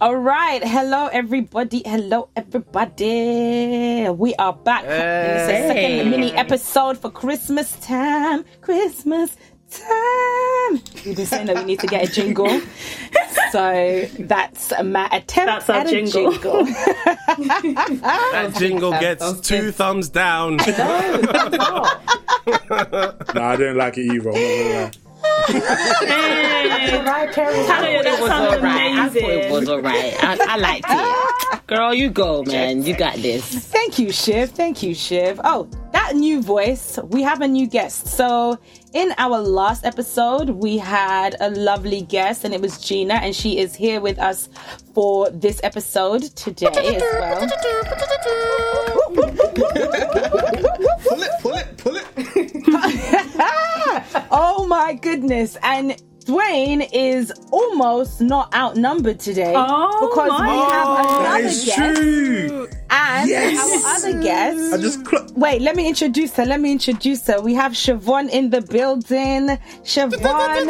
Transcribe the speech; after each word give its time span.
All 0.00 0.14
right. 0.16 0.62
Hello, 0.62 1.08
everybody. 1.08 1.82
Hello, 1.84 2.28
everybody. 2.36 4.08
We 4.10 4.34
are 4.36 4.52
back. 4.52 4.84
It's 4.84 5.48
a 5.50 5.68
second 5.68 6.10
mini 6.10 6.32
episode 6.32 6.98
for 6.98 7.10
Christmas 7.10 7.72
time. 7.80 8.44
Christmas 8.60 9.36
time. 9.70 10.80
We've 11.04 11.16
been 11.16 11.26
saying 11.26 11.46
that 11.46 11.56
we 11.56 11.64
need 11.64 11.80
to 11.80 11.88
get 11.88 12.08
a 12.08 12.12
jingle. 12.12 12.48
so 13.52 14.06
that's 14.20 14.72
my 14.84 15.08
attempt 15.10 15.66
That's 15.66 15.70
our 15.70 15.76
at 15.78 15.86
a 15.88 15.90
jingle. 15.90 16.30
jingle. 16.32 16.64
That 17.98 18.54
jingle 18.56 18.92
gets 18.92 19.40
two 19.40 19.72
thumbs 19.72 20.08
down. 20.10 20.58
No, 20.58 20.64
I 23.34 23.56
don't 23.58 23.76
like 23.76 23.98
it 23.98 24.12
either. 24.12 24.90
I'm 25.48 25.58
not 25.58 26.08
gonna 26.08 26.68
lie. 26.68 27.02
Mariah 27.04 27.32
Carey. 27.32 27.66
Talia, 27.66 28.02
that 28.02 28.20
was 28.20 28.28
sounds 28.30 28.54
alright. 28.54 28.92
I 28.92 29.08
thought 29.08 29.30
it 29.30 29.50
was 29.50 29.68
alright. 29.68 30.24
I, 30.24 30.38
I 30.48 30.56
liked 30.56 30.86
it. 30.88 31.66
Girl, 31.66 31.92
you 31.94 32.10
go, 32.10 32.42
man. 32.44 32.82
You 32.82 32.96
got 32.96 33.16
this. 33.16 33.44
Thank 33.44 33.98
you, 33.98 34.12
Shiv. 34.12 34.50
Thank 34.50 34.82
you, 34.82 34.94
Shiv. 34.94 35.40
Oh, 35.44 35.68
that 35.92 36.16
new 36.16 36.42
voice. 36.42 36.98
We 37.04 37.22
have 37.22 37.40
a 37.42 37.48
new 37.48 37.66
guest. 37.66 38.06
So, 38.08 38.58
in 38.94 39.12
our 39.18 39.38
last 39.38 39.84
episode, 39.84 40.50
we 40.50 40.78
had 40.78 41.36
a 41.40 41.50
lovely 41.50 42.02
guest, 42.02 42.44
and 42.44 42.54
it 42.54 42.60
was 42.60 42.80
Gina, 42.80 43.14
and 43.14 43.34
she 43.34 43.58
is 43.58 43.74
here 43.74 44.00
with 44.00 44.18
us 44.18 44.48
for 44.94 45.28
this 45.30 45.60
episode 45.62 46.22
today 46.36 46.96
as 46.96 47.02
well. 47.20 47.48
Pull 51.04 51.22
it, 51.22 51.30
pull 51.42 51.54
it, 51.54 51.76
pull 51.76 51.96
it. 51.96 53.14
Oh 54.30 54.66
my 54.68 54.94
goodness! 54.94 55.56
And 55.62 55.92
Dwayne 56.26 56.86
is 56.92 57.32
almost 57.50 58.20
not 58.20 58.54
outnumbered 58.54 59.18
today 59.18 59.54
Oh 59.56 60.08
because 60.08 60.28
my 60.30 60.42
we 60.52 60.58
have 60.58 60.84
God. 60.86 61.06
That 61.24 61.40
another 61.40 61.44
is 61.48 61.64
guest, 61.64 61.78
true. 61.78 62.68
and 62.90 63.28
Yes. 63.30 63.84
our 63.84 63.96
other 63.96 64.22
guest. 64.22 64.74
I 64.74 64.76
just 64.78 65.06
cl- 65.06 65.26
Wait, 65.36 65.62
let 65.62 65.74
me 65.74 65.88
introduce 65.88 66.34
her. 66.36 66.44
Let 66.44 66.60
me 66.60 66.70
introduce 66.72 67.26
her. 67.28 67.40
We 67.40 67.54
have 67.54 67.72
Siobhan 67.72 68.28
in 68.30 68.50
the 68.50 68.60
building. 68.60 69.56
Siobhan. 69.84 70.68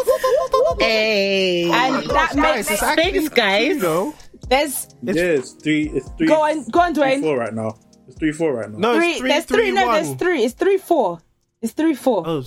Hey. 0.78 1.70
And 1.72 2.08
that 2.10 2.34
makes 2.36 2.70
It's 2.70 2.82
actually 2.82 3.28
guys. 3.28 3.72
true, 3.72 3.80
though. 3.80 4.14
there's 4.48 4.88
yeah, 5.02 5.14
it's 5.38 5.52
three. 5.52 5.90
It's 5.90 6.08
three. 6.16 6.26
go 6.26 6.42
on, 6.42 6.64
go 6.68 6.80
on, 6.80 6.94
Dwayne. 6.94 7.20
four 7.20 7.36
right 7.38 7.52
now. 7.54 7.76
It's 8.10 8.18
three 8.18 8.32
four 8.32 8.52
right 8.54 8.70
now. 8.70 8.78
No, 8.78 8.94
Three, 8.96 9.10
it's 9.12 9.18
three, 9.20 9.28
there's 9.30 9.44
three. 9.44 9.56
three, 9.58 9.72
no, 9.72 9.86
one. 9.86 9.94
there's 10.02 10.14
three. 10.16 10.42
It's 10.44 10.54
three 10.54 10.78
four. 10.78 11.20
It's 11.62 11.72
three 11.72 11.94
four. 11.94 12.24
Oh, 12.26 12.42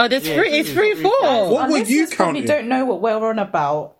Oh, 0.00 0.06
there's 0.08 0.26
Yeah, 0.28 0.36
three. 0.36 0.50
it's 0.50 0.68
It's 0.68 0.76
three, 0.78 0.92
three, 0.94 1.02
four. 1.02 1.12
four. 1.20 1.50
What 1.52 1.70
were 1.70 1.78
you 1.78 2.06
probably 2.06 2.16
counting? 2.16 2.44
don't 2.46 2.68
know 2.68 2.84
what 2.84 3.00
we're 3.00 3.28
on 3.28 3.38
about. 3.38 3.96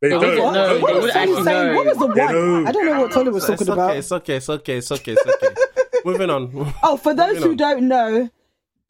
They 0.00 0.08
They 0.08 0.14
don't. 0.14 0.20
wouldn't 0.20 0.52
know. 0.54 0.78
What 0.80 0.86
They 0.88 0.94
was 0.94 1.02
would 1.04 1.12
Tolly 1.12 1.22
actually 1.30 1.44
saying? 1.44 1.74
What 1.76 1.86
was 1.86 1.98
the. 1.98 2.06
They 2.08 2.24
one? 2.24 2.32
know. 2.34 2.66
I 2.66 2.72
don't 2.72 2.86
know 2.86 3.00
what 3.02 3.12
Tolly 3.12 3.30
was 3.30 3.48
it's 3.48 3.50
talking 3.60 3.72
okay, 3.72 3.80
about. 3.82 3.96
it's 3.96 4.12
okay, 4.12 4.36
it's 4.36 4.48
okay, 4.50 4.76
it's 4.78 4.90
okay, 4.92 5.12
it's 5.12 5.26
okay. 5.26 5.54
Moving 6.04 6.28
on. 6.30 6.74
Oh, 6.82 6.96
for 6.96 7.14
those 7.14 7.34
Moving 7.36 7.42
who 7.44 7.50
on. 7.50 7.56
don't 7.56 7.88
know, 7.88 8.30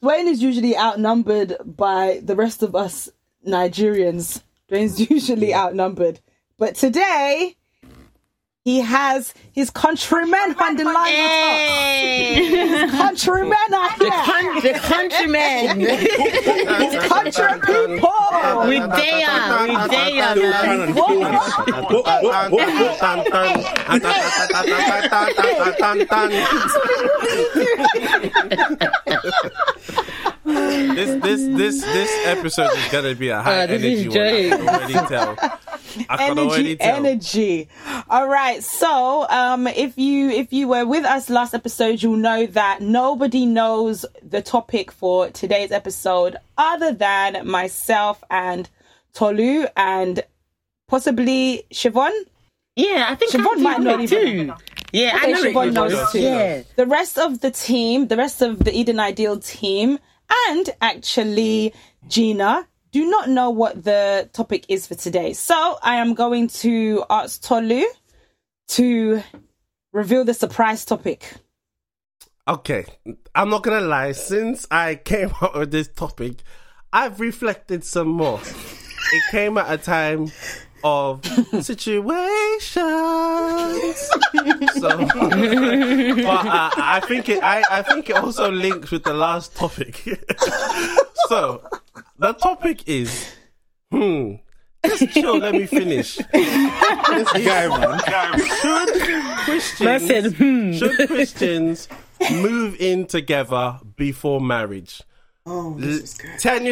Dwayne 0.03 0.25
is 0.27 0.41
usually 0.41 0.75
outnumbered 0.75 1.55
by 1.63 2.19
the 2.23 2.35
rest 2.35 2.63
of 2.63 2.75
us 2.75 3.09
Nigerians. 3.47 4.41
Dwayne's 4.71 4.99
usually 5.09 5.53
outnumbered, 5.53 6.19
but 6.57 6.75
today 6.75 7.55
he 8.65 8.79
has 8.79 9.33
his 9.51 9.69
countrymen 9.69 10.55
on 10.57 10.77
the 10.77 10.85
line. 10.85 11.11
Hey. 11.11 12.87
Countrymen 12.91 13.73
are 13.73 13.89
here. 13.91 14.09
Con- 14.09 14.61
the 14.61 14.73
countrymen. 14.81 15.79
His 15.81 16.95
country 17.11 17.59
people. 17.59 18.09
we 18.67 18.79
there. 18.79 19.67
We 19.67 19.75
there, 19.89 20.35
Still 20.35 20.51
man. 20.63 20.93
This 30.45 31.21
this 31.23 31.41
this 31.57 31.81
this 31.81 32.11
episode 32.27 32.71
is 32.77 32.87
gonna 32.91 33.15
be 33.15 33.29
a 33.29 33.41
high 33.41 33.63
Uh, 33.63 33.67
energy 33.67 34.07
one. 34.09 34.17
I 34.17 34.49
can 34.49 34.67
already 34.67 34.93
tell. 35.07 35.59
I 36.09 36.17
can 36.17 36.39
already 36.39 36.77
energy 36.79 37.69
energy 37.69 37.69
all 38.09 38.27
right 38.27 38.63
so 38.63 39.27
um 39.29 39.67
if 39.67 39.97
you 39.97 40.29
if 40.29 40.51
you 40.53 40.67
were 40.67 40.85
with 40.85 41.05
us 41.05 41.29
last 41.29 41.53
episode 41.53 42.01
you'll 42.03 42.17
know 42.17 42.45
that 42.47 42.81
nobody 42.81 43.45
knows 43.45 44.05
the 44.21 44.41
topic 44.41 44.91
for 44.91 45.29
today's 45.29 45.71
episode 45.71 46.37
other 46.57 46.91
than 46.93 47.47
myself 47.47 48.23
and 48.29 48.69
tolu 49.13 49.65
and 49.77 50.23
possibly 50.87 51.63
siobhan 51.71 52.11
Yeah, 52.75 53.05
I 53.09 53.15
think 53.15 53.31
Siobhan 53.31 53.57
I 53.57 53.61
might 53.61 53.79
know 53.81 53.91
not 53.91 54.01
even- 54.01 54.47
too. 54.47 54.53
Yeah, 54.91 55.11
I 55.13 55.17
Okay, 55.17 55.31
know 55.31 55.43
Siobhan 55.43 55.67
it. 55.67 55.73
knows 55.73 56.11
too. 56.11 56.19
Yeah. 56.19 56.61
the 56.75 56.85
rest 56.87 57.17
of 57.17 57.39
the 57.41 57.51
team 57.51 58.07
the 58.07 58.17
rest 58.17 58.41
of 58.41 58.59
the 58.65 58.73
eden 58.79 58.99
ideal 58.99 59.37
team 59.39 59.99
and 60.49 60.69
actually 60.81 61.73
gina 62.07 62.67
do 62.93 63.05
not 63.09 63.27
know 63.27 63.49
what 63.49 63.83
the 63.83 64.29
topic 64.31 64.65
is 64.69 64.87
for 64.87 64.95
today 64.95 65.33
so 65.33 65.77
i 65.83 65.95
am 65.95 66.13
going 66.13 66.47
to 66.47 67.03
ask 67.09 67.41
tolu 67.43 67.83
to 68.69 69.21
reveal 69.91 70.23
the 70.23 70.33
surprise 70.33 70.85
topic 70.85 71.33
Okay, 72.45 72.85
I'm 73.33 73.49
not 73.49 73.63
gonna 73.63 73.79
lie. 73.79 74.11
Since 74.11 74.67
I 74.69 74.95
came 74.95 75.31
up 75.41 75.55
with 75.55 75.71
this 75.71 75.87
topic, 75.87 76.43
I've 76.91 77.21
reflected 77.21 77.85
some 77.85 78.09
more. 78.09 78.41
It 78.41 79.23
came 79.31 79.57
at 79.57 79.71
a 79.71 79.77
time 79.77 80.31
of 80.83 81.25
situations. 81.61 81.95
so, 84.73 84.97
but 84.97 86.45
uh, 86.45 86.71
I 86.75 87.01
think 87.07 87.29
it. 87.29 87.43
I, 87.43 87.63
I 87.69 87.81
think 87.81 88.09
it 88.09 88.17
also 88.17 88.51
links 88.51 88.91
with 88.91 89.03
the 89.03 89.13
last 89.13 89.55
topic. 89.55 90.03
so, 91.27 91.63
the 92.17 92.33
topic 92.33 92.87
is, 92.87 93.33
hmm. 93.91 94.35
Just 94.85 95.13
chill. 95.13 95.37
Let 95.37 95.53
me 95.53 95.65
finish. 95.65 96.17
This 96.17 97.31
guy, 97.31 97.69
man. 97.69 97.99
Should 98.61 98.93
Christians? 99.45 100.07
Said, 100.07 100.33
hmm. 100.33 100.73
should 100.73 101.07
Christians 101.07 101.87
move 102.31 102.75
in 102.81 103.05
together 103.05 103.79
before 103.95 104.41
marriage? 104.41 105.01
Oh, 105.45 105.75
this 105.77 106.03
is 106.03 106.13
good. 106.15 106.39
Ten 106.39 106.65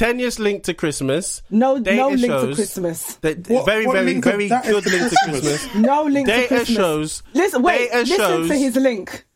years, 0.00 0.08
ten 0.08 0.18
years 0.18 0.38
linked 0.38 0.66
to 0.66 0.74
Christmas. 0.74 1.42
no 1.50 1.78
Data 1.78 1.96
no 1.96 2.08
link 2.08 2.20
to 2.22 2.26
shows 2.28 2.54
christmas 2.56 3.14
That 3.22 3.48
What- 3.48 3.66
very, 3.66 3.86
what 3.86 3.92
very, 3.94 4.06
link 4.06 4.26
of 4.26 4.32
very 4.32 4.48
good 4.48 4.62
to 4.84 4.90
link 4.90 5.10
to 5.10 5.16
Christmas? 5.24 5.40
Christmas. 5.40 5.74
no 5.74 6.02
link 6.04 6.26
to 6.28 6.32
Data 6.32 6.48
christmas 6.48 6.76
shows. 6.76 7.22
listen 7.34 7.62
wait 7.62 7.90
data 7.90 7.98
listen 8.00 8.16
shows, 8.16 8.48
to 8.48 8.54
his 8.56 8.76
link 8.76 9.26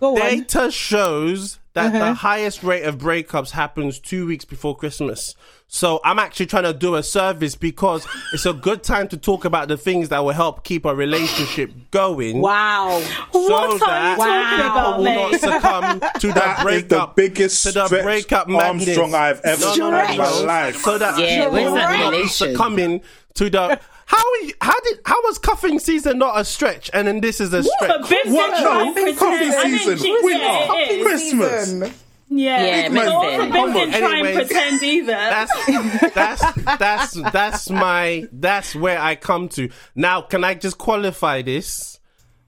go 0.00 0.14
on 0.14 0.20
Data 0.20 0.70
shows 0.70 1.58
that 1.74 1.86
Uh-huh. 1.94 1.98
the 1.98 2.14
highest 2.14 2.62
rate 2.62 2.82
of 2.84 2.98
breakups 2.98 3.50
happens 3.50 3.98
two 4.00 4.26
weeks 4.26 4.44
before 4.44 4.74
Christmas. 4.76 5.34
So 5.72 6.00
I'm 6.04 6.18
actually 6.18 6.46
trying 6.46 6.64
to 6.64 6.72
do 6.74 6.96
a 6.96 7.02
service 7.02 7.54
because 7.54 8.04
it's 8.32 8.44
a 8.44 8.52
good 8.52 8.82
time 8.82 9.06
to 9.06 9.16
talk 9.16 9.44
about 9.44 9.68
the 9.68 9.76
things 9.76 10.08
that 10.08 10.18
will 10.24 10.32
help 10.32 10.64
keep 10.64 10.84
a 10.84 10.92
relationship 10.92 11.70
going. 11.92 12.40
wow 12.40 13.00
So 13.32 13.40
What 13.48 13.70
are 13.70 13.72
you 13.72 13.78
that 13.78 14.16
talking 14.18 14.56
people 14.56 14.66
about, 14.66 14.98
will 14.98 15.30
not 15.30 15.40
succumb 15.40 16.00
to 16.20 16.26
the 16.26 16.34
That 16.34 16.66
is 16.66 16.88
the 16.88 17.08
biggest 17.14 17.62
to 17.62 17.72
the 17.72 17.86
breakup 17.88 18.48
madness. 18.48 18.88
Armstrong 18.88 19.14
I've 19.14 19.40
ever 19.42 19.60
No, 19.64 19.74
no, 19.76 19.90
no, 19.90 20.10
in 20.10 20.16
my 20.18 20.40
life. 20.40 20.76
So 20.78 20.98
that 20.98 21.16
Yeah, 21.20 21.44
people 21.44 21.52
that 21.52 21.62
will 21.62 21.98
not 21.98 22.12
relation? 22.14 22.28
succumbing 22.52 23.00
to 23.34 23.48
the. 23.48 23.80
How 24.06 24.18
are 24.18 24.42
you, 24.44 24.54
how 24.60 24.80
did 24.80 24.98
how 25.06 25.22
was 25.22 25.38
cuffing 25.38 25.78
season 25.78 26.18
not 26.18 26.36
a 26.40 26.44
stretch 26.44 26.90
and 26.92 27.06
then 27.06 27.20
this 27.20 27.40
is 27.40 27.52
a 27.52 27.62
stretch? 27.62 27.88
But 28.00 28.08
Bim 28.08 28.32
What? 28.34 28.50
did 28.56 28.64
No, 28.64 28.70
try 28.70 28.82
and 28.86 28.94
pretend. 28.96 29.18
coffee 29.18 29.44
I 29.50 29.78
think 29.78 31.20
season. 31.20 31.92
She 32.30 32.46
it 32.46 32.48
is. 32.48 32.60
Christmas. 32.60 32.60
Yeah, 32.60 32.64
Yeah, 32.64 32.88
but 32.88 32.92
makes 32.94 33.06
also 33.08 33.30
sense. 33.30 33.52
Bim 33.52 33.72
didn't 33.72 33.94
try 34.00 34.18
and 34.18 34.34
pretend 34.36 34.82
either. 34.82 35.12
That's 35.12 36.14
that's 36.14 36.78
that's 36.78 37.32
that's 37.32 37.70
my 37.70 38.28
that's 38.32 38.74
where 38.74 39.00
I 39.00 39.16
come 39.16 39.48
to. 39.50 39.68
Now, 39.94 40.22
can 40.22 40.44
I 40.44 40.54
just 40.54 40.78
qualify 40.78 41.42
this? 41.42 41.98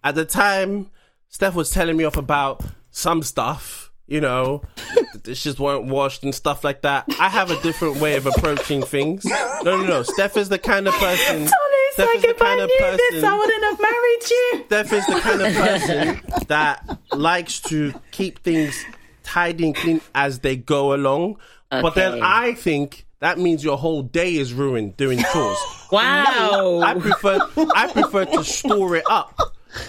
At 0.04 0.14
the 0.14 0.24
time, 0.24 0.90
Steph 1.28 1.54
was 1.54 1.70
telling 1.70 1.96
me 1.96 2.04
off 2.04 2.16
about 2.16 2.62
some 2.90 3.22
stuff. 3.22 3.90
You 4.06 4.20
know, 4.20 4.62
the 5.12 5.18
dishes 5.22 5.58
weren't 5.58 5.86
washed 5.86 6.22
and 6.22 6.34
stuff 6.34 6.64
like 6.64 6.82
that. 6.82 7.04
I 7.18 7.28
have 7.28 7.50
a 7.50 7.60
different 7.62 7.96
way 7.96 8.16
of 8.16 8.26
approaching 8.26 8.82
things. 8.82 9.24
No, 9.24 9.60
no, 9.64 9.82
no. 9.82 10.02
Steph 10.02 10.36
is 10.36 10.48
the 10.48 10.58
kind 10.58 10.86
of 10.86 10.94
person. 10.94 11.36
Tony's 11.36 11.48
Steph 11.94 12.06
like, 12.08 12.16
is 12.16 12.22
the 12.22 12.28
if 12.30 12.38
kind 12.38 12.60
I 12.60 12.64
of 12.64 12.68
knew 12.68 12.78
person. 12.78 12.98
this, 13.10 13.24
I 13.24 13.38
wouldn't 13.38 13.64
have 13.64 13.80
married 13.80 14.30
you. 14.30 14.64
Steph 14.66 14.92
is 14.92 15.06
the 15.06 15.20
kind 15.20 15.40
of 15.42 15.54
person 15.54 16.46
that 16.48 16.98
likes 17.12 17.60
to 17.60 17.94
keep 18.10 18.40
things 18.42 18.84
tidy 19.22 19.66
and 19.66 19.74
clean 19.76 20.00
as 20.14 20.40
they 20.40 20.56
go 20.56 20.94
along. 20.94 21.38
But 21.70 21.94
then 21.94 22.20
I 22.22 22.54
think 22.54 23.06
that 23.20 23.38
means 23.38 23.64
your 23.64 23.78
whole 23.78 24.02
day 24.02 24.34
is 24.36 24.52
ruined 24.52 24.96
doing 24.96 25.18
chores. 25.32 25.58
Wow. 25.90 26.80
I 26.82 26.94
prefer 26.94 27.38
I 27.74 27.90
prefer 27.92 28.24
to 28.26 28.44
store 28.44 28.96
it 28.96 29.04
up 29.10 29.38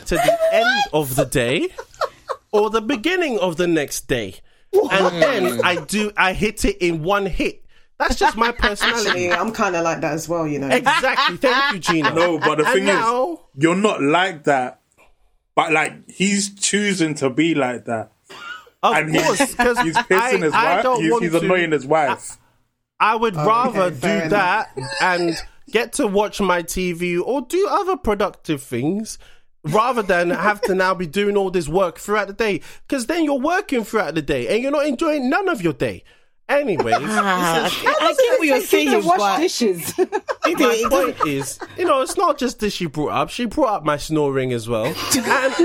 to 0.06 0.16
the 0.16 0.40
end 0.54 0.84
of 0.94 1.16
the 1.16 1.26
day 1.26 1.70
or 2.52 2.70
the 2.70 2.82
beginning 2.82 3.40
of 3.40 3.58
the 3.58 3.68
next 3.68 4.08
day. 4.08 4.36
And 4.74 5.22
then 5.22 5.62
I 5.64 5.84
do 5.84 6.12
I 6.16 6.34
hit 6.34 6.64
it 6.66 6.78
in 6.78 7.04
one 7.04 7.26
hit 7.26 7.64
That's 8.00 8.16
just 8.16 8.38
my 8.38 8.52
personality. 8.52 9.08
Actually, 9.10 9.32
I'm 9.34 9.52
kind 9.52 9.76
of 9.76 9.84
like 9.84 10.02
that 10.02 10.14
as 10.14 10.28
well, 10.30 10.48
you 10.48 10.60
know. 10.60 10.70
exactly. 10.70 11.38
Thank 11.38 11.74
you, 11.74 11.80
Gina. 11.80 12.14
No, 12.14 12.40
but 12.40 12.60
the 12.60 12.66
And 12.66 12.74
thing 12.74 12.86
now- 12.86 13.34
is, 13.34 13.40
you're 13.58 13.76
not 13.76 14.02
like 14.02 14.46
that. 14.46 14.80
But 15.56 15.72
like, 15.74 16.10
he's 16.10 16.56
choosing 16.56 17.14
to 17.16 17.30
be 17.30 17.54
like 17.54 17.86
that, 17.86 18.13
Of 18.84 18.96
and 18.96 19.16
he's 19.16 19.24
course, 19.26 19.52
because 19.52 19.80
he's 19.80 19.96
pissing 19.98 20.44
his 20.44 20.54
I, 20.54 20.58
I 20.74 20.76
wife. 20.76 20.84
don't 20.84 21.02
He's, 21.02 21.12
want 21.12 21.24
he's 21.24 21.32
to- 21.32 21.40
annoying 21.40 21.72
his 21.72 21.86
wife. 21.88 22.38
I 23.00 23.16
would 23.16 23.36
oh, 23.36 23.46
rather 23.48 23.82
okay, 23.84 23.96
do 23.96 24.00
fair 24.02 24.30
that 24.30 24.78
and 25.02 25.36
get 25.72 25.94
to 25.94 26.08
watch 26.08 26.40
my 26.40 26.64
TV 26.64 27.20
or 27.22 27.42
do 27.42 27.68
other 27.72 27.98
productive 27.98 28.62
things 28.62 29.18
rather 29.66 30.02
than 30.02 30.30
have 30.30 30.62
to 30.62 30.76
now 30.76 30.94
be 30.94 31.08
doing 31.08 31.36
all 31.38 31.50
this 31.50 31.68
work 31.68 31.98
throughout 31.98 32.28
the 32.28 32.34
day. 32.34 32.62
Because 32.88 33.08
then 33.08 33.24
you're 33.24 33.40
working 33.40 33.84
throughout 33.84 34.16
the 34.16 34.22
day 34.22 34.48
and 34.54 34.62
you're 34.62 34.72
not 34.72 34.86
enjoying 34.86 35.30
none 35.30 35.50
of 35.50 35.62
your 35.62 35.74
day. 35.74 36.04
Anyways, 36.54 36.96
Ah, 37.00 37.62
this 37.64 37.74
is- 37.74 37.86
I 38.00 38.14
get 38.14 38.40
what 38.40 38.48
you're 38.48 38.62
saying, 38.62 38.90
to 39.02 39.08
wash 39.08 39.18
but 39.18 39.38
dishes. 39.38 39.94
my 39.98 40.84
point 40.90 41.28
is, 41.28 41.60
you 41.78 41.86
know, 41.86 42.02
it's 42.02 42.16
not 42.18 42.38
just 42.38 42.60
this 42.60 42.74
she 42.74 42.86
brought 42.86 43.12
up. 43.12 43.30
She 43.30 43.46
brought 43.46 43.74
up 43.78 43.84
my 43.86 43.98
snoring 43.98 44.54
as 44.54 44.70
well. 44.70 44.86
And 44.86 44.96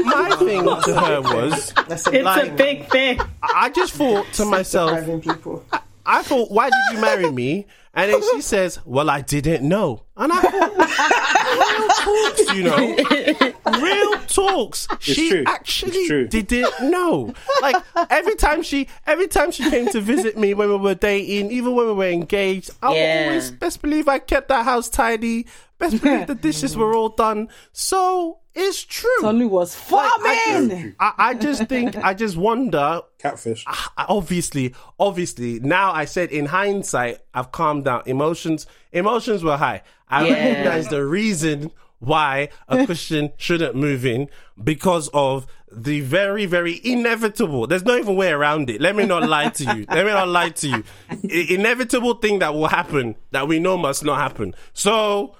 my 0.06 0.36
thing 0.38 0.64
to 0.64 1.00
her 1.00 1.20
was, 1.20 1.72
That's 1.88 2.06
a 2.06 2.12
It's 2.14 2.24
Like- 2.24 2.48
a 2.50 2.54
big 2.54 2.88
thing. 2.90 3.20
I 3.42 3.70
just 3.70 3.92
thought 3.92 4.26
to 4.34 4.44
myself, 4.44 4.90
depriving 4.90 5.20
people. 5.20 5.64
I 6.06 6.22
thought, 6.22 6.50
why 6.50 6.70
did 6.70 6.78
you 6.96 7.00
marry 7.02 7.30
me? 7.30 7.66
And 7.92 8.12
then 8.12 8.22
she 8.32 8.40
says, 8.40 8.78
well, 8.86 9.10
I 9.10 9.20
didn't 9.20 9.66
know. 9.68 10.04
And 10.16 10.32
I 10.32 10.40
thought, 10.40 11.37
real 11.56 11.88
talks, 11.88 12.52
you 12.54 12.62
know, 12.62 13.80
real 13.82 14.12
talks. 14.26 14.86
she 15.00 15.30
true. 15.30 15.44
Actually 15.46 16.06
true. 16.06 16.28
didn't 16.28 16.90
know. 16.90 17.32
Like 17.62 17.76
every 18.10 18.34
time 18.36 18.62
she, 18.62 18.88
every 19.06 19.28
time 19.28 19.50
she 19.50 19.68
came 19.70 19.88
to 19.90 20.00
visit 20.00 20.36
me 20.38 20.54
when 20.54 20.68
we 20.68 20.76
were 20.76 20.94
dating, 20.94 21.50
even 21.50 21.74
when 21.74 21.86
we 21.86 21.92
were 21.92 22.08
engaged, 22.08 22.70
I 22.82 22.94
Yeah. 22.94 23.24
always 23.26 23.50
best 23.50 23.82
believe 23.82 24.08
I 24.08 24.18
kept 24.18 24.48
that 24.48 24.64
house 24.64 24.88
tidy. 24.88 25.46
Best 25.78 26.02
believe 26.02 26.26
the 26.26 26.34
dishes 26.34 26.76
were 26.76 26.94
all 26.94 27.10
done. 27.10 27.48
So 27.72 28.38
it's 28.54 28.82
true. 28.84 29.08
Tolu 29.20 29.46
was 29.48 29.74
farming. 29.74 30.94
I, 30.98 31.12
I 31.18 31.34
just 31.34 31.64
think, 31.66 31.96
I 31.96 32.14
just 32.14 32.36
wonder 32.36 33.02
Catfish. 33.18 33.64
I- 33.66 34.06
obviously, 34.08 34.74
obviously, 34.98 35.60
now 35.60 35.92
I 35.92 36.04
said 36.04 36.30
in 36.30 36.46
hindsight, 36.46 37.18
I've 37.34 37.52
calmed 37.52 37.84
down. 37.84 38.02
Emotions, 38.06 38.66
emotions 38.92 39.44
were 39.44 39.56
high. 39.56 39.82
I 40.08 40.26
Yeah. 40.26 40.32
recognize 40.34 40.88
the 40.88 41.04
reason 41.04 41.70
why 42.00 42.48
a 42.68 42.86
Christian 42.86 43.32
shouldn't 43.36 43.74
move 43.74 44.06
in 44.06 44.28
because 44.62 45.08
of 45.12 45.46
the 45.72 46.00
very, 46.00 46.46
very 46.46 46.80
inevitable. 46.84 47.66
There's 47.66 47.84
no 47.84 47.96
even 47.96 48.16
way 48.16 48.30
around 48.30 48.70
it. 48.70 48.80
Let 48.80 48.96
me 48.96 49.06
not 49.06 49.28
lie 49.28 49.48
to 49.50 49.64
you. 49.64 49.86
Let 49.88 50.06
me 50.06 50.12
not 50.12 50.28
lie 50.28 50.50
to 50.50 50.68
you. 50.68 50.84
I- 51.10 51.46
inevitable 51.50 52.14
thing 52.14 52.38
that 52.40 52.54
will 52.54 52.68
happen 52.68 53.16
that 53.30 53.48
we 53.48 53.58
know 53.58 53.76
must 53.76 54.04
not 54.04 54.18
happen. 54.18 54.54
So 54.72 55.36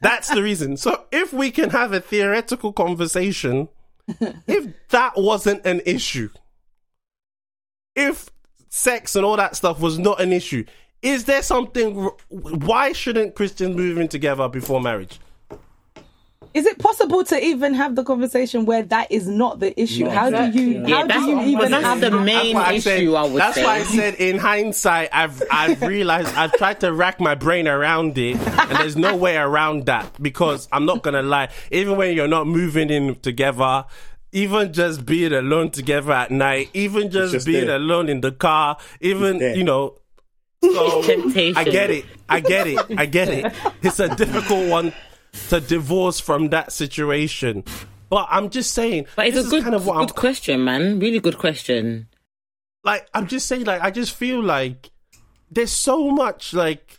that's 0.00 0.28
the 0.28 0.42
reason. 0.42 0.76
So 0.76 1.04
if 1.10 1.32
we 1.32 1.50
can 1.50 1.70
have 1.70 1.92
a 1.92 2.00
theoretical 2.00 2.72
conversation, 2.72 3.68
if 4.46 4.66
that 4.90 5.12
wasn't 5.16 5.64
an 5.64 5.80
issue, 5.86 6.28
if 7.94 8.30
sex 8.68 9.16
and 9.16 9.24
all 9.24 9.36
that 9.36 9.56
stuff 9.56 9.80
was 9.80 9.98
not 9.98 10.20
an 10.20 10.32
issue, 10.32 10.64
is 11.02 11.24
there 11.24 11.42
something? 11.42 12.10
Why 12.28 12.92
shouldn't 12.92 13.34
Christians 13.34 13.76
move 13.76 13.98
in 13.98 14.08
together 14.08 14.48
before 14.48 14.80
marriage? 14.80 15.18
Is 16.54 16.66
it 16.66 16.78
possible 16.78 17.24
to 17.24 17.42
even 17.42 17.72
have 17.74 17.94
the 17.96 18.04
conversation 18.04 18.66
where 18.66 18.82
that 18.82 19.10
is 19.10 19.26
not 19.26 19.58
the 19.60 19.78
issue? 19.80 20.06
how 20.06 20.28
do 20.28 20.58
you? 20.58 20.86
Yeah, 20.86 20.96
how 20.96 21.02
do 21.02 21.08
that's- 21.08 21.26
you 21.26 21.34
but 21.36 21.46
even? 21.46 21.70
that's 21.70 21.84
have 21.84 22.00
the 22.00 22.10
that? 22.10 22.20
main 22.24 22.54
why 22.56 22.62
I 22.64 22.72
issue. 22.74 22.80
said- 22.82 23.08
I 23.14 23.22
would 23.24 23.40
that's 23.40 23.54
say. 23.54 23.64
why 23.64 23.74
I 23.76 23.82
said 23.84 24.14
in 24.16 24.38
hindsight, 24.38 25.08
I've 25.12 25.42
I've 25.50 25.80
realized 25.82 26.34
I've 26.36 26.52
tried 26.54 26.80
to 26.80 26.92
rack 26.92 27.20
my 27.20 27.34
brain 27.34 27.66
around 27.68 28.18
it, 28.18 28.36
and 28.36 28.70
there's 28.78 28.96
no 28.96 29.16
way 29.16 29.36
around 29.36 29.86
that 29.86 30.22
because 30.22 30.68
I'm 30.72 30.84
not 30.84 31.02
gonna 31.02 31.22
lie. 31.22 31.48
Even 31.70 31.96
when 31.96 32.14
you're 32.14 32.28
not 32.28 32.46
moving 32.46 32.90
in 32.90 33.14
together. 33.16 33.84
Even 34.34 34.72
just 34.72 35.04
being 35.04 35.34
alone 35.34 35.70
together 35.70 36.10
at 36.12 36.30
night, 36.30 36.70
even 36.72 37.10
just, 37.10 37.32
just 37.34 37.46
being 37.46 37.66
there. 37.66 37.76
alone 37.76 38.08
in 38.08 38.22
the 38.22 38.32
car, 38.32 38.78
even 39.02 39.40
you 39.40 39.62
know, 39.62 39.98
so 40.64 41.02
Temptation. 41.02 41.58
I 41.58 41.64
get 41.64 41.90
it. 41.90 42.06
I 42.30 42.40
get 42.40 42.66
it. 42.66 42.78
I 42.96 43.04
get 43.04 43.28
it. 43.28 43.52
It's 43.82 44.00
a 44.00 44.08
difficult 44.16 44.70
one 44.70 44.94
to 45.48 45.60
divorce 45.60 46.20
from 46.20 46.48
that 46.50 46.72
situation. 46.72 47.64
But 48.10 48.28
I'm 48.30 48.50
just 48.50 48.74
saying, 48.74 49.06
But 49.16 49.26
it's 49.28 49.36
this 49.36 49.44
a 49.44 49.46
is 49.46 49.50
good, 49.52 49.62
kind 49.62 49.74
of 49.74 49.86
what 49.86 49.96
I'm 49.96 50.08
question, 50.08 50.64
man. 50.64 50.98
Really 51.00 51.20
good 51.20 51.38
question. 51.38 52.08
like. 52.84 53.08
I'm 53.14 53.26
just 53.26 53.46
saying, 53.46 53.64
like, 53.64 53.80
I 53.80 53.90
just 53.90 54.14
feel 54.14 54.42
like 54.42 54.90
there's 55.50 55.70
so 55.72 56.10
much 56.10 56.52
like 56.52 56.98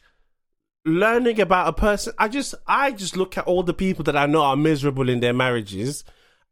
learning 0.86 1.40
about 1.40 1.68
a 1.68 1.74
person. 1.74 2.14
I 2.18 2.28
just, 2.28 2.56
I 2.68 2.92
just 2.92 3.16
look 3.16 3.38
at 3.38 3.46
all 3.46 3.64
the 3.64 3.74
people 3.74 4.04
that 4.06 4.18
I 4.18 4.26
know 4.26 4.42
are 4.42 4.56
miserable 4.56 5.08
in 5.10 5.20
their 5.20 5.34
marriages, 5.34 6.04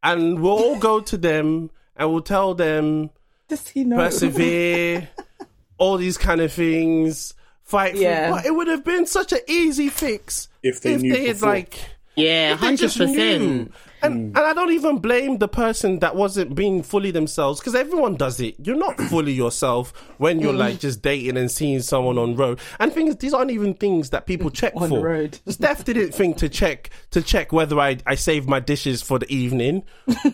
and 0.02 0.40
we'll 0.40 0.52
all 0.52 0.78
go 0.78 1.00
to 1.00 1.16
them 1.16 1.70
and 1.96 2.10
we'll 2.12 2.22
tell 2.22 2.54
them 2.54 3.10
Does 3.48 3.66
he 3.68 3.82
know? 3.84 3.96
persevere, 3.96 5.08
all 5.78 5.96
these 5.96 6.18
kind 6.18 6.40
of 6.40 6.52
things. 6.52 7.34
Fight, 7.72 7.94
for, 7.94 8.00
Yeah. 8.02 8.30
but 8.30 8.46
it 8.46 8.54
would 8.54 8.68
have 8.68 8.84
been 8.84 9.06
such 9.06 9.32
an 9.32 9.40
easy 9.48 9.88
fix 9.88 10.48
If 10.62 10.80
they 10.82 10.96
knew 10.96 11.14
had 11.26 11.40
like 11.42 11.78
Yeah, 12.14 12.54
hundred 12.56 12.92
percent. 12.92 13.72
And 14.04 14.36
and 14.36 14.36
I 14.36 14.52
don't 14.52 14.72
even 14.72 14.98
blame 14.98 15.38
the 15.38 15.46
person 15.46 16.00
that 16.00 16.16
wasn't 16.16 16.56
being 16.56 16.82
fully 16.82 17.12
themselves 17.12 17.60
because 17.60 17.76
everyone 17.76 18.16
does 18.16 18.40
it. 18.40 18.56
You're 18.66 18.76
not 18.86 19.00
fully 19.10 19.32
yourself 19.32 19.92
when 20.18 20.40
you're 20.40 20.52
like 20.52 20.80
just 20.80 21.02
dating 21.02 21.36
and 21.36 21.48
seeing 21.48 21.80
someone 21.82 22.18
on 22.18 22.34
road. 22.34 22.58
And 22.80 22.92
things 22.92 23.14
these 23.16 23.32
aren't 23.32 23.52
even 23.52 23.74
things 23.74 24.10
that 24.10 24.26
people 24.26 24.50
check 24.60 24.72
On 24.76 24.88
for. 24.88 25.00
road. 25.00 25.38
Steph 25.46 25.84
didn't 25.84 26.12
think 26.12 26.36
to 26.38 26.48
check 26.48 26.90
to 27.12 27.22
check 27.22 27.52
whether 27.52 27.78
I 27.78 27.98
I 28.04 28.16
saved 28.16 28.48
my 28.48 28.58
dishes 28.60 29.00
for 29.02 29.20
the 29.20 29.32
evening. 29.32 29.84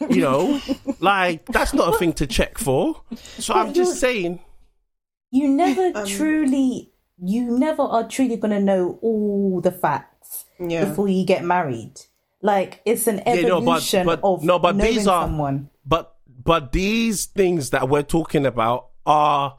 You 0.08 0.22
know, 0.22 0.60
like 1.00 1.44
that's 1.46 1.74
not 1.74 1.94
a 1.94 1.98
thing 1.98 2.14
to 2.14 2.26
check 2.26 2.56
for. 2.58 3.02
So 3.38 3.52
I'm 3.54 3.74
just 3.74 4.00
saying. 4.00 4.40
you 5.30 5.46
never 5.48 5.92
Um, 5.94 6.06
truly 6.06 6.90
you 7.22 7.58
never 7.58 7.82
are 7.82 8.06
truly 8.06 8.36
going 8.36 8.52
to 8.52 8.60
know 8.60 8.98
all 9.02 9.60
the 9.60 9.72
facts 9.72 10.44
Yeah. 10.60 10.84
before 10.84 11.08
you 11.08 11.24
get 11.24 11.44
married. 11.44 11.92
Like 12.42 12.80
it's 12.84 13.06
an 13.06 13.22
Yeah, 13.26 13.34
no, 13.42 13.60
but- 13.60 13.62
evolution 13.62 14.06
but- 14.06 14.20
of 14.22 14.44
no, 14.44 14.58
but 14.58 14.76
knowing 14.76 14.94
these 14.94 15.06
are- 15.06 15.24
someone. 15.24 15.70
But 15.84 16.14
but 16.44 16.72
these 16.72 17.26
things 17.26 17.70
that 17.70 17.88
we're 17.88 18.02
talking 18.02 18.46
about 18.46 18.86
are 19.04 19.56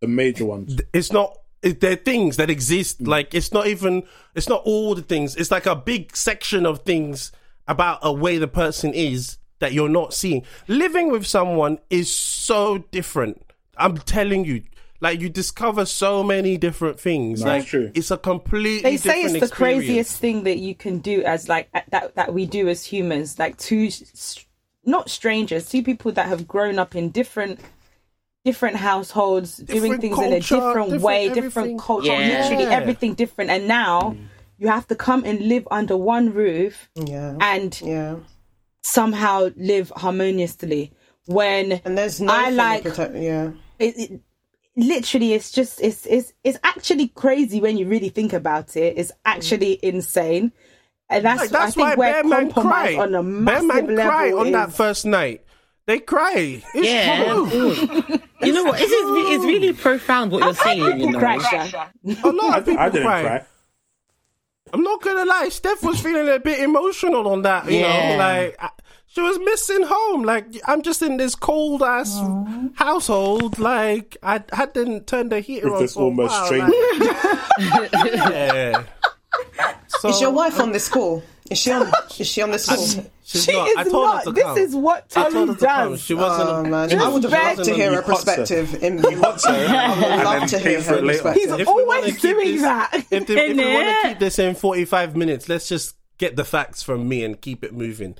The 0.00 0.08
major 0.08 0.46
ones. 0.46 0.76
it's 0.92 1.12
not 1.12 1.36
it, 1.62 1.80
they're 1.80 1.96
things 1.96 2.36
that 2.36 2.48
exist. 2.50 3.02
Mm. 3.02 3.08
Like 3.08 3.34
it's 3.34 3.52
not 3.52 3.66
even 3.66 4.04
it's 4.34 4.48
not 4.48 4.62
all 4.64 4.94
the 4.94 5.02
things. 5.02 5.36
It's 5.36 5.50
like 5.50 5.66
a 5.66 5.76
big 5.76 6.16
section 6.16 6.64
of 6.64 6.80
things 6.84 7.32
about 7.68 7.98
a 8.02 8.12
way 8.12 8.38
the 8.38 8.48
person 8.48 8.94
is 8.94 9.36
that 9.58 9.72
you're 9.72 9.88
not 9.88 10.14
seeing. 10.14 10.42
Living 10.68 11.10
with 11.10 11.26
someone 11.26 11.78
is 11.90 12.12
so 12.12 12.78
different. 12.92 13.42
I'm 13.76 13.98
telling 13.98 14.44
you 14.44 14.62
like 15.00 15.20
you 15.20 15.28
discover 15.28 15.84
so 15.84 16.22
many 16.22 16.56
different 16.56 16.98
things 16.98 17.40
No, 17.42 17.48
like 17.48 17.66
true. 17.66 17.90
it's 17.94 18.10
a 18.10 18.16
completely 18.16 18.90
they 18.90 18.96
say 18.96 19.22
it's 19.22 19.32
the 19.32 19.38
experience. 19.38 19.84
craziest 19.84 20.18
thing 20.18 20.44
that 20.44 20.58
you 20.58 20.74
can 20.74 20.98
do 20.98 21.22
as 21.24 21.48
like 21.48 21.68
that 21.90 22.14
that 22.14 22.32
we 22.34 22.46
do 22.46 22.68
as 22.68 22.84
humans 22.84 23.38
like 23.38 23.56
two 23.58 23.90
not 24.84 25.10
strangers 25.10 25.68
two 25.68 25.82
people 25.82 26.12
that 26.12 26.26
have 26.26 26.46
grown 26.48 26.78
up 26.78 26.94
in 26.94 27.10
different 27.10 27.60
different 28.44 28.76
households 28.76 29.56
doing 29.56 29.66
Different 29.82 30.00
things 30.00 30.18
in 30.18 30.32
a 30.32 30.40
different, 30.40 30.74
different 30.90 31.02
way 31.02 31.24
everything. 31.28 31.42
different 31.42 31.80
culture 31.80 32.06
Yeah. 32.08 32.28
literally 32.42 32.64
Yeah. 32.64 32.70
everything 32.70 33.14
different 33.14 33.50
and 33.50 33.66
now 33.66 34.00
mm. 34.16 34.26
you 34.58 34.68
have 34.68 34.86
to 34.88 34.94
come 34.94 35.24
and 35.24 35.40
live 35.40 35.66
under 35.70 35.96
one 35.96 36.32
roof 36.32 36.88
Yeah. 36.94 37.36
and 37.40 37.78
yeah. 37.80 38.16
somehow 38.82 39.50
live 39.56 39.92
harmoniously 39.96 40.92
when 41.26 41.80
And 41.84 41.98
there's 41.98 42.20
no 42.20 42.32
I 42.32 42.50
like- 42.50 42.82
protect- 42.84 43.16
yeah. 43.16 43.50
it, 43.80 43.98
it 43.98 44.20
literally 44.76 45.32
it's 45.32 45.50
just 45.50 45.80
it's 45.80 46.04
it's 46.06 46.32
it's 46.44 46.58
actually 46.62 47.08
crazy 47.08 47.60
when 47.60 47.78
you 47.78 47.86
really 47.86 48.10
think 48.10 48.32
about 48.32 48.76
it 48.76 48.98
it's 48.98 49.10
mm. 49.10 49.16
actually 49.24 49.78
insane 49.82 50.52
and 51.08 51.24
that's, 51.24 51.40
like, 51.40 51.50
that's 51.50 51.64
I 51.64 51.70
think 51.70 51.88
why 51.88 51.94
where 51.94 52.22
bear 52.22 52.42
compromise 52.42 52.94
cry 52.94 53.02
on 53.02 53.14
a 53.14 53.22
bear 53.22 53.22
massive 53.22 53.66
man 53.68 53.96
level 53.96 54.10
cry 54.12 54.32
on 54.32 54.46
is, 54.48 54.52
that 54.52 54.72
first 54.72 55.06
night 55.06 55.44
they 55.86 55.98
cry 56.00 56.62
it's 56.74 56.88
Yeah, 56.88 57.16
true. 57.16 58.18
You 58.42 58.52
know 58.52 58.64
what? 58.64 58.78
This 58.78 58.90
is 58.92 59.10
re- 59.10 59.34
it's 59.34 59.44
really 59.44 59.72
profound 59.72 60.30
what 60.30 60.42
you're 60.44 60.54
saying. 60.54 60.78
You 60.78 60.92
people 60.92 61.12
know, 61.12 61.18
cry, 61.18 61.34
a 62.22 62.28
lot 62.32 62.58
of 62.58 62.66
people 62.66 62.80
I 62.80 62.88
didn't 62.90 63.02
cry. 63.02 63.22
cry. 63.22 63.44
I'm 64.72 64.82
not 64.82 65.02
gonna 65.02 65.24
lie, 65.24 65.48
Steph 65.48 65.82
was 65.82 66.00
feeling 66.00 66.28
a 66.28 66.38
bit 66.38 66.60
emotional 66.60 67.28
on 67.28 67.42
that. 67.42 67.70
You 67.70 67.80
Yeah. 67.80 68.10
know, 68.10 68.16
like 68.18 68.56
I, 68.60 68.70
she 69.16 69.22
was 69.22 69.38
missing 69.38 69.82
home. 69.82 70.24
Like 70.24 70.44
I'm 70.66 70.82
just 70.82 71.00
in 71.00 71.16
this 71.16 71.34
cold 71.34 71.82
ass 71.82 72.14
household. 72.74 73.58
Like 73.58 74.18
I 74.22 74.42
hadn't 74.52 75.06
turned 75.06 75.32
the 75.32 75.40
heater 75.40 75.66
With 75.66 75.74
on 75.76 75.82
this 75.82 75.94
for 75.94 76.02
almost 76.02 76.32
while, 76.32 76.46
stranger. 76.46 76.72
like- 77.70 77.92
yeah. 77.94 78.84
So 79.88 80.10
Is 80.10 80.20
your 80.20 80.32
wife 80.32 80.60
on 80.60 80.72
this 80.72 80.88
call? 80.88 81.22
Is 81.50 81.58
she 81.58 81.70
on? 81.72 81.90
Is 82.18 82.26
she 82.26 82.42
on 82.42 82.50
this 82.50 82.66
call? 82.68 82.76
she's 83.24 83.44
she 83.44 83.52
not. 83.52 83.68
is 83.68 83.76
I 83.78 83.84
told 83.84 83.92
not 84.04 84.18
her 84.18 84.24
to 84.24 84.32
this 84.32 84.44
come. 84.44 84.58
is 84.58 84.74
what 84.76 85.12
I 85.16 85.22
told 85.30 85.32
Tolu 85.32 85.56
come. 85.56 85.90
does 85.92 86.00
She 86.02 86.12
wasn't. 86.14 86.48
Oh 86.50 86.64
man, 86.64 86.88
she 86.90 86.96
I 86.96 87.08
would 87.08 87.22
have 87.22 87.32
loved 87.32 87.64
to 87.64 87.74
hear 87.74 87.88
the- 87.90 87.96
her 87.96 88.02
perspective. 88.02 88.82
In, 88.82 88.98
hot, 88.98 89.40
sir. 89.40 89.50
I 89.70 90.16
would 90.16 90.24
love 90.24 90.50
to 90.50 90.58
hear 90.58 90.82
for 90.82 90.90
her 90.92 90.98
it 90.98 91.04
later. 91.04 91.32
he's. 91.32 91.50
If 91.50 91.66
always 91.68 91.86
wanna 91.86 92.00
always 92.00 92.12
keep 92.18 92.20
doing 92.22 92.52
this- 92.52 92.62
that. 92.62 92.90
If, 92.94 93.08
the, 93.26 93.36
if 93.38 93.56
we 93.56 93.64
want 93.74 94.02
to 94.02 94.08
keep 94.08 94.18
this 94.18 94.38
in 94.38 94.54
45 94.54 95.16
minutes, 95.16 95.48
let's 95.48 95.68
just 95.68 95.95
get 96.18 96.36
the 96.36 96.44
facts 96.44 96.82
from 96.82 97.08
me 97.08 97.24
and 97.24 97.40
keep 97.40 97.64
it 97.64 97.72
moving. 97.74 98.14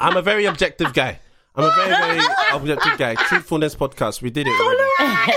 I'm 0.00 0.16
a 0.16 0.22
very 0.22 0.44
objective 0.46 0.92
guy. 0.92 1.18
I'm 1.54 1.64
a 1.64 1.70
very, 1.74 1.90
very 1.90 2.20
objective 2.52 2.96
guy. 2.98 3.14
Truthfulness 3.14 3.74
podcast. 3.74 4.22
We 4.22 4.30
did 4.30 4.46
it. 4.48 4.58
already. 4.58 4.80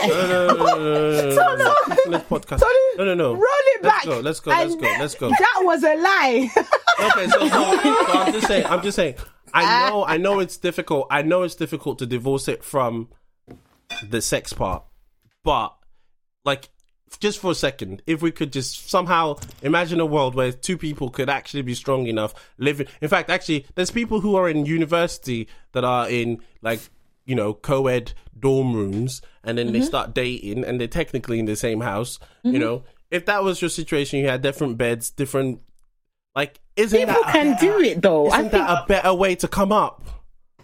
No, 0.07 0.27
no, 0.27 0.47
no, 0.47 1.55
no. 1.55 1.75
Truthfulness 1.85 2.23
podcast. 2.23 2.61
No, 2.97 3.03
no, 3.03 3.13
no. 3.13 3.33
Roll 3.33 3.43
it 3.43 3.83
Let's 3.83 3.95
back. 3.97 4.05
go. 4.05 4.19
Let's 4.21 4.39
go. 4.39 4.51
Let's 4.51 4.75
go. 4.75 4.81
Let's 4.81 5.15
go. 5.15 5.29
That 5.29 5.61
was 5.63 5.83
a 5.83 5.95
lie. 5.95 6.49
Okay, 6.97 7.27
so, 7.27 7.39
so, 7.39 7.47
so 7.49 8.13
I'm 8.13 8.31
just 8.31 8.47
saying. 8.47 8.65
I'm 8.65 8.81
just 8.81 8.95
saying. 8.95 9.15
I 9.53 9.89
know. 9.89 10.05
I 10.05 10.15
know 10.17 10.39
it's 10.39 10.55
difficult. 10.57 11.07
I 11.11 11.21
know 11.21 11.43
it's 11.43 11.55
difficult 11.55 11.99
to 11.99 12.05
divorce 12.05 12.47
it 12.47 12.63
from 12.63 13.09
the 14.09 14.21
sex 14.21 14.53
part, 14.53 14.83
but 15.43 15.75
like, 16.45 16.69
just 17.17 17.39
for 17.39 17.51
a 17.51 17.55
second, 17.55 18.01
if 18.07 18.21
we 18.21 18.31
could 18.31 18.51
just 18.51 18.89
somehow 18.89 19.37
imagine 19.61 19.99
a 19.99 20.05
world 20.05 20.35
where 20.35 20.51
two 20.51 20.77
people 20.77 21.09
could 21.09 21.29
actually 21.29 21.61
be 21.61 21.75
strong 21.75 22.07
enough 22.07 22.33
living. 22.57 22.87
In 23.01 23.09
fact, 23.09 23.29
actually, 23.29 23.65
there's 23.75 23.91
people 23.91 24.21
who 24.21 24.35
are 24.35 24.49
in 24.49 24.65
university 24.65 25.47
that 25.73 25.83
are 25.83 26.09
in 26.09 26.39
like 26.61 26.79
you 27.25 27.35
know 27.35 27.53
co-ed 27.53 28.13
dorm 28.37 28.73
rooms, 28.73 29.21
and 29.43 29.57
then 29.57 29.71
they 29.71 29.79
mm-hmm. 29.79 29.87
start 29.87 30.13
dating, 30.13 30.63
and 30.63 30.79
they're 30.79 30.87
technically 30.87 31.39
in 31.39 31.45
the 31.45 31.55
same 31.55 31.81
house. 31.81 32.19
You 32.43 32.51
mm-hmm. 32.51 32.59
know, 32.61 32.83
if 33.11 33.25
that 33.25 33.43
was 33.43 33.61
your 33.61 33.69
situation, 33.69 34.19
you 34.19 34.27
had 34.27 34.41
different 34.41 34.77
beds, 34.77 35.09
different. 35.09 35.61
Like, 36.35 36.59
isn't 36.75 36.99
People 36.99 37.13
that 37.13 37.31
can 37.31 37.57
do 37.59 37.79
it 37.79 38.01
though. 38.01 38.29
I 38.29 38.39
isn't 38.39 38.51
think 38.51 38.67
that 38.67 38.83
a 38.83 38.85
better 38.87 39.13
way 39.13 39.35
to 39.35 39.47
come 39.47 39.71
up? 39.71 40.03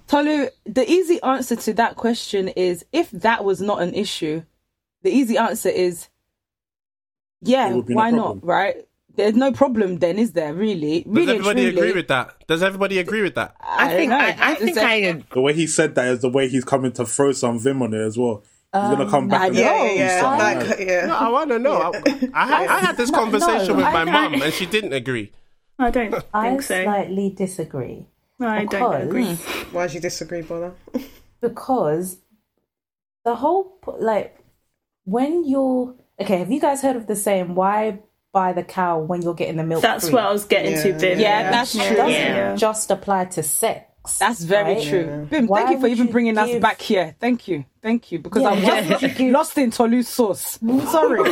Tolu, 0.07 0.49
the 0.65 0.89
easy 0.91 1.21
answer 1.21 1.55
to 1.55 1.73
that 1.75 1.95
question 1.95 2.49
is 2.49 2.85
if 2.91 3.09
that 3.11 3.45
was 3.45 3.61
not 3.61 3.81
an 3.81 3.93
issue, 3.93 4.43
the 5.03 5.09
easy 5.09 5.37
answer 5.37 5.69
is 5.69 6.09
yeah, 7.41 7.69
There 7.69 7.77
no 7.77 7.95
why 7.95 8.11
not, 8.11 8.43
right? 8.45 8.75
There's 9.15 9.35
no 9.35 9.51
problem 9.51 9.99
then, 9.99 10.17
is 10.17 10.31
there, 10.31 10.53
really? 10.53 11.03
Does 11.03 11.11
really 11.13 11.21
and 11.21 11.29
everybody 11.31 11.61
truly, 11.63 11.77
agree 11.77 11.91
with 11.93 12.07
that? 12.07 12.47
Does 12.47 12.63
everybody 12.63 12.97
agree 12.99 13.21
with 13.21 13.35
that? 13.35 13.55
I 13.59 13.87
don't 13.89 13.97
think. 13.97 14.11
I, 14.13 14.51
I 14.51 14.55
think 14.55 14.71
Is 14.71 14.77
I 14.77 15.01
that- 15.01 15.29
The 15.31 15.41
way 15.41 15.53
he 15.53 15.67
said 15.67 15.95
that 15.95 16.07
is 16.07 16.21
the 16.21 16.29
way 16.29 16.47
he's 16.47 16.63
coming 16.63 16.93
to 16.93 17.05
throw 17.05 17.31
some 17.33 17.59
vim 17.59 17.81
on 17.81 17.93
it 17.93 17.99
as 17.99 18.17
well. 18.17 18.43
He's 18.73 18.81
gonna 18.81 19.03
um, 19.03 19.09
come 19.09 19.27
back 19.27 19.41
I 19.41 19.47
and. 19.47 19.55
Yeah, 19.57 19.83
yeah, 19.83 20.21
yeah. 20.21 20.37
Like, 20.37 20.69
like- 20.69 20.79
yeah. 20.79 21.05
No, 21.07 21.15
I 21.15 21.27
want 21.27 21.49
to 21.49 21.59
know. 21.59 21.73
I, 21.73 22.29
I, 22.33 22.47
had, 22.47 22.67
I 22.69 22.79
had 22.79 22.97
this 22.97 23.11
conversation 23.11 23.67
no, 23.67 23.75
with 23.75 23.83
my 23.85 24.01
I- 24.03 24.05
mum, 24.05 24.41
and 24.41 24.53
she 24.53 24.65
didn't 24.65 24.93
agree. 24.93 25.33
I 25.77 25.89
don't 25.89 26.13
I 26.33 26.57
so. 26.59 26.81
slightly 26.83 27.31
disagree. 27.31 28.05
I 28.39 28.63
don't 28.65 29.01
agree. 29.01 29.33
Hmm. 29.33 29.75
Why 29.75 29.87
do 29.87 29.95
you 29.95 29.99
disagree, 29.99 30.41
Bola? 30.41 30.71
because 31.41 32.17
the 33.25 33.35
whole 33.35 33.77
like 33.99 34.37
when 35.03 35.43
you're 35.47 35.95
okay 36.21 36.37
have 36.37 36.51
you 36.51 36.59
guys 36.59 36.81
heard 36.81 36.95
of 36.95 37.07
the 37.07 37.15
saying 37.15 37.55
why 37.55 37.99
buy 38.33 38.53
the 38.53 38.63
cow 38.63 38.99
when 38.99 39.21
you're 39.21 39.33
getting 39.33 39.57
the 39.57 39.63
milk 39.63 39.81
That's 39.81 40.05
free? 40.05 40.13
what 40.15 40.23
I 40.23 40.31
was 40.31 40.45
getting 40.45 40.73
to, 40.81 40.89
Yeah. 40.89 40.97
Bim. 40.97 41.19
Yeah, 41.19 41.51
that's 41.51 41.75
yeah. 41.75 41.87
true. 41.87 41.97
doesn't 41.97 42.11
Yeah. 42.13 42.55
just 42.55 42.89
apply 42.89 43.25
to 43.25 43.43
sex 43.43 44.17
That's 44.19 44.41
very 44.41 44.75
right? 44.75 44.83
true. 44.87 45.27
Bim, 45.29 45.47
Why 45.47 45.59
thank 45.63 45.71
you 45.75 45.79
for 45.81 45.87
even 45.87 46.07
you 46.07 46.11
bringing 46.13 46.37
us 46.37 46.55
back 46.59 46.81
here. 46.81 47.13
Thank 47.19 47.47
you. 47.47 47.65
Thank 47.83 48.11
you. 48.11 48.17
Because 48.19 48.41
Yeah, 48.41 48.49
I'm 48.49 48.63
why 48.63 48.97
would 49.01 49.15
give- 49.17 49.31
lost 49.31 49.57
in 49.59 49.69
Tolu's 49.69 50.07
sauce. 50.07 50.57
Sorry. 50.89 51.29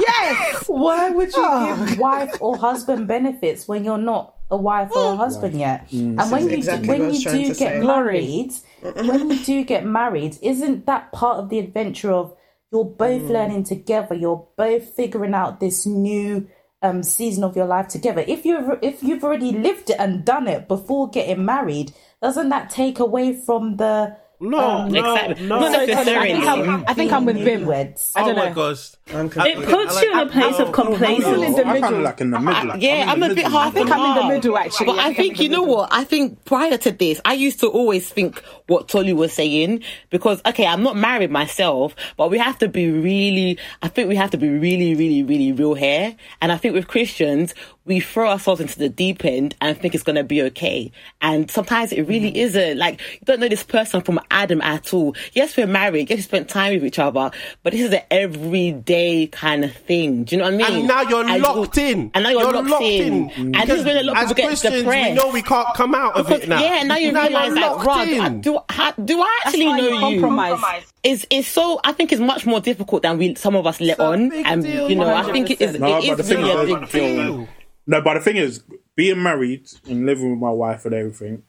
yes. 0.00 0.64
why 0.68 1.10
would 1.10 1.28
you 1.28 1.34
Oh. 1.44 1.84
give 1.86 1.98
wife 1.98 2.34
or 2.40 2.56
husband 2.56 3.06
benefits 3.08 3.68
when 3.68 3.84
you're 3.84 3.98
not 3.98 4.34
a 4.50 4.56
wife 4.56 4.90
or 4.96 5.12
a 5.12 5.16
husband 5.16 5.58
yet 5.58 5.86
and 5.92 6.18
when 6.30 6.48
you 6.48 6.56
exactly 6.56 6.88
when 6.88 7.12
you 7.12 7.20
do 7.20 7.46
get 7.48 7.56
say. 7.56 7.80
married 7.80 8.52
when 8.82 9.30
you 9.30 9.38
do 9.44 9.62
get 9.64 9.84
married 9.84 10.38
isn't 10.42 10.86
that 10.86 11.12
part 11.12 11.36
of 11.38 11.50
the 11.50 11.58
adventure 11.58 12.10
of 12.10 12.34
you're 12.70 12.84
both 12.84 13.22
learning 13.22 13.64
together. 13.64 14.14
You're 14.14 14.46
both 14.56 14.94
figuring 14.94 15.34
out 15.34 15.60
this 15.60 15.86
new 15.86 16.48
um, 16.82 17.02
season 17.02 17.44
of 17.44 17.56
your 17.56 17.66
life 17.66 17.88
together. 17.88 18.24
If 18.26 18.44
you've 18.44 18.78
if 18.82 19.02
you've 19.02 19.24
already 19.24 19.52
lived 19.52 19.90
it 19.90 19.96
and 19.98 20.24
done 20.24 20.46
it 20.46 20.68
before 20.68 21.08
getting 21.08 21.44
married 21.44 21.92
doesn't 22.22 22.48
that 22.50 22.70
take 22.70 22.98
away 22.98 23.32
from 23.32 23.76
the 23.76 24.16
No, 24.40 24.86
no, 24.86 24.98
Exactly. 25.00 25.46
no. 25.46 25.58
Not 25.58 25.74
I 25.74 25.84
necessarily. 25.86 26.32
think 26.32 26.46
I'm, 26.46 26.84
I 26.86 26.94
think 26.94 27.12
I'm 27.12 27.24
with 27.24 27.44
Bim. 27.44 27.68
I 27.68 27.94
oh 28.16 28.26
don't 28.26 28.36
my 28.36 28.48
know. 28.50 28.54
gosh. 28.54 28.90
I'm 29.12 29.26
It 29.26 29.32
confused. 29.32 29.68
puts 29.68 30.02
you 30.02 30.12
in 30.12 30.18
a 30.18 30.26
place 30.30 30.44
of 30.54 30.60
all 30.60 30.66
in 30.66 30.72
complacency. 30.72 31.30
the 31.54 31.66
I'm 31.66 31.80
kind 31.80 31.80
middle. 31.80 31.94
of 31.96 32.02
like 32.02 32.20
in 32.20 32.30
the 32.30 32.38
middle. 32.40 32.66
Like, 32.68 32.82
yeah, 32.82 33.06
I'm, 33.08 33.22
in 33.22 33.30
a 33.30 33.34
bit 33.34 33.44
middle. 33.44 33.50
half. 33.58 33.68
I 33.68 33.70
think 33.70 33.90
I'm 33.90 34.16
in 34.18 34.22
the 34.28 34.34
middle, 34.34 34.58
actually. 34.58 34.86
But 34.86 34.98
I 34.98 35.08
I 35.08 35.14
think 35.14 35.18
I'm 35.18 35.24
think 35.24 35.36
in 35.38 35.42
you 35.44 35.48
know 35.48 35.62
what? 35.64 35.88
I 35.92 36.04
think 36.04 36.44
prior 36.44 36.76
to 36.76 36.92
this, 36.92 37.20
I 37.24 37.32
used 37.32 37.58
to 37.60 37.66
always 37.68 38.08
think 38.08 38.38
what 38.68 38.86
Tolly 38.88 39.12
was 39.12 39.32
saying 39.32 39.82
because 40.10 40.40
okay, 40.46 40.66
I'm 40.66 40.82
not 40.84 40.94
married 40.96 41.30
myself, 41.32 41.96
but 42.16 42.30
we 42.30 42.38
have 42.38 42.58
to 42.58 42.68
be 42.68 42.90
really. 42.90 43.58
I 43.82 43.88
think 43.88 44.08
we 44.08 44.14
have 44.16 44.30
to 44.30 44.36
be 44.38 44.48
really, 44.48 44.94
really, 44.94 45.22
really 45.24 45.52
real 45.52 45.74
here. 45.74 46.14
And 46.40 46.52
I 46.52 46.58
think 46.58 46.74
with 46.74 46.86
Christians, 46.86 47.54
we 47.86 47.98
throw 48.00 48.28
ourselves 48.28 48.60
into 48.60 48.78
the 48.78 48.90
deep 48.90 49.24
end 49.24 49.56
and 49.62 49.76
think 49.76 49.94
it's 49.94 50.04
gonna 50.04 50.22
be 50.22 50.42
okay. 50.42 50.92
And 51.22 51.50
sometimes 51.50 51.90
it 51.92 52.02
really 52.02 52.30
Mm. 52.32 52.36
isn't. 52.36 52.78
Like 52.78 53.00
you 53.14 53.18
don't 53.24 53.40
know 53.40 53.48
this 53.48 53.62
person 53.64 54.02
from 54.02 54.20
Adam 54.30 54.60
at 54.62 54.92
all. 54.94 55.14
Yes, 55.32 55.56
we're 55.56 55.66
married. 55.66 56.10
Yes, 56.10 56.18
we 56.18 56.22
spent 56.22 56.48
time 56.48 56.74
with 56.74 56.84
each 56.84 56.98
other, 56.98 57.30
but 57.62 57.72
this 57.72 57.82
is 57.82 57.92
an 57.92 58.02
everyday 58.10 59.26
kind 59.28 59.64
of 59.64 59.72
thing. 59.74 60.24
Do 60.24 60.36
you 60.36 60.42
know 60.42 60.46
what 60.50 60.54
I 60.54 60.56
mean? 60.56 60.78
And 60.80 60.88
now 60.88 61.02
you're 61.02 61.26
And 61.26 61.42
locked 61.42 61.78
in. 61.78 62.10
And 62.14 62.24
now 62.24 62.30
you're, 62.30 62.52
locked, 62.62 62.82
in. 62.84 63.30
And 63.30 63.54
this 63.54 63.80
is 63.80 63.84
when 63.84 63.96
a 63.96 64.02
lot 64.02 64.16
of 64.16 64.22
As 64.22 64.28
people 64.28 64.34
get 64.34 64.46
Christians, 64.48 64.74
depressed. 64.82 65.08
we 65.10 65.14
know 65.14 65.30
we 65.30 65.42
can't 65.42 65.74
come 65.74 65.94
out 65.94 66.16
of 66.16 66.26
Because, 66.26 66.42
it 66.44 66.48
now. 66.48 66.60
Yeah, 66.62 66.82
now 66.84 66.96
you 66.96 67.12
Now 67.12 67.22
realize 67.22 67.54
that, 67.54 67.60
locked 67.60 67.86
Rod, 67.86 68.08
in. 68.08 68.20
I- 68.20 68.28
do, 68.40 68.58
how, 68.68 68.92
do 68.92 69.20
I 69.20 69.40
actually 69.44 69.66
why 69.66 69.76
know 69.78 69.88
you 69.88 69.94
you? 70.14 70.20
compromise. 70.20 70.84
It's, 71.02 71.26
it's 71.30 71.48
so, 71.48 71.80
I 71.84 71.92
think 71.92 72.12
it's 72.12 72.20
much 72.20 72.44
more 72.46 72.60
difficult 72.60 73.02
than 73.02 73.18
we, 73.18 73.34
some 73.36 73.54
of 73.56 73.66
us 73.66 73.80
let 73.80 74.00
on. 74.00 74.32
And, 74.32 74.62
deal, 74.62 74.88
you 74.90 74.96
know, 74.96 75.12
I 75.14 75.30
think 75.32 75.50
it 75.50 75.60
is, 75.60 75.76
100%. 75.76 75.80
No, 75.80 75.98
it 75.98 76.08
but 76.08 76.16
the 76.16 76.22
is 76.22 76.28
thing 76.28 76.38
really 76.38 76.72
a 76.72 76.76
is- 76.76 76.90
big 76.92 77.16
deal. 77.16 77.48
No, 77.86 78.02
but 78.02 78.14
the 78.14 78.20
thing 78.20 78.36
is, 78.36 78.62
being 78.96 79.22
married 79.22 79.66
and 79.88 80.04
living 80.04 80.30
with 80.32 80.40
my 80.40 80.50
wife 80.50 80.84
and 80.84 80.94
everything, 80.94 81.42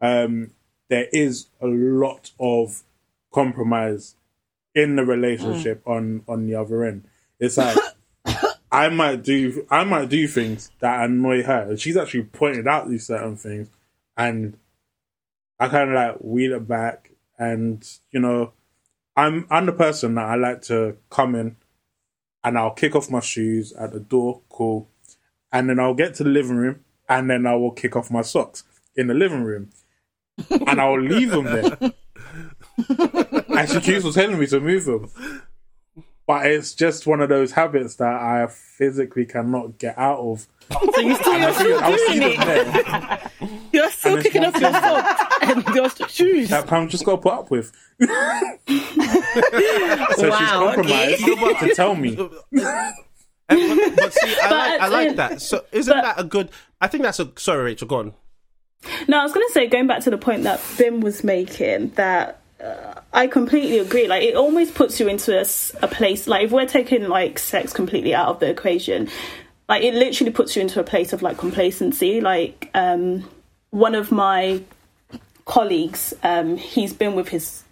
um, 0.00 0.50
there 0.88 1.08
is 1.12 1.46
a 1.60 1.66
lot 1.66 2.32
of 2.38 2.82
compromise 3.32 4.14
in 4.74 4.96
the 4.96 5.04
relationship 5.04 5.84
mm. 5.84 5.90
on 5.90 6.22
on 6.28 6.46
the 6.46 6.54
other 6.54 6.84
end. 6.84 7.04
It's 7.38 7.56
like 7.56 7.76
I 8.72 8.88
might 8.88 9.22
do 9.22 9.66
I 9.70 9.84
might 9.84 10.08
do 10.08 10.26
things 10.26 10.70
that 10.80 11.04
annoy 11.04 11.42
her, 11.42 11.70
and 11.70 11.80
she's 11.80 11.96
actually 11.96 12.24
pointed 12.24 12.66
out 12.66 12.88
these 12.88 13.06
certain 13.06 13.36
things, 13.36 13.68
and 14.16 14.58
I 15.58 15.68
kind 15.68 15.90
of 15.90 15.94
like 15.94 16.16
wheel 16.20 16.54
it 16.54 16.66
back, 16.66 17.12
and 17.38 17.86
you 18.10 18.20
know, 18.20 18.52
I'm 19.16 19.46
I'm 19.50 19.66
the 19.66 19.72
person 19.72 20.14
that 20.16 20.26
I 20.26 20.34
like 20.34 20.62
to 20.62 20.96
come 21.10 21.34
in, 21.34 21.56
and 22.42 22.58
I'll 22.58 22.72
kick 22.72 22.94
off 22.96 23.10
my 23.10 23.20
shoes 23.20 23.72
at 23.72 23.92
the 23.92 24.00
door, 24.00 24.40
cool. 24.48 24.88
And 25.52 25.70
then 25.70 25.78
I'll 25.78 25.94
get 25.94 26.14
to 26.14 26.24
the 26.24 26.30
living 26.30 26.56
room, 26.56 26.84
and 27.08 27.30
then 27.30 27.46
I 27.46 27.54
will 27.54 27.70
kick 27.70 27.94
off 27.94 28.10
my 28.10 28.22
socks 28.22 28.64
in 28.96 29.06
the 29.06 29.14
living 29.14 29.44
room, 29.44 29.70
and 30.50 30.80
I'll 30.80 31.00
leave 31.00 31.30
them 31.30 31.44
there. 31.44 31.76
and 33.58 33.68
she 33.70 33.80
keeps 33.80 34.04
on 34.04 34.12
telling 34.12 34.38
me 34.38 34.46
to 34.48 34.60
move 34.60 34.84
them, 34.84 35.10
but 36.26 36.46
it's 36.46 36.74
just 36.74 37.06
one 37.06 37.20
of 37.20 37.28
those 37.28 37.52
habits 37.52 37.96
that 37.96 38.12
I 38.14 38.46
physically 38.48 39.26
cannot 39.26 39.78
get 39.78 39.96
out 39.98 40.18
of. 40.18 40.46
So 40.94 41.00
you 41.00 41.14
still, 41.16 41.38
you're 41.38 41.52
still 41.52 41.80
I'll 41.84 41.98
see 41.98 42.18
doing 42.18 42.40
it. 42.40 42.46
there. 42.46 43.30
You're 43.72 43.90
still 43.90 44.22
kicking 44.22 44.44
off 44.44 44.54
one 44.54 44.62
your 44.62 44.72
thing. 44.72 44.80
socks 44.80 45.34
and 45.42 45.74
your 45.74 45.90
shoes. 46.08 46.48
That 46.48 46.72
I'm 46.72 46.88
just 46.88 47.04
got 47.04 47.16
to 47.16 47.18
put 47.22 47.32
up 47.32 47.50
with. 47.50 47.70
so 48.00 48.06
she's 48.66 50.30
Wow, 50.30 50.68
okay. 50.68 50.74
compromised 50.74 51.20
to 51.60 51.72
tell 51.74 51.94
me. 51.94 52.16
And- 52.16 53.96
but 53.96 54.12
see, 54.14 54.34
I 54.42 54.50
like, 54.50 54.80
I 54.80 54.88
like 54.88 55.08
uh, 55.10 55.12
that. 55.14 55.42
So 55.42 55.64
isn't 55.70 55.94
but- 55.94 56.02
that 56.02 56.18
a 56.20 56.24
good? 56.24 56.48
I 56.80 56.86
think 56.88 57.02
that's 57.02 57.20
a. 57.20 57.30
Sorry, 57.36 57.62
Rachel, 57.62 57.86
go 57.86 57.96
on. 57.98 58.14
No, 59.08 59.18
I 59.20 59.22
was 59.22 59.32
going 59.32 59.46
to 59.46 59.52
say, 59.52 59.66
going 59.66 59.86
back 59.86 60.02
to 60.04 60.10
the 60.10 60.18
point 60.18 60.42
that 60.44 60.60
Bim 60.78 61.00
was 61.00 61.24
making, 61.24 61.90
that 61.90 62.40
uh, 62.62 63.00
I 63.12 63.26
completely 63.26 63.78
agree. 63.78 64.06
Like, 64.08 64.22
it 64.22 64.34
almost 64.36 64.74
puts 64.74 64.98
you 65.00 65.08
into 65.08 65.38
a 65.82 65.88
place, 65.88 66.26
like, 66.26 66.44
if 66.44 66.50
we're 66.52 66.66
taking, 66.66 67.08
like, 67.08 67.38
sex 67.38 67.72
completely 67.72 68.14
out 68.14 68.28
of 68.28 68.40
the 68.40 68.48
equation, 68.48 69.08
like, 69.68 69.82
it 69.82 69.94
literally 69.94 70.32
puts 70.32 70.56
you 70.56 70.62
into 70.62 70.80
a 70.80 70.84
place 70.84 71.12
of, 71.12 71.22
like, 71.22 71.36
complacency. 71.38 72.20
Like, 72.20 72.70
um, 72.74 73.28
one 73.70 73.94
of 73.94 74.10
my 74.12 74.62
colleagues, 75.44 76.14
um, 76.22 76.56
he's 76.56 76.92
been 76.92 77.14
with 77.14 77.28
his, 77.28 77.62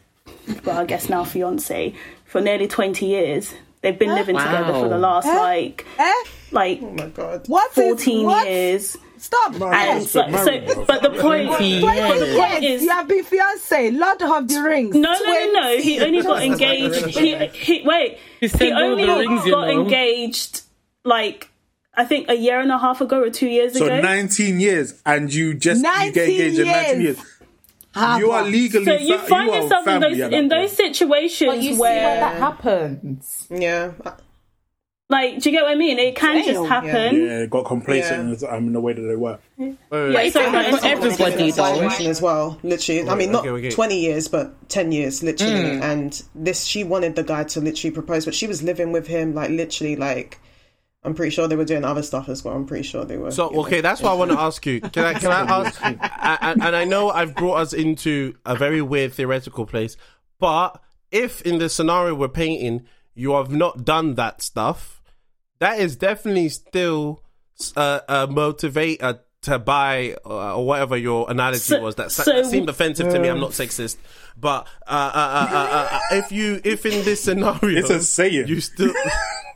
well, 0.64 0.78
I 0.78 0.84
guess 0.84 1.08
now 1.08 1.24
fiance, 1.24 1.94
for 2.26 2.40
nearly 2.40 2.68
20 2.68 3.06
years. 3.06 3.54
They've 3.82 3.98
been 3.98 4.14
living 4.14 4.36
together 4.36 4.72
for 4.74 4.88
the 4.88 4.94
Wow. 4.96 5.20
last, 5.20 5.26
like, 5.26 5.84
Eh? 5.98 6.12
like, 6.52 6.80
Oh 6.82 6.90
my 6.92 7.06
god. 7.06 7.42
What 7.48 7.68
is- 7.70 7.74
14 7.74 8.26
what? 8.26 8.46
years. 8.46 8.96
Stop. 9.22 9.52
And 9.54 9.60
Yes, 9.62 10.10
so, 10.10 10.28
bro. 10.28 10.84
but 10.84 11.00
the 11.02 11.10
point, 11.10 11.46
Twenty 11.46 11.80
but 11.80 11.94
the 12.18 12.26
years. 12.26 12.36
point 12.36 12.62
Yes, 12.62 12.80
is, 12.80 12.82
you 12.82 12.90
have 12.90 13.06
been 13.06 13.22
fiance, 13.24 13.90
Lord 13.92 14.20
of 14.20 14.48
the 14.48 14.60
Rings. 14.62 14.94
no, 14.96 15.12
no, 15.12 15.18
no, 15.24 15.52
no. 15.52 15.76
He 15.78 16.00
only 16.00 16.22
got 16.22 16.42
engaged. 16.42 17.06
He, 17.06 17.36
he 17.46 17.82
wait. 17.86 18.18
He 18.40 18.46
He 18.46 18.48
said 18.48 18.70
Lord 18.72 18.82
of 18.84 18.90
only 18.90 19.06
the 19.06 19.14
Rings, 19.28 19.46
you 19.46 19.52
got 19.52 19.66
know. 19.68 19.80
engaged 19.82 20.62
like 21.04 21.48
I 21.94 22.04
think 22.04 22.28
a 22.30 22.34
year 22.34 22.58
and 22.58 22.72
a 22.72 22.78
half 22.78 23.00
ago 23.00 23.22
or 23.22 23.30
two 23.30 23.46
years 23.48 23.76
ago. 23.76 23.86
So 23.86 24.00
19 24.00 24.58
years, 24.58 25.00
and 25.06 25.32
you 25.32 25.54
just 25.54 25.78
you 25.78 26.12
get 26.12 26.16
19 26.16 26.40
engaged 26.40 26.58
in 26.58 26.66
19 26.66 27.00
years. 27.02 27.16
years. 27.18 28.18
You 28.18 28.30
are 28.32 28.42
legally. 28.44 28.84
So 28.86 28.94
you 28.94 29.18
fa- 29.18 29.26
find 29.28 29.50
are 29.50 29.62
yourself 29.62 29.86
in 29.86 30.00
those 30.00 30.18
in 30.18 30.48
those 30.48 30.72
situations 30.72 31.48
But 31.54 31.62
you 31.62 31.74
see 31.74 31.78
where 31.80 32.20
that 32.20 32.36
happens. 32.38 33.46
Yeah. 33.50 33.92
I- 35.12 35.22
Like, 35.32 35.40
do 35.42 35.50
you 35.50 35.56
get 35.56 35.62
what 35.64 35.72
I 35.72 35.74
mean? 35.74 35.98
It 35.98 36.16
can 36.16 36.36
Damn. 36.36 36.44
just 36.46 36.68
happen. 36.68 37.26
Yeah, 37.26 37.46
got 37.46 37.64
complacent 37.66 38.20
in, 38.20 38.36
the, 38.36 38.54
um, 38.54 38.66
in 38.68 38.72
the 38.72 38.80
way 38.80 38.92
that 38.94 39.00
they 39.02 39.16
were. 39.16 39.38
Yeah, 39.58 39.72
It's 39.92 40.32
so 40.34 40.42
not 40.50 40.52
like- 40.72 40.80
for 40.80 40.86
everybody, 40.86 41.50
though. 41.50 41.64
situation 41.74 42.06
as 42.10 42.22
well. 42.22 42.58
Literally, 42.62 43.08
I 43.08 43.14
mean, 43.14 43.32
not 43.32 43.46
okay, 43.46 43.50
okay. 43.66 43.70
twenty 43.70 44.00
years, 44.00 44.28
but 44.28 44.68
ten 44.68 44.90
years, 44.92 45.22
literally. 45.22 45.54
Mm. 45.54 45.82
And 45.82 46.22
this, 46.34 46.64
she 46.64 46.82
wanted 46.84 47.16
the 47.16 47.22
guy 47.22 47.44
to 47.44 47.60
literally 47.60 47.92
propose, 47.92 48.24
but 48.24 48.34
she 48.34 48.46
was 48.46 48.62
living 48.62 48.90
with 48.92 49.06
him, 49.06 49.34
like 49.34 49.50
literally, 49.50 49.96
like 49.96 50.38
I'm 51.04 51.14
pretty 51.14 51.30
sure 51.34 51.48
they 51.48 51.56
were 51.56 51.64
doing 51.64 51.84
other 51.84 52.02
stuff 52.02 52.28
as 52.28 52.44
well. 52.44 52.54
I'm 52.54 52.64
pretty 52.64 52.84
sure 52.84 53.04
they 53.04 53.16
were. 53.16 53.32
So 53.32 53.50
you 53.50 53.56
know. 53.56 53.62
okay, 53.66 53.80
that's 53.80 54.00
what 54.00 54.12
I 54.12 54.14
want 54.14 54.30
to 54.30 54.38
ask 54.38 54.64
you. 54.66 54.80
Can 54.80 55.04
I? 55.04 55.14
Can 55.14 55.30
I 55.32 55.40
ask? 55.66 55.80
and, 55.84 56.62
and 56.62 56.76
I 56.76 56.84
know 56.84 57.10
I've 57.10 57.34
brought 57.34 57.56
us 57.56 57.72
into 57.72 58.34
a 58.46 58.54
very 58.56 58.80
weird 58.80 59.12
theoretical 59.12 59.66
place, 59.66 59.96
but 60.38 60.80
if 61.10 61.42
in 61.42 61.58
the 61.58 61.68
scenario 61.68 62.14
we're 62.14 62.28
painting, 62.28 62.86
you 63.14 63.32
have 63.32 63.50
not 63.50 63.84
done 63.84 64.14
that 64.14 64.40
stuff, 64.40 65.01
that 65.62 65.78
is 65.78 65.94
definitely 65.96 66.48
still 66.50 67.22
uh, 67.76 68.00
a 68.08 68.26
motivator 68.28 69.20
to 69.42 69.58
buy 69.58 70.16
uh, 70.26 70.56
or 70.56 70.66
whatever 70.66 70.96
your 70.96 71.30
analogy 71.30 71.58
So- 71.60 71.80
was. 71.80 71.94
That, 71.96 72.10
so- 72.12 72.24
that 72.24 72.46
seemed 72.46 72.68
offensive 72.68 73.12
to 73.12 73.18
me. 73.18 73.28
I'm 73.28 73.40
not 73.40 73.50
sexist, 73.52 73.96
but 74.36 74.66
uh, 74.86 75.10
uh, 75.14 75.18
uh, 75.18 75.56
uh, 75.56 75.88
uh, 75.92 76.00
if 76.18 76.30
you 76.32 76.60
if 76.64 76.84
in 76.86 77.04
this 77.04 77.22
scenario, 77.24 77.78
It's 77.78 77.90
a 77.90 78.02
saying. 78.02 78.48
you 78.48 78.60
still 78.60 78.92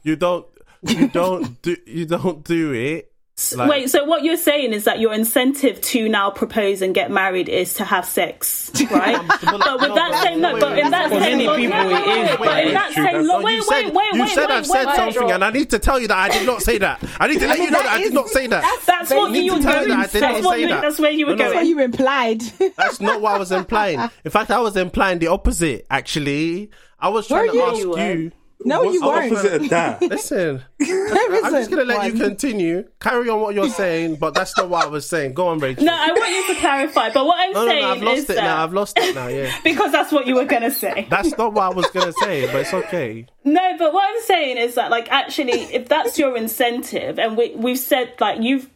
you 0.03 0.17
don't 0.17 0.47
you 0.83 1.09
don't 1.09 1.61
do 1.63 1.77
you 1.87 2.07
don't 2.07 2.43
do 2.45 2.73
it. 2.73 3.13
Like- 3.55 3.69
Wait, 3.69 3.91
so 3.91 4.03
what 4.05 4.25
you're 4.25 4.39
saying 4.39 4.73
is 4.73 4.85
that 4.85 4.99
your 4.99 5.13
incentive 5.13 5.79
to 5.83 6.09
now 6.09 6.31
propose 6.31 6.81
and 6.81 6.95
get 6.95 7.11
married 7.11 7.51
is 7.51 7.75
to 7.75 7.85
have 7.85 8.07
sex, 8.07 8.71
right? 8.91 9.15
but 9.29 9.81
with 9.81 9.95
that 9.95 10.23
same 10.25 10.41
no, 10.41 10.59
but 10.59 10.79
in 10.79 10.91
that 10.91 11.11
For 11.11 11.21
same 11.21 11.39
many 11.39 11.67
people 11.67 11.85
wait, 11.85 12.07
wait, 12.07 12.39
but 12.39 12.65
in 12.65 12.73
that 12.73 12.93
same 12.95 13.27
that's 13.27 13.45
wait, 13.45 13.53
you 13.53 13.59
wait, 13.59 13.85
said, 13.85 13.95
wait, 13.95 14.15
you 14.15 14.29
said 14.29 14.51
I've 14.51 14.67
said 14.67 14.95
something, 14.95 15.31
and 15.33 15.45
I 15.45 15.51
need 15.51 15.69
to 15.69 15.79
tell 15.79 16.01
you 16.01 16.09
that 16.09 16.17
I 16.17 16.29
did 16.31 16.47
not 16.47 16.63
say 16.63 16.79
that. 16.79 17.05
I 17.21 17.29
need 17.29 17.39
to 17.41 17.47
let 17.47 17.59
you 17.59 17.71
know 17.71 17.83
that 17.83 17.93
I 17.93 17.99
did 17.99 18.15
not 18.15 18.29
say 18.29 18.47
that. 18.47 18.83
That's 18.87 19.11
what 19.11 19.31
you 19.33 19.51
to 19.51 19.57
were 19.59 19.63
going. 19.63 19.89
that 19.91 20.11
That's 20.13 20.45
what 20.45 20.55
say 20.55 20.61
you. 20.63 20.69
That's 20.69 20.99
where 20.99 21.11
you 21.11 21.27
were 21.27 21.37
No, 21.37 21.45
no. 21.45 21.45
That's 21.45 21.55
what 21.57 21.67
you 21.67 21.81
implied. 21.81 22.41
That's 22.79 23.01
not 23.03 23.21
what 23.21 23.35
I 23.35 23.39
was 23.39 23.53
implying. 23.53 24.01
In 24.25 24.31
fact, 24.31 24.51
I 24.51 24.61
was 24.61 24.79
implying 24.79 25.19
the 25.19 25.27
opposite. 25.27 25.87
Actually, 25.91 26.71
I 26.99 27.11
was 27.11 27.29
trying 27.29 27.51
to 27.51 27.55
you? 27.55 27.63
ask 27.97 28.19
you. 28.19 28.33
No, 28.65 28.83
What's 28.83 28.95
you 28.95 29.01
the 29.01 29.07
weren't. 29.07 29.33
opposite 29.33 29.63
of 29.63 29.69
that? 29.71 30.03
Listen, 30.03 30.63
I'm 30.81 30.87
just 30.89 31.71
gonna 31.71 31.83
isn't 31.83 31.89
let 31.89 32.13
you 32.13 32.21
continue. 32.21 32.89
Carry 33.01 33.29
on 33.29 33.41
what 33.41 33.55
you're 33.55 33.69
saying, 33.85 34.17
but 34.17 34.35
that's 34.35 34.57
not 34.57 34.69
what 34.69 34.85
I 34.85 34.89
was 34.89 35.09
saying. 35.09 35.35
Go 35.35 35.49
on, 35.49 35.59
Rachel. 35.59 35.85
No, 35.85 35.93
I 35.93 36.09
want 36.13 36.31
you 36.31 36.55
to 36.55 36.61
clarify. 36.61 37.11
But 37.13 37.27
what 37.27 37.37
I'm 37.39 37.53
no, 37.53 37.63
no, 37.65 37.69
saying 37.69 37.83
no, 37.83 37.91
I've 37.91 37.97
is 37.99 38.03
lost 38.03 38.19
it 38.31 38.35
that 38.35 38.43
now. 38.43 38.65
I've 38.65 38.73
lost 38.73 38.99
it 38.99 39.15
now. 39.15 39.27
Yeah, 39.29 39.57
because 39.65 39.93
that's 39.93 40.13
what 40.13 40.27
you 40.27 40.35
were 40.37 40.45
gonna 40.45 40.71
say. 40.71 41.07
that's 41.11 41.37
not 41.37 41.53
what 41.53 41.65
I 41.65 41.69
was 41.75 41.87
gonna 41.91 42.13
say, 42.15 42.47
but 42.47 42.57
it's 42.57 42.75
okay. 42.75 43.27
No, 43.45 43.77
but 43.79 43.93
what 43.93 44.05
I'm 44.09 44.23
saying 44.23 44.57
is 44.57 44.75
that, 44.75 44.91
like, 44.91 45.11
actually, 45.13 45.53
if 45.53 45.89
that's 45.89 46.19
your 46.19 46.37
incentive, 46.37 47.19
and 47.19 47.37
we 47.37 47.55
we've 47.57 47.79
said 47.79 48.15
like 48.21 48.41
you've 48.43 48.69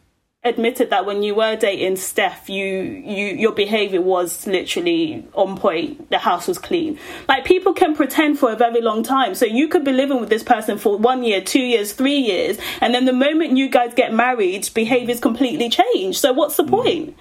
admitted 0.43 0.89
that 0.89 1.05
when 1.05 1.21
you 1.21 1.35
were 1.35 1.55
dating 1.55 1.95
Steph, 1.95 2.49
you 2.49 2.65
you 2.65 3.27
your 3.35 3.51
behavior 3.51 4.01
was 4.01 4.47
literally 4.47 5.25
on 5.33 5.57
point. 5.57 6.09
The 6.09 6.17
house 6.17 6.47
was 6.47 6.57
clean. 6.57 6.97
Like 7.27 7.45
people 7.45 7.73
can 7.73 7.95
pretend 7.95 8.39
for 8.39 8.51
a 8.51 8.55
very 8.55 8.81
long 8.81 9.03
time. 9.03 9.35
So 9.35 9.45
you 9.45 9.67
could 9.67 9.83
be 9.83 9.91
living 9.91 10.19
with 10.19 10.29
this 10.29 10.43
person 10.43 10.77
for 10.77 10.97
one 10.97 11.23
year, 11.23 11.41
two 11.41 11.61
years, 11.61 11.93
three 11.93 12.17
years, 12.17 12.57
and 12.81 12.93
then 12.93 13.05
the 13.05 13.13
moment 13.13 13.57
you 13.57 13.69
guys 13.69 13.93
get 13.93 14.13
married, 14.13 14.69
behaviors 14.73 15.19
completely 15.19 15.69
change. 15.69 16.19
So 16.19 16.33
what's 16.33 16.57
the 16.57 16.63
mm. 16.63 16.69
point? 16.69 17.17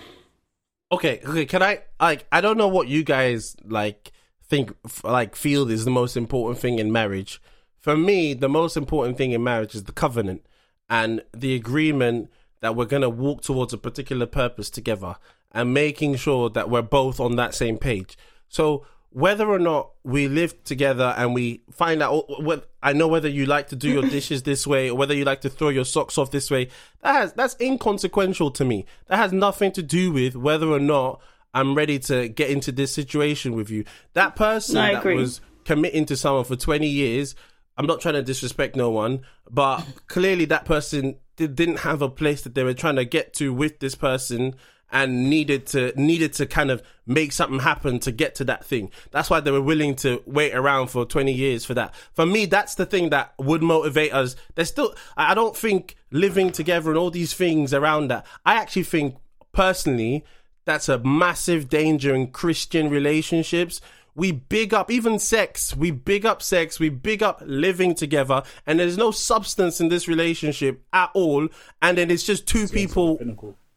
Okay, 0.93 1.21
okay. 1.25 1.47
Can 1.47 1.63
I 1.63 1.83
like? 2.01 2.27
I 2.33 2.41
don't 2.41 2.57
know 2.57 2.69
what 2.69 2.89
you 2.89 3.05
guys 3.05 3.55
like 3.65 4.13
think 4.49 4.75
like 5.05 5.37
feel 5.37 5.71
is 5.71 5.85
the 5.85 5.91
most 5.91 6.17
important 6.17 6.59
thing 6.59 6.79
in 6.79 6.91
marriage. 6.91 7.41
For 7.79 7.97
me, 7.97 8.35
the 8.35 8.49
most 8.49 8.77
important 8.77 9.17
thing 9.17 9.33
in 9.33 9.43
marriage 9.43 9.75
is 9.75 9.85
the 9.85 9.93
covenant 9.93 10.45
and 10.91 11.23
the 11.33 11.55
agreement 11.55 12.31
that 12.61 12.77
we're 12.77 12.85
gonna 12.85 13.09
walk 13.09 13.43
towards 13.43 13.73
a 13.73 13.79
particular 13.79 14.27
purpose 14.27 14.71
together 14.71 15.17
and 15.53 15.75
making 15.75 16.17
sure 16.17 16.51
that 16.51 16.71
we're 16.71 16.83
both 16.83 17.21
on 17.21 17.37
that 17.37 17.55
same 17.55 17.79
page. 17.79 18.17
So 18.49 18.87
whether 19.11 19.49
or 19.49 19.59
not 19.59 19.91
we 20.05 20.29
live 20.29 20.63
together 20.63 21.15
and 21.17 21.35
we 21.35 21.63
find 21.73 22.03
out 22.03 22.13
oh, 22.13 22.43
what 22.43 22.71
I 22.83 22.93
know 22.93 23.09
whether 23.09 23.29
you 23.29 23.45
like 23.45 23.69
to 23.69 23.77
do 23.77 23.91
your 23.91 24.03
dishes 24.09 24.45
this 24.45 24.67
way 24.67 24.89
or 24.89 24.97
whether 24.97 25.15
you 25.15 25.25
like 25.25 25.41
to 25.43 25.51
throw 25.51 25.69
your 25.69 25.85
socks 25.85 26.17
off 26.17 26.31
this 26.31 26.51
way, 26.51 26.69
that 27.03 27.13
has 27.13 27.33
that's 27.33 27.57
inconsequential 27.61 28.53
to 28.53 28.65
me. 28.65 28.87
That 29.09 29.17
has 29.17 29.33
nothing 29.33 29.73
to 29.73 29.83
do 29.83 30.13
with 30.13 30.37
whether 30.37 30.69
or 30.69 30.79
not 30.79 31.21
I'm 31.53 31.75
ready 31.75 31.99
to 32.01 32.29
get 32.29 32.51
into 32.51 32.71
this 32.71 32.95
situation 32.95 33.55
with 33.55 33.71
you. 33.71 33.85
That 34.13 34.37
person 34.37 34.77
I 34.77 34.95
that 34.95 35.05
was 35.05 35.41
committing 35.65 36.07
to 36.07 36.17
someone 36.17 36.45
for 36.45 36.57
20 36.57 36.87
years, 36.87 37.35
I'm 37.81 37.87
not 37.87 38.03
trying 38.03 38.13
to 38.13 38.23
disrespect 38.23 38.77
no 38.77 38.91
one, 38.91 39.23
but 39.51 39.83
clearly 40.07 40.45
that 40.45 40.67
person 40.67 41.17
did, 41.37 41.57
didn't 41.57 41.79
have 41.79 42.03
a 42.03 42.11
place 42.11 42.43
that 42.43 42.55
they 42.55 42.63
were 42.63 42.75
trying 42.75 42.97
to 42.97 43.07
get 43.07 43.33
to 43.37 43.55
with 43.55 43.79
this 43.79 43.95
person 43.95 44.55
and 44.93 45.31
needed 45.31 45.67
to 45.69 45.91
needed 45.99 46.35
to 46.35 46.45
kind 46.45 46.71
of 46.71 46.83
make 47.07 47.33
something 47.33 47.61
happen 47.61 47.99
to 48.01 48.13
get 48.13 48.35
to 48.35 48.45
that 48.45 48.67
thing. 48.67 48.91
That's 49.13 49.31
why 49.31 49.41
they 49.41 49.51
were 49.51 49.63
willing 49.63 49.95
to 49.97 50.23
wait 50.27 50.55
around 50.55 50.89
for 50.89 51.07
20 51.07 51.33
years 51.33 51.65
for 51.65 51.73
that. 51.73 51.95
For 52.13 52.27
me, 52.27 52.45
that's 52.45 52.75
the 52.75 52.85
thing 52.85 53.09
that 53.11 53.33
would 53.39 53.63
motivate 53.63 54.13
us. 54.13 54.37
There's 54.57 54.69
still 54.69 54.95
I 55.17 55.31
I 55.31 55.35
don't 55.35 55.57
think 55.57 55.97
living 56.11 56.53
together 56.53 56.91
and 56.91 56.99
all 56.99 57.11
these 57.11 57.33
things 57.33 57.73
around 57.73 58.09
that. 58.09 58.27
I 58.45 58.57
actually 58.57 58.83
think 58.83 59.17
personally 59.53 60.23
that's 60.67 60.91
a 60.91 60.99
massive 60.99 61.71
danger 61.71 62.15
in 62.15 62.27
Christian 62.27 62.91
relationships. 62.91 63.81
We 64.21 64.33
big 64.33 64.75
up 64.75 64.91
even 64.91 65.19
sex. 65.19 65.75
We 65.75 65.93
big 65.93 66.27
up 66.27 66.43
sex. 66.43 66.79
We 66.79 66.91
big 66.91 67.23
up 67.23 67.43
living 67.47 67.95
together, 67.95 68.43
and 68.67 68.79
there's 68.79 68.99
no 68.99 69.13
substance 69.13 69.81
in 69.81 69.89
this 69.89 70.09
relationship 70.09 70.85
at 70.93 71.09
all. 71.15 71.49
And 71.81 71.97
then 71.97 72.11
it's 72.11 72.25
just 72.25 72.47
two 72.47 72.69
people 72.69 73.19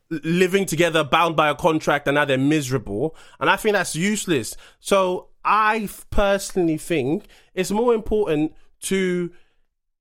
living 0.10 0.66
together, 0.66 1.02
bound 1.06 1.38
by 1.38 1.48
a 1.48 1.56
contract, 1.56 2.10
and 2.10 2.16
now 2.16 2.26
they're 2.26 2.38
miserable. 2.38 3.16
And 3.40 3.50
I 3.50 3.56
think 3.56 3.72
that's 3.72 3.96
useless. 3.96 4.58
So 4.82 5.30
I 5.46 5.88
personally 6.10 6.78
think 6.78 7.24
it's 7.54 7.72
more 7.72 7.94
important 7.94 8.54
to 8.82 9.32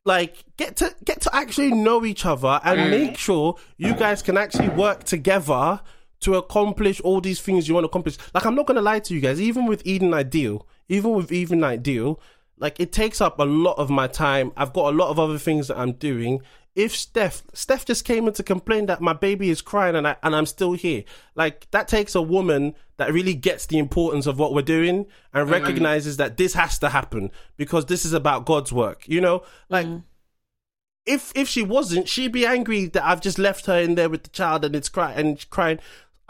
like 0.05 0.45
get 0.57 0.75
to 0.79 0.93
get 1.05 1.21
to 1.21 1.33
actually 1.33 1.71
know 1.71 2.05
each 2.05 2.27
other 2.27 2.61
and 2.65 2.91
make 2.91 3.17
sure 3.17 3.55
you 3.77 3.95
guys 3.95 4.23
can 4.23 4.37
actually 4.37 4.71
work 4.71 5.05
together 5.05 5.81
to 6.23 6.35
accomplish 6.37 7.01
all 7.01 7.21
these 7.21 7.41
things 7.41 7.69
you 7.69 7.75
want 7.75 7.85
to 7.85 7.89
accomplish. 7.89 8.17
Like 8.35 8.47
I'm 8.47 8.55
not 8.55 8.67
gonna 8.67 8.83
lie 8.83 9.01
to 9.01 9.15
you 9.15 9.21
guys, 9.21 9.41
even 9.41 9.67
with 9.67 9.87
Eden 9.87 10.15
Ideal, 10.15 10.67
even 10.89 11.13
with 11.13 11.31
Eden 11.31 11.63
Ideal, 11.65 12.21
like 12.63 12.79
it 12.79 12.93
takes 12.93 13.21
up 13.21 13.41
a 13.41 13.45
lot 13.45 13.77
of 13.77 13.91
my 13.91 14.07
time. 14.07 14.53
I've 14.57 14.73
got 14.73 14.95
a 14.95 14.97
lot 14.97 15.11
of 15.11 15.19
other 15.19 15.37
things 15.37 15.67
that 15.67 15.79
I'm 15.79 15.93
doing. 15.93 16.43
If 16.77 16.95
Steph 16.97 17.43
Steph 17.53 17.85
just 17.85 18.05
came 18.05 18.29
in 18.29 18.35
to 18.35 18.43
complain 18.43 18.87
that 18.87 19.01
my 19.01 19.13
baby 19.13 19.51
is 19.51 19.61
crying 19.61 19.97
and 19.97 20.07
I 20.07 20.17
and 20.23 20.35
I'm 20.35 20.47
still 20.47 20.73
here, 20.73 21.03
like 21.35 21.69
that 21.73 21.89
takes 21.89 22.15
a 22.15 22.23
woman 22.23 22.77
that 22.99 23.13
really 23.13 23.35
gets 23.35 23.67
the 23.67 23.79
importance 23.79 24.27
of 24.27 24.39
what 24.39 24.55
we're 24.55 24.63
doing 24.63 25.07
and 25.35 25.51
recognizes 25.51 26.19
that 26.19 26.37
this 26.37 26.55
has 26.55 26.79
to 26.79 26.91
happen 26.91 27.33
because 27.57 27.87
this 27.87 28.05
is 28.05 28.13
about 28.13 28.47
God's 28.47 28.73
work. 28.73 29.09
You 29.09 29.21
know, 29.21 29.43
like 29.69 29.87
mm. 29.87 30.05
if 31.05 31.33
if 31.35 31.49
she 31.49 31.63
wasn't, 31.63 32.09
she'd 32.09 32.33
be 32.33 32.47
angry 32.47 32.87
that 32.87 33.05
I've 33.05 33.21
just 33.21 33.41
left 33.41 33.67
her 33.67 33.81
in 33.81 33.97
there 33.97 34.09
with 34.09 34.23
the 34.23 34.31
child 34.31 34.65
and 34.65 34.77
it's 34.77 34.89
crying 34.89 35.19
and 35.19 35.51
crying. 35.51 35.81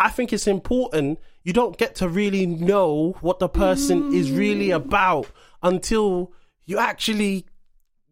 I 0.02 0.08
think 0.08 0.32
it's 0.32 0.48
important. 0.48 1.20
You 1.44 1.52
don't 1.52 1.78
get 1.78 1.94
to 1.96 2.08
really 2.08 2.44
know 2.44 3.16
what 3.20 3.38
the 3.38 3.48
person 3.48 4.12
is 4.12 4.32
really 4.32 4.68
mm. 4.68 4.76
about 4.76 5.28
until 5.62 6.32
you 6.66 6.78
actually. 6.78 7.46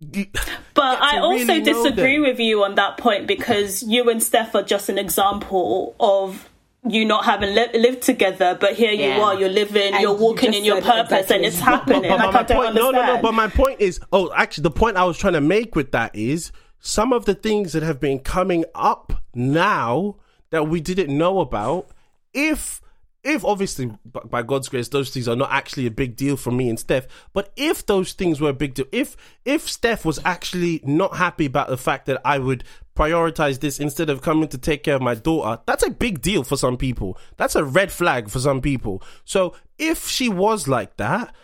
But 0.00 1.02
I 1.02 1.18
also 1.18 1.44
really 1.46 1.60
disagree 1.62 2.14
them. 2.14 2.22
with 2.22 2.38
you 2.38 2.62
on 2.62 2.76
that 2.76 2.96
point 2.96 3.26
because 3.26 3.82
you 3.82 4.08
and 4.08 4.22
Steph 4.22 4.54
are 4.54 4.62
just 4.62 4.88
an 4.88 4.98
example 4.98 5.94
of 6.00 6.48
you 6.88 7.04
not 7.04 7.24
having 7.26 7.54
li- 7.54 7.68
lived 7.74 8.02
together, 8.02 8.56
but 8.58 8.74
here 8.74 8.92
you 8.92 9.20
are, 9.20 9.34
you're 9.34 9.50
living, 9.50 9.92
And 9.92 10.00
you're 10.00 10.16
walking 10.16 10.52
just 10.52 10.58
in 10.60 10.64
your 10.64 10.80
purpose, 10.80 11.30
exactly. 11.30 11.36
and 11.36 11.44
it's 11.44 11.58
But- 11.58 11.64
happening. 11.64 12.02
but 12.02 12.10
like 12.20 12.32
my 12.32 12.40
I 12.40 12.42
don't 12.44 12.56
point, 12.56 12.68
understand. 12.68 12.94
no, 12.94 13.02
no, 13.02 13.16
no. 13.16 13.22
But 13.22 13.34
my 13.34 13.48
point 13.48 13.80
is, 13.80 14.00
oh, 14.12 14.32
actually, 14.34 14.62
the 14.62 14.70
point 14.70 14.96
I 14.96 15.04
was 15.04 15.18
trying 15.18 15.34
to 15.34 15.42
make 15.42 15.76
with 15.76 15.90
that 15.92 16.14
is 16.14 16.52
some 16.78 17.12
of 17.12 17.26
the 17.26 17.34
things 17.34 17.72
that 17.74 17.82
have 17.82 18.00
been 18.00 18.20
coming 18.20 18.64
up 18.74 19.12
now 19.34 20.16
that 20.50 20.68
we 20.68 20.80
didn't 20.80 21.16
know 21.16 21.40
about. 21.40 21.88
If, 22.32 22.80
if 23.24 23.44
obviously 23.44 23.92
by 24.04 24.42
God's 24.42 24.68
grace, 24.68 24.88
those 24.88 25.10
things 25.10 25.28
are 25.28 25.36
not 25.36 25.50
actually 25.50 25.86
a 25.86 25.90
big 25.90 26.16
deal 26.16 26.36
for 26.36 26.50
me 26.50 26.68
and 26.68 26.78
Steph. 26.78 27.06
But 27.32 27.52
if 27.56 27.86
those 27.86 28.12
things 28.12 28.40
were 28.40 28.50
a 28.50 28.54
big 28.54 28.74
deal, 28.74 28.86
if 28.92 29.16
if 29.44 29.68
Steph 29.68 30.04
was 30.04 30.20
actually 30.24 30.80
not 30.84 31.16
happy 31.16 31.46
about 31.46 31.68
the 31.68 31.76
fact 31.76 32.06
that 32.06 32.20
I 32.24 32.38
would 32.38 32.64
prioritize 32.96 33.60
this 33.60 33.80
instead 33.80 34.10
of 34.10 34.22
coming 34.22 34.48
to 34.48 34.58
take 34.58 34.82
care 34.82 34.96
of 34.96 35.02
my 35.02 35.14
daughter, 35.14 35.62
that's 35.66 35.84
a 35.84 35.90
big 35.90 36.20
deal 36.20 36.44
for 36.44 36.56
some 36.56 36.76
people. 36.76 37.18
That's 37.36 37.56
a 37.56 37.64
red 37.64 37.90
flag 37.90 38.28
for 38.28 38.38
some 38.38 38.60
people. 38.60 39.02
So 39.24 39.54
if 39.78 40.06
she 40.06 40.28
was 40.28 40.68
like 40.68 40.96
that, 40.98 41.34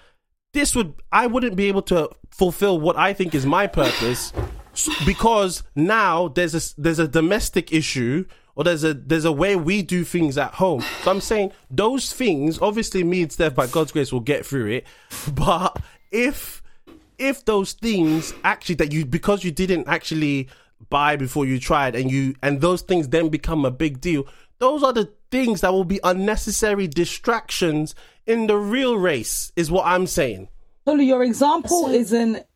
this 0.53 0.75
would 0.75 0.95
I 1.13 1.27
wouldn't 1.27 1.57
be 1.57 1.69
able 1.69 1.83
to 1.83 2.11
fulfill 2.31 2.81
what 2.81 2.97
I 2.97 3.13
think 3.13 3.35
is 3.35 3.45
my 3.45 3.67
purpose 3.67 4.33
because 5.05 5.63
now 5.75 6.29
there's 6.29 6.55
a 6.55 6.81
there's 6.81 6.99
a 6.99 7.09
domestic 7.09 7.73
issue 7.73 8.25
or 8.57 8.65
there's 8.65 8.83
a 8.83 8.95
there's 8.95 9.25
a 9.25 9.33
way 9.33 9.55
we 9.55 9.83
do 9.83 10.03
things 10.05 10.37
at 10.37 10.55
home. 10.55 10.81
So 11.03 11.11
I'm 11.11 11.21
saying 11.21 11.53
those 11.71 12.13
things, 12.13 12.59
obviously, 12.61 13.05
me 13.05 13.23
and 13.23 13.31
Steph, 13.31 13.55
by 13.55 13.67
God's 13.69 13.93
grace, 13.93 14.13
will 14.13 14.21
get 14.21 14.45
through 14.45 14.67
it. 14.69 14.87
But 15.33 15.79
if 16.11 16.63
if 17.19 17.45
those 17.45 17.73
things 17.73 18.35
actually 18.45 18.75
that 18.77 18.93
you 18.93 19.07
because 19.07 19.45
you 19.45 19.51
didn't 19.51 19.87
actually 19.87 20.49
buy 20.91 21.17
before 21.17 21.47
you 21.47 21.59
tried 21.59 21.95
and 21.95 22.11
you 22.11 22.35
and 22.43 22.61
those 22.61 22.83
things 22.83 23.09
then 23.09 23.29
become 23.31 23.65
a 23.65 23.71
big 23.71 23.99
deal 23.99 24.27
those 24.59 24.83
are 24.83 24.93
the 24.93 25.11
things 25.31 25.63
that 25.63 25.73
will 25.73 25.85
be 25.85 25.99
unnecessary 26.05 26.87
distractions 26.87 27.95
in 28.27 28.47
the 28.47 28.57
real 28.57 28.99
race 28.99 29.51
is 29.57 29.71
what 29.71 29.87
i'm 29.87 30.07
saying 30.07 30.47
Tolu, 30.85 31.03
your 31.03 31.25
example 31.25 31.87
So- 31.87 31.91
isn't. 31.91 32.47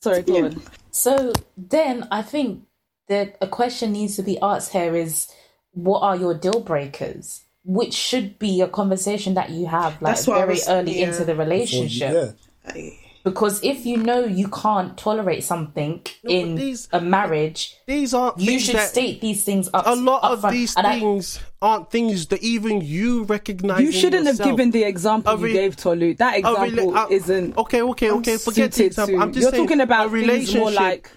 Sorry, 0.00 0.22
go 0.22 0.44
on. 0.44 0.62
So 0.92 1.32
then 1.56 2.06
I 2.10 2.22
think 2.22 2.62
that 3.08 3.36
a 3.40 3.46
question 3.46 3.92
needs 3.92 4.16
to 4.16 4.22
be 4.22 4.38
asked 4.40 4.72
here 4.72 4.94
is 4.96 5.28
what 5.72 6.00
are 6.00 6.16
your 6.16 6.34
deal 6.34 6.60
breakers? 6.60 7.42
Which 7.64 7.94
should 7.94 8.38
be 8.38 8.60
a 8.60 8.68
conversation 8.68 9.34
that 9.34 9.50
you 9.50 9.66
have 9.66 10.00
like 10.00 10.14
That's 10.14 10.26
what 10.26 10.36
I 10.38 10.40
very 10.42 10.54
was- 10.54 10.68
early 10.68 11.00
yeah. 11.00 11.08
into 11.08 11.24
the 11.24 11.34
relationship. 11.34 12.36
Yeah. 12.74 12.90
Because 13.24 13.58
if 13.64 13.84
you 13.84 13.96
know 13.96 14.24
you 14.24 14.46
can't 14.46 14.96
tolerate 14.96 15.42
something 15.42 16.00
but 16.22 16.30
in 16.30 16.54
these- 16.54 16.88
a 16.92 17.00
marriage, 17.00 17.74
these 17.86 18.14
aren't 18.14 18.38
you 18.38 18.60
should 18.60 18.76
that- 18.76 18.88
state 18.90 19.20
these 19.20 19.42
things 19.42 19.68
up. 19.74 19.84
a 19.84 19.96
lot 19.96 20.22
up 20.22 20.30
of 20.32 20.40
front. 20.42 20.54
these 20.54 20.76
And 20.76 20.86
I- 20.86 21.00
things 21.00 21.40
aren't 21.60 21.90
things 21.90 22.26
that 22.28 22.40
even 22.44 22.82
you 22.82 23.24
recognize 23.24 23.80
You 23.80 23.90
shouldn't 23.90 24.26
have 24.28 24.38
given 24.38 24.70
the 24.70 24.84
example 24.84 25.32
A 25.32 25.36
you 25.38 25.44
re- 25.46 25.52
gave 25.54 25.76
Tolu. 25.76 26.14
That 26.14 26.38
a 26.38 26.42
rela- 26.42 26.66
example 26.68 26.96
uh, 26.96 27.06
isn't. 27.10 27.58
okay 27.58 27.82
okay 27.82 28.10
okay 28.12 28.36
forget 28.36 28.70
the 28.72 28.84
example 28.84 29.16
to- 29.16 29.22
i'm 29.22 29.32
just 29.32 29.42
You're 29.42 29.50
saying 29.50 29.64
talking 29.64 29.80
about 29.80 30.06
a 30.06 30.10
things 30.10 30.22
relationship 30.22 30.60
more 30.60 30.70
like. 30.70 31.10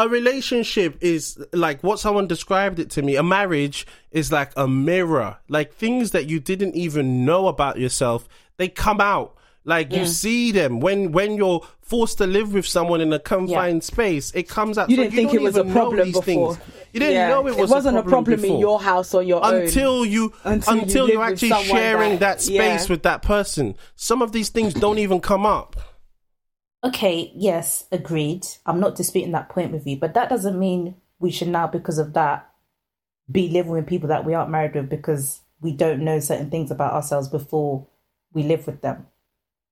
A 0.00 0.08
relationship 0.08 0.96
is 1.00 1.38
like 1.52 1.82
what 1.82 2.00
someone 2.00 2.26
described 2.26 2.78
it 2.78 2.90
to 2.90 3.02
me. 3.02 3.16
A 3.16 3.22
marriage 3.22 3.86
is 4.10 4.32
like 4.32 4.50
a 4.56 4.66
mirror. 4.66 5.36
Like 5.48 5.74
things 5.74 6.12
that 6.12 6.26
you 6.26 6.40
didn't 6.40 6.74
even 6.74 7.24
know 7.24 7.48
about 7.48 7.78
yourself, 7.78 8.28
they 8.56 8.68
come 8.68 9.00
out. 9.00 9.36
Like 9.64 9.92
you 9.92 10.06
see 10.06 10.52
them 10.52 10.80
when 10.80 11.12
when 11.12 11.36
you're 11.36 11.60
forced 11.82 12.16
to 12.18 12.26
live 12.26 12.54
with 12.54 12.66
someone 12.66 13.00
in 13.02 13.12
a 13.12 13.18
confined 13.18 13.84
space. 13.84 14.32
It 14.34 14.48
comes 14.48 14.78
out. 14.78 14.88
You 14.88 14.96
didn't 14.96 15.12
think 15.12 15.32
don't 15.32 15.40
it 15.40 15.44
was 15.44 15.56
a 15.56 15.64
problem 15.64 16.12
before. 16.12 16.22
things. 16.54 16.58
You 16.94 17.00
didn't 17.00 17.14
Yeah. 17.16 17.28
know 17.28 17.46
it 17.46 17.56
was. 17.56 17.70
wasn't 17.70 17.98
a 17.98 18.02
problem, 18.02 18.34
in 18.36 18.42
before. 18.42 18.58
your 18.60 18.80
house 18.80 19.12
or 19.12 19.22
your 19.22 19.44
own. 19.44 19.54
until 19.62 20.06
you 20.06 20.32
Until 20.44 20.78
until, 20.80 21.06
you 21.08 21.14
you 21.14 21.20
are 21.20 21.28
actually 21.30 21.50
sharing 21.64 22.12
that- 22.12 22.38
that, 22.38 22.40
space 22.42 22.86
yeah. 22.86 22.86
with 22.88 23.02
that 23.02 23.20
person. 23.22 23.74
Some 23.96 24.22
of 24.22 24.32
these 24.32 24.48
things 24.48 24.72
don't 24.72 24.98
even 24.98 25.20
come 25.20 25.44
up. 25.44 25.76
Okay, 26.82 27.30
yes, 27.34 27.86
agreed. 27.92 28.46
I'm 28.64 28.80
not 28.80 28.94
disputing 28.94 29.32
that 29.32 29.50
point 29.50 29.70
with 29.72 29.86
you, 29.86 29.98
but 29.98 30.14
that 30.14 30.30
doesn't 30.30 30.58
mean 30.58 30.96
we 31.18 31.30
should 31.30 31.48
now, 31.48 31.66
because 31.66 31.98
of 31.98 32.14
that, 32.14 32.50
be 33.30 33.48
living 33.48 33.72
with 33.72 33.86
people 33.86 34.08
that 34.08 34.24
we 34.24 34.34
aren't 34.34 34.50
married 34.50 34.74
with 34.74 34.88
because 34.88 35.42
we 35.60 35.72
don't 35.72 36.04
know 36.04 36.20
certain 36.20 36.50
things 36.50 36.70
about 36.70 36.94
ourselves 36.94 37.28
before 37.28 37.86
we 38.32 38.42
live 38.44 38.66
with 38.66 38.80
them. 38.82 39.06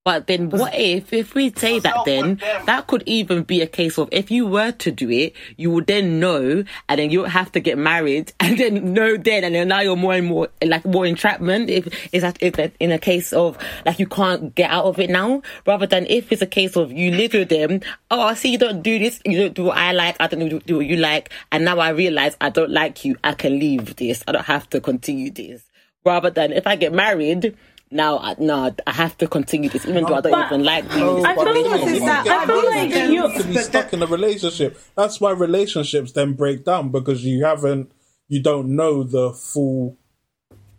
But 0.09 0.27
then 0.27 0.49
what 0.49 0.75
if, 0.75 1.13
if 1.13 1.35
we 1.35 1.53
say 1.53 1.81
that 1.81 2.07
then, 2.07 2.41
that 2.65 2.87
could 2.87 3.03
even 3.05 3.43
be 3.43 3.61
a 3.61 3.67
case 3.67 3.99
of 3.99 4.09
if 4.11 4.31
you 4.31 4.47
were 4.47 4.73
to 4.73 4.91
do 4.91 5.11
it, 5.11 5.35
you 5.59 5.71
would 5.71 5.87
then 5.87 6.19
know 6.19 6.65
and 6.89 6.99
then 6.99 7.11
you 7.11 7.21
would 7.21 7.29
have 7.29 7.53
to 7.53 7.61
get 7.61 7.77
married 7.77 8.33
and 8.41 8.57
then 8.57 8.95
know 8.95 9.19
then 9.19 9.45
and 9.45 9.55
then 9.55 9.69
now 9.69 9.81
you're 9.81 9.97
more 9.97 10.15
and 10.15 10.27
more, 10.27 10.49
like 10.65 10.87
more 10.87 11.05
entrapment 11.05 11.69
if 11.69 12.15
is 12.15 12.23
that 12.23 12.39
if 12.41 12.59
in 12.81 12.91
a 12.91 12.99
case 12.99 13.35
of 13.35 13.59
like 13.85 13.99
you 13.99 14.07
can't 14.07 14.55
get 14.55 14.71
out 14.71 14.87
of 14.87 14.99
it 14.99 15.11
now 15.11 15.43
rather 15.67 15.87
than 15.87 16.07
if 16.07 16.33
it's 16.33 16.41
a 16.41 16.47
case 16.47 16.75
of 16.75 16.91
you 16.91 17.11
live 17.11 17.35
with 17.35 17.51
them, 17.51 17.83
oh 18.11 18.23
I 18.23 18.33
see 18.33 18.53
you 18.53 18.59
don't 18.59 18.81
do 18.81 18.99
this, 18.99 19.21
you 19.27 19.39
don't 19.39 19.53
do 19.53 19.65
what 19.65 19.77
I 19.77 19.93
like, 19.93 20.17
I 20.21 20.27
don't 20.27 20.49
do, 20.49 20.59
do 20.61 20.77
what 20.77 20.87
you 20.87 20.97
like 20.97 21.29
and 21.53 21.67
now 21.67 21.81
I 21.81 21.91
realize 21.91 22.35
I 22.41 22.49
don't 22.49 22.71
like 22.71 23.05
you, 23.05 23.19
I 23.23 23.35
can 23.35 23.59
leave 23.59 23.97
this, 23.97 24.25
I 24.27 24.33
don't 24.33 24.47
have 24.47 24.71
to 24.71 24.81
continue 24.81 25.31
this. 25.31 25.65
Rather 26.03 26.31
than 26.31 26.53
if 26.53 26.67
I 26.67 26.77
get 26.77 26.95
married, 26.95 27.55
now, 27.91 28.19
I- 28.19 28.37
no, 28.39 28.75
I 28.87 28.93
have 28.93 29.17
to 29.19 29.27
continue 29.29 29.69
this, 29.71 29.87
even 29.87 30.05
though 30.05 30.15
I 30.17 30.21
don't 30.21 30.47
even 30.47 30.65
like 30.65 30.85
you. 30.95 31.25
I 31.25 31.35
feel 31.35 31.71
like 31.71 31.87
is 31.87 32.01
that- 32.01 32.27
I 32.29 32.47
feel 32.47 32.67
like 32.67 32.91
You 32.95 33.13
you 33.15 33.23
have 33.27 33.37
to 33.43 33.49
be 33.49 33.57
stuck 33.59 33.93
in 33.93 34.03
a 34.03 34.07
relationship. 34.07 34.79
That's 34.95 35.21
why 35.21 35.31
relationships 35.33 36.13
then 36.13 36.35
break 36.35 36.65
down 36.65 36.91
because 36.91 37.25
you 37.25 37.45
haven't, 37.45 37.91
you 38.29 38.43
don't 38.43 38.77
know 38.77 39.03
the 39.05 39.33
full, 39.33 39.97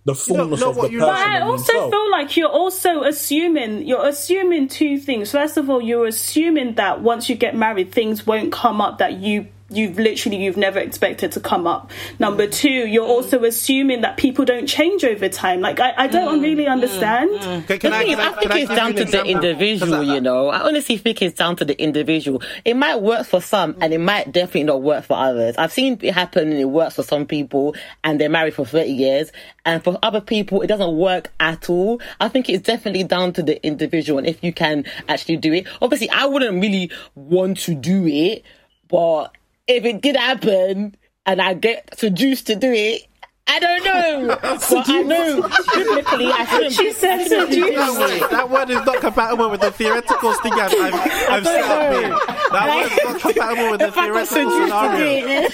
the 0.06 0.16
fullness 0.16 0.60
know 0.62 0.70
of 0.70 0.78
what 0.78 0.88
the 0.88 0.94
you- 0.94 1.00
person. 1.00 1.14
But 1.16 1.28
I 1.28 1.42
also 1.42 1.72
himself. 1.74 1.92
feel 1.92 2.12
like 2.12 2.38
you're 2.38 2.48
also 2.50 3.04
assuming 3.04 3.86
you're 3.88 4.08
assuming 4.08 4.68
two 4.68 4.98
things. 4.98 5.32
First 5.32 5.58
of 5.58 5.70
all, 5.70 5.82
you're 5.82 6.06
assuming 6.08 6.76
that 6.76 7.02
once 7.02 7.30
you 7.30 7.36
get 7.36 7.56
married, 7.56 7.92
things 7.92 8.26
won't 8.26 8.52
come 8.52 8.82
up 8.82 9.00
that 9.00 9.14
you 9.14 9.48
you've 9.70 9.98
literally 9.98 10.44
you've 10.44 10.58
never 10.58 10.80
expected 10.80 11.32
to 11.34 11.40
come 11.40 11.68
up. 11.68 11.92
Number 12.18 12.48
two, 12.48 12.70
you're 12.70 13.06
mm. 13.06 13.10
also 13.10 13.44
assuming 13.44 14.02
that 14.02 14.18
people 14.18 14.46
don't 14.46 14.68
change 14.68 15.04
over 15.04 15.30
time. 15.30 15.62
Like 15.62 15.80
I, 15.80 15.94
I 15.96 16.08
don't 16.08 16.40
mm. 16.40 16.44
really 16.44 16.66
mm. 16.66 16.72
understand. 16.72 17.32
Okay, 17.64 17.80
can 17.80 17.92
The 17.92 17.98
I, 17.98 18.00
thing 18.00 18.12
is, 18.12 18.20
I, 18.20 18.22
I 18.22 18.34
think 18.34 18.52
can 18.52 18.52
it's 18.52 18.70
give 18.70 18.78
down 18.78 18.96
to 18.96 19.06
the 19.06 19.26
individual, 19.26 20.04
you 20.04 20.22
know. 20.22 20.50
I 20.50 20.62
honestly 20.62 20.98
think 20.98 21.22
it's 21.22 21.36
down 21.36 21.56
to 21.58 21.66
the 21.66 21.80
individual. 21.82 22.42
It 22.66 22.76
might 22.76 23.02
work 23.02 23.28
for 23.28 23.42
some 23.42 23.76
and 23.82 23.94
it 23.94 24.00
might 24.00 24.32
definitely 24.32 24.64
not 24.64 24.82
work 24.82 25.06
for 25.06 25.18
others. 25.18 25.56
I've 25.58 25.72
seen 25.72 26.00
it 26.02 26.14
happen 26.14 26.50
and 26.50 26.60
it 26.60 26.66
works 26.66 26.96
for 26.96 27.04
some 27.04 27.26
people 27.26 27.76
and 28.04 28.20
they're 28.20 28.30
married 28.30 28.56
for 28.56 28.66
30 28.66 28.92
years. 28.92 29.32
And 29.66 29.84
for 29.84 30.00
other 30.02 30.22
people, 30.22 30.62
it 30.62 30.68
doesn't 30.68 30.96
work 30.98 31.32
at 31.40 31.70
all. 31.70 32.02
I 32.20 32.30
think 32.30 32.50
it's 32.50 32.64
definitely 32.66 33.04
down 33.04 33.34
to 33.34 33.44
the 33.44 33.64
individual 33.66 34.18
and 34.18 34.28
if 34.28 34.44
you 34.44 34.54
can 34.54 34.86
actually 35.08 35.38
do 35.38 35.54
it. 35.54 35.68
Obviously, 35.82 36.10
I 36.10 36.26
wouldn't 36.26 36.62
really 36.62 36.92
want 37.16 37.60
to 37.60 37.76
do 37.76 38.08
it, 38.08 38.44
but 38.88 39.36
if 39.70 39.86
it 39.86 40.02
did 40.02 40.16
happen 40.18 40.96
and 41.26 41.42
I 41.42 41.54
get 41.54 41.98
seduced 41.98 42.48
to 42.48 42.56
do 42.56 42.72
it, 42.74 43.04
I 43.48 43.60
don't 43.60 43.84
know. 43.84 44.38
but 44.42 44.90
I 44.90 45.02
know 45.02 45.42
biblically 45.74 46.32
I 46.32 46.46
shouldn't. 46.50 46.74
She 46.74 46.92
said 46.94 47.20
I 47.22 47.24
shouldn't 47.28 47.50
seduced. 47.52 47.68
doing 47.68 47.76
That 47.76 48.00
word, 48.00 48.30
that 48.32 48.50
word 48.50 48.70
is 48.70 48.86
not 48.86 49.00
compatible 49.02 49.50
with 49.50 49.62
the 49.62 49.72
theoretical 49.72 50.34
thing 50.36 50.54
I've, 50.54 50.72
I've, 50.80 50.94
I've 51.30 51.44
set 51.46 51.64
up 51.64 51.94
here. 51.94 52.20
That 52.52 52.70
word 52.76 52.92
is 52.92 53.00
not 53.04 53.22
compatible 53.22 53.72
with 53.72 53.80
the 53.80 53.88
If 53.88 53.98
I 53.98 54.10
got 54.12 54.28
theoretical 54.28 54.50
seduced 54.50 54.80
scenario. 54.80 55.28
it, 55.28 55.52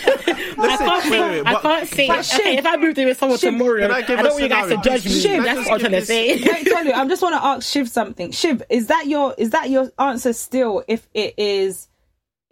I 0.60 0.78
can't 0.78 1.10
wait, 1.10 1.10
say. 1.10 1.42
wait, 1.44 1.48
I 1.48 1.56
can't 1.56 1.88
say. 1.88 2.08
but 2.08 2.34
Okay, 2.40 2.58
if 2.58 2.66
I 2.66 2.78
moved 2.78 2.98
in 2.98 3.08
with 3.08 3.18
someone 3.18 3.40
tomorrow, 3.40 3.80
can 3.80 3.92
I, 3.92 3.98
I 3.98 4.02
don't 4.02 4.20
a 4.26 4.30
want 4.30 4.44
you 4.44 4.50
guys 4.50 4.70
to 4.70 4.78
judge 4.78 5.06
me. 5.06 5.12
Shiv, 5.12 5.44
That's 5.44 5.60
what 5.70 5.74
I'm 5.76 5.80
trying 5.80 5.92
to 5.94 6.06
say. 6.06 6.42
Wait, 6.42 6.68
Tolu, 6.68 6.92
I 6.92 7.08
just 7.08 7.22
want 7.22 7.36
to 7.36 7.46
ask 7.46 7.70
Shiv 7.70 7.90
something. 7.90 8.32
Shiv, 8.32 8.64
is 8.70 8.88
that 8.88 9.08
your 9.08 9.36
is 9.38 9.52
that 9.52 9.70
your 9.70 9.92
answer 10.00 10.34
still? 10.34 10.84
If 10.88 11.08
it 11.14 11.36
is 11.38 11.88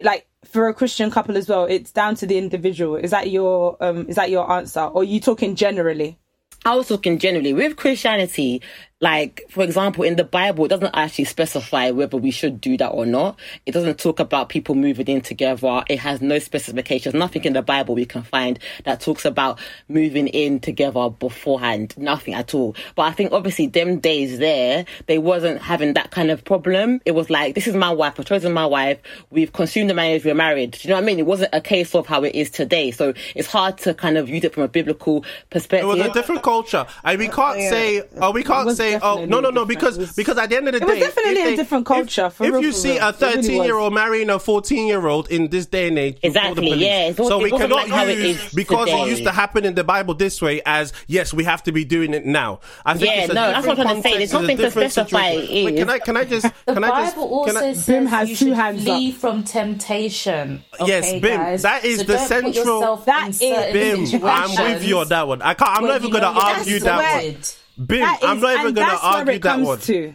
like 0.02 0.26
for 0.54 0.68
a 0.68 0.72
Christian 0.72 1.10
couple 1.10 1.36
as 1.36 1.48
well, 1.48 1.64
it's 1.64 1.90
down 1.90 2.14
to 2.14 2.26
the 2.26 2.38
individual. 2.38 2.94
Is 2.94 3.10
that 3.10 3.30
your 3.30 3.76
um 3.80 4.06
is 4.08 4.14
that 4.14 4.30
your 4.30 4.50
answer, 4.50 4.82
or 4.82 5.02
you 5.02 5.20
talking 5.20 5.56
generally? 5.56 6.16
I 6.64 6.76
was 6.76 6.88
talking 6.88 7.18
generally 7.18 7.52
with 7.52 7.76
Christianity. 7.76 8.62
Like, 9.04 9.42
for 9.50 9.62
example, 9.62 10.02
in 10.02 10.16
the 10.16 10.24
Bible, 10.24 10.64
it 10.64 10.68
doesn't 10.68 10.94
actually 10.94 11.26
specify 11.26 11.90
whether 11.90 12.16
we 12.16 12.30
should 12.30 12.58
do 12.58 12.78
that 12.78 12.88
or 12.88 13.04
not. 13.04 13.38
It 13.66 13.72
doesn't 13.72 13.98
talk 13.98 14.18
about 14.18 14.48
people 14.48 14.74
moving 14.74 15.08
in 15.08 15.20
together. 15.20 15.84
It 15.90 15.98
has 15.98 16.22
no 16.22 16.38
specifications. 16.38 17.14
Nothing 17.14 17.44
in 17.44 17.52
the 17.52 17.60
Bible 17.60 17.94
we 17.94 18.06
can 18.06 18.22
find 18.22 18.58
that 18.84 19.02
talks 19.02 19.26
about 19.26 19.58
moving 19.88 20.28
in 20.28 20.58
together 20.58 21.10
beforehand. 21.10 21.92
Nothing 21.98 22.32
at 22.32 22.54
all. 22.54 22.74
But 22.94 23.02
I 23.02 23.12
think 23.12 23.32
obviously 23.32 23.66
them 23.66 23.98
days 23.98 24.38
there, 24.38 24.86
they 25.06 25.18
wasn't 25.18 25.60
having 25.60 25.92
that 25.92 26.10
kind 26.10 26.30
of 26.30 26.42
problem. 26.42 27.02
It 27.04 27.10
was 27.10 27.28
like, 27.28 27.54
this 27.54 27.66
is 27.66 27.74
my 27.76 27.90
wife. 27.90 28.18
I've 28.18 28.24
chosen 28.24 28.54
my 28.54 28.64
wife. 28.64 29.00
We've 29.28 29.52
consumed 29.52 29.90
the 29.90 29.94
marriage. 29.94 30.24
We're 30.24 30.34
married. 30.34 30.70
Do 30.70 30.78
you 30.82 30.88
know 30.88 30.96
what 30.96 31.02
I 31.02 31.06
mean? 31.06 31.18
It 31.18 31.26
wasn't 31.26 31.50
a 31.52 31.60
case 31.60 31.94
of 31.94 32.06
how 32.06 32.24
it 32.24 32.34
is 32.34 32.48
today. 32.48 32.90
So 32.90 33.12
it's 33.34 33.48
hard 33.48 33.76
to 33.84 33.92
kind 33.92 34.16
of 34.16 34.30
use 34.30 34.44
it 34.44 34.54
from 34.54 34.62
a 34.62 34.68
biblical 34.68 35.26
perspective. 35.50 35.90
It 35.90 35.92
was 35.92 36.00
a 36.00 36.10
different 36.14 36.42
culture. 36.42 36.86
I 37.04 37.16
uh, 37.16 37.18
we 37.18 37.28
can't 37.28 37.58
Yeah. 37.58 37.68
say 37.68 38.02
oh 38.16 38.30
we 38.30 38.42
can't 38.42 38.64
was 38.64 38.78
say 38.78 38.93
oh 39.02 39.24
no 39.24 39.40
no 39.40 39.50
no 39.50 39.64
because 39.64 39.98
was- 39.98 40.12
because 40.14 40.38
at 40.38 40.50
the 40.50 40.56
end 40.56 40.68
of 40.68 40.72
the 40.74 40.78
It 40.78 40.86
day 40.86 40.86
was 40.86 40.98
definitely 41.14 41.40
if 41.42 41.52
a 41.54 41.56
different 41.56 41.86
culture, 41.86 42.26
If, 42.26 42.34
for 42.34 42.44
if 42.44 42.52
real, 42.52 42.62
you 42.62 42.72
for 42.72 42.78
see 42.78 42.92
real. 42.92 43.02
a 43.02 43.08
It 43.08 43.20
really 43.20 43.34
thirteen-year-old 43.34 43.94
marrying 43.94 44.30
a 44.30 44.38
fourteen 44.38 44.86
year 44.86 45.06
old 45.06 45.30
in 45.30 45.48
this 45.48 45.66
day 45.66 45.88
and 45.88 45.98
age, 45.98 46.14
you 46.14 46.20
the 46.22 46.26
Exactly, 46.28 46.68
police. 46.68 46.80
yeah, 46.80 47.08
it's 47.08 47.16
so 47.16 47.40
it 47.40 47.42
we 47.44 47.50
cannot 47.50 47.70
like 47.70 47.88
how 47.88 48.04
it 48.06 48.38
because 48.54 48.86
today. 48.88 49.02
it 49.02 49.08
used 49.08 49.24
to 49.24 49.32
happen 49.32 49.64
in 49.64 49.74
the 49.74 49.84
Bible 49.84 50.14
this 50.14 50.40
way 50.42 50.62
as 50.66 50.92
yes 51.06 51.32
we 51.34 51.44
have 51.44 51.62
to 51.64 51.72
be 51.72 51.84
doing 51.84 52.14
it 52.14 52.24
now. 52.26 52.60
I 52.84 52.94
think 52.94 53.06
Yeah, 53.14 53.20
it's 53.22 53.30
a 53.30 53.34
no, 53.34 53.40
that's 53.52 53.66
what 53.66 53.78
I'm 53.80 53.86
different 53.86 54.02
trying 54.02 54.02
to 54.02 54.02
say. 54.08 54.18
There's 54.18 54.20
context, 54.20 54.22
it's 54.22 54.32
a 54.32 54.40
nothing 54.40 54.56
to 54.56 54.62
different 54.62 54.92
specify 54.92 55.30
situation. 55.34 55.64
Wait, 55.64 55.76
can 55.76 55.90
I 55.90 55.98
can 55.98 56.16
I 56.16 56.24
just 56.24 56.46
The 56.66 56.74
can 56.74 56.84
I 56.84 56.88
just 57.04 57.16
Bible 57.16 57.28
can 57.44 57.56
also 57.56 57.58
I, 57.58 57.72
says 57.72 57.86
Bim 57.86 58.06
has 58.06 58.28
you 58.30 58.36
two 58.36 58.44
should 58.46 58.54
hands 58.54 58.82
flee 58.82 59.10
up. 59.10 59.16
from 59.16 59.44
temptation. 59.44 60.64
Yes, 60.84 61.12
Bim, 61.12 61.22
guys? 61.22 61.62
that 61.62 61.84
is 61.84 61.98
So 62.00 62.04
the 62.04 62.18
central- 62.18 62.54
yourself 62.54 63.04
That 63.06 63.24
in 63.24 63.30
is- 63.30 63.38
certain 63.38 63.72
Bim, 64.20 64.24
I'm 64.24 64.50
with 64.72 64.84
you 64.84 64.98
on 64.98 65.08
that 65.08 65.28
one. 65.28 65.42
I 65.42 65.54
can't. 65.54 65.70
I'm 65.70 65.84
not 65.84 65.96
even 65.96 66.10
going 66.10 66.22
know 66.22 66.32
to 66.32 66.34
you're 66.40 66.44
argue 66.56 66.78
that 66.80 67.22
one. 67.24 67.36
Bim, 67.76 68.00
That 68.00 68.20
I'm 68.22 68.40
not 68.40 68.60
even 68.60 68.74
going 68.74 68.90
to 68.90 69.06
argue 69.06 69.38
that 69.40 69.60
one. 69.60 69.78
To. 69.80 70.14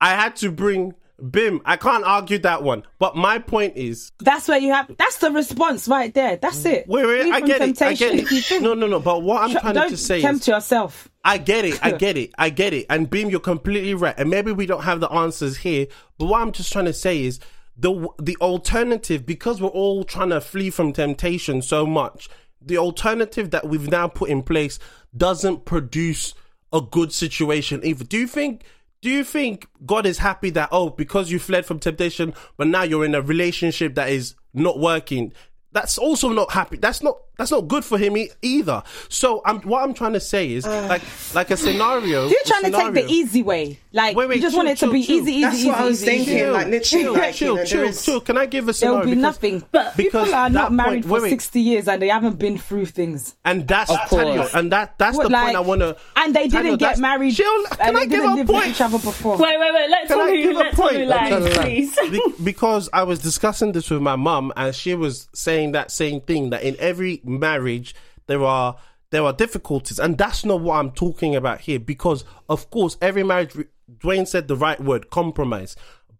I 0.00 0.10
had 0.10 0.36
to 0.36 0.50
bring 0.50 0.94
Bim. 1.30 1.62
I 1.64 1.76
can't 1.76 2.04
argue 2.04 2.38
that 2.40 2.62
one. 2.62 2.82
But 2.98 3.16
my 3.16 3.38
point 3.38 3.76
is, 3.76 4.12
That's 4.20 4.48
where 4.48 4.58
you 4.58 4.72
have. 4.72 4.94
That's 4.98 5.16
the 5.18 5.30
response 5.30 5.88
right 5.88 6.12
there. 6.12 6.36
That's 6.36 6.64
it. 6.66 6.86
wait, 6.88 7.06
wait, 7.06 7.32
I 7.32 7.40
get 7.40 7.62
it. 7.62 7.82
I 7.82 7.94
temptation. 7.94 8.16
get 8.24 8.50
it. 8.50 8.62
No, 8.62 8.74
no, 8.74 8.86
no. 8.86 9.00
But 9.00 9.22
what 9.22 9.42
I'm 9.42 9.50
trying 9.50 9.74
don't 9.74 9.90
to 9.90 9.96
say 9.96 10.18
is 10.18 10.22
tempt 10.22 10.42
is, 10.42 10.48
yourself. 10.48 11.08
I 11.24 11.38
get 11.38 11.64
it. 11.64 11.78
I 11.82 11.90
get 12.04 12.18
it. 12.18 12.32
I 12.36 12.50
get 12.50 12.74
it. 12.74 12.86
And 12.90 13.08
Bim, 13.08 13.30
you're 13.30 13.40
completely 13.40 13.94
right. 13.94 14.14
And 14.18 14.28
maybe 14.28 14.52
we 14.52 14.66
don't 14.66 14.82
have 14.82 15.00
the 15.00 15.10
answers 15.10 15.56
here. 15.56 15.86
But 16.18 16.26
what 16.26 16.42
I'm 16.42 16.52
just 16.52 16.70
trying 16.72 16.84
to 16.84 16.92
say 16.92 17.24
is 17.24 17.40
the 17.78 18.08
the 18.18 18.36
alternative 18.40 19.24
because 19.24 19.60
we're 19.60 19.68
all 19.68 20.04
trying 20.04 20.30
to 20.30 20.40
flee 20.40 20.70
from 20.70 20.92
temptation 20.92 21.62
so 21.62 21.86
much. 21.86 22.28
the 22.60 22.78
alternative 22.78 23.50
that 23.50 23.68
we've 23.68 23.88
now 23.90 24.08
put 24.08 24.28
in 24.28 24.42
place 24.42 24.78
doesn't 25.16 25.64
produce 25.64 26.34
a 26.72 26.80
good 26.80 27.12
situation 27.12 27.80
either. 27.84 28.04
Do 28.04 28.18
you 28.18 28.26
think? 28.26 28.62
Do 29.02 29.10
you 29.10 29.24
think 29.24 29.68
God 29.84 30.06
is 30.06 30.18
happy 30.18 30.50
that 30.50 30.70
oh 30.72 30.90
because 30.90 31.30
you 31.30 31.38
fled 31.38 31.66
from 31.66 31.78
temptation, 31.78 32.34
but 32.56 32.66
now 32.66 32.82
you're 32.82 33.04
in 33.04 33.14
a 33.14 33.22
relationship 33.22 33.94
that 33.94 34.08
is 34.08 34.34
not 34.54 34.78
working? 34.78 35.32
That's 35.72 35.98
also 35.98 36.30
not 36.30 36.52
happy. 36.52 36.78
That's 36.78 37.02
not 37.02 37.18
that's 37.36 37.50
not 37.50 37.68
good 37.68 37.84
for 37.84 37.98
him 37.98 38.16
e- 38.16 38.30
either. 38.42 38.82
So 39.08 39.42
I'm 39.44 39.60
what 39.62 39.82
I'm 39.82 39.94
trying 39.94 40.14
to 40.14 40.20
say 40.20 40.52
is 40.52 40.66
like 40.66 41.02
like 41.34 41.50
a 41.50 41.56
scenario. 41.56 42.28
You're 42.28 42.40
trying 42.44 42.64
to 42.64 42.70
take 42.70 42.94
the 42.94 43.06
easy 43.12 43.42
way. 43.42 43.78
Like 43.92 44.14
Wait, 44.16 44.28
wait, 44.28 44.36
you 44.36 44.42
just 44.42 44.54
chill, 44.54 44.58
want 44.64 44.68
it 44.68 44.78
to 44.78 44.86
chill, 44.86 44.92
be 44.92 45.02
chill. 45.04 45.16
easy, 45.16 45.32
easy, 45.32 45.40
That's 45.42 45.56
easy, 45.56 45.68
what 45.68 45.78
I 45.78 45.84
was 45.84 46.02
easy, 46.02 46.06
thinking, 46.06 46.34
easy. 46.36 46.46
like, 46.46 46.66
literally, 46.66 47.04
chill, 47.04 47.12
like, 47.14 47.34
chill, 47.34 47.48
you 47.48 47.56
know, 47.56 47.64
chill, 47.64 47.80
there 47.80 47.88
is- 47.88 48.04
chill. 48.04 48.20
Can 48.20 48.36
I 48.36 48.44
give 48.46 48.68
a 48.68 48.72
There'll 48.72 48.98
be 48.98 49.04
Because- 49.06 49.22
nothing. 49.22 49.64
But- 49.72 49.96
people 49.96 50.34
are 50.34 50.50
not 50.50 50.70
that 50.70 50.72
married 50.72 50.92
point- 50.92 51.04
for 51.06 51.12
wait, 51.12 51.22
wait. 51.22 51.30
sixty 51.30 51.60
years 51.62 51.88
and 51.88 52.02
they 52.02 52.08
haven't 52.08 52.38
been 52.38 52.58
through 52.58 52.86
things. 52.86 53.34
And 53.44 53.66
that's 53.66 53.90
Of 53.90 53.98
course. 54.08 54.22
Tanya, 54.24 54.48
and 54.52 54.70
that 54.72 54.98
that's 54.98 55.16
What, 55.16 55.22
the 55.24 55.28
like- 55.30 55.44
point 55.44 55.56
I 55.56 55.60
want 55.60 55.80
to. 55.80 55.96
And 56.16 56.34
they 56.36 56.46
didn't 56.48 56.76
get 56.76 56.98
married. 56.98 57.34
Chill. 57.36 57.64
Can 57.68 57.94
they 57.94 58.00
I 58.02 58.04
give 58.06 58.22
a 58.22 58.26
live 58.26 58.38
with 58.38 58.48
point? 58.48 58.66
each 58.68 58.80
other 58.82 58.98
before. 58.98 59.38
Wait, 59.38 59.58
wait, 59.58 59.72
wait. 59.74 59.88
Let's 59.90 60.08
Can 60.08 60.18
tell 60.18 60.26
I 60.26 60.30
who 60.30 60.42
give 60.42 60.50
a 60.50 60.58
let's 60.58 60.76
tell 60.76 60.84
point? 60.88 60.96
who 61.00 61.04
Let's 61.06 61.28
tell 61.30 61.40
lies, 61.40 61.56
her. 61.56 61.62
please. 61.62 61.98
Because 62.44 62.88
I 62.92 63.02
was 63.04 63.18
discussing 63.20 63.72
this 63.72 63.88
with 63.90 64.02
my 64.02 64.16
mum, 64.16 64.52
and 64.56 64.74
she 64.74 64.94
was 64.94 65.28
saying 65.32 65.72
that 65.72 65.90
same 65.90 66.20
thing 66.20 66.50
that 66.50 66.62
in 66.62 66.76
every 66.78 67.22
marriage 67.26 67.94
there 68.26 68.44
are 68.44 68.76
there 69.10 69.24
are 69.24 69.32
difficulties, 69.32 69.98
and 69.98 70.18
that's 70.18 70.44
not 70.44 70.60
what 70.60 70.76
I'm 70.76 70.90
talking 70.90 71.36
about 71.36 71.60
here. 71.60 71.78
Because 71.78 72.24
of 72.48 72.70
course, 72.70 72.96
every 73.00 73.22
marriage, 73.22 73.56
Dwayne 73.98 74.26
said 74.26 74.48
the 74.48 74.56
right 74.56 74.80
word, 74.80 75.10
compromise. 75.10 75.76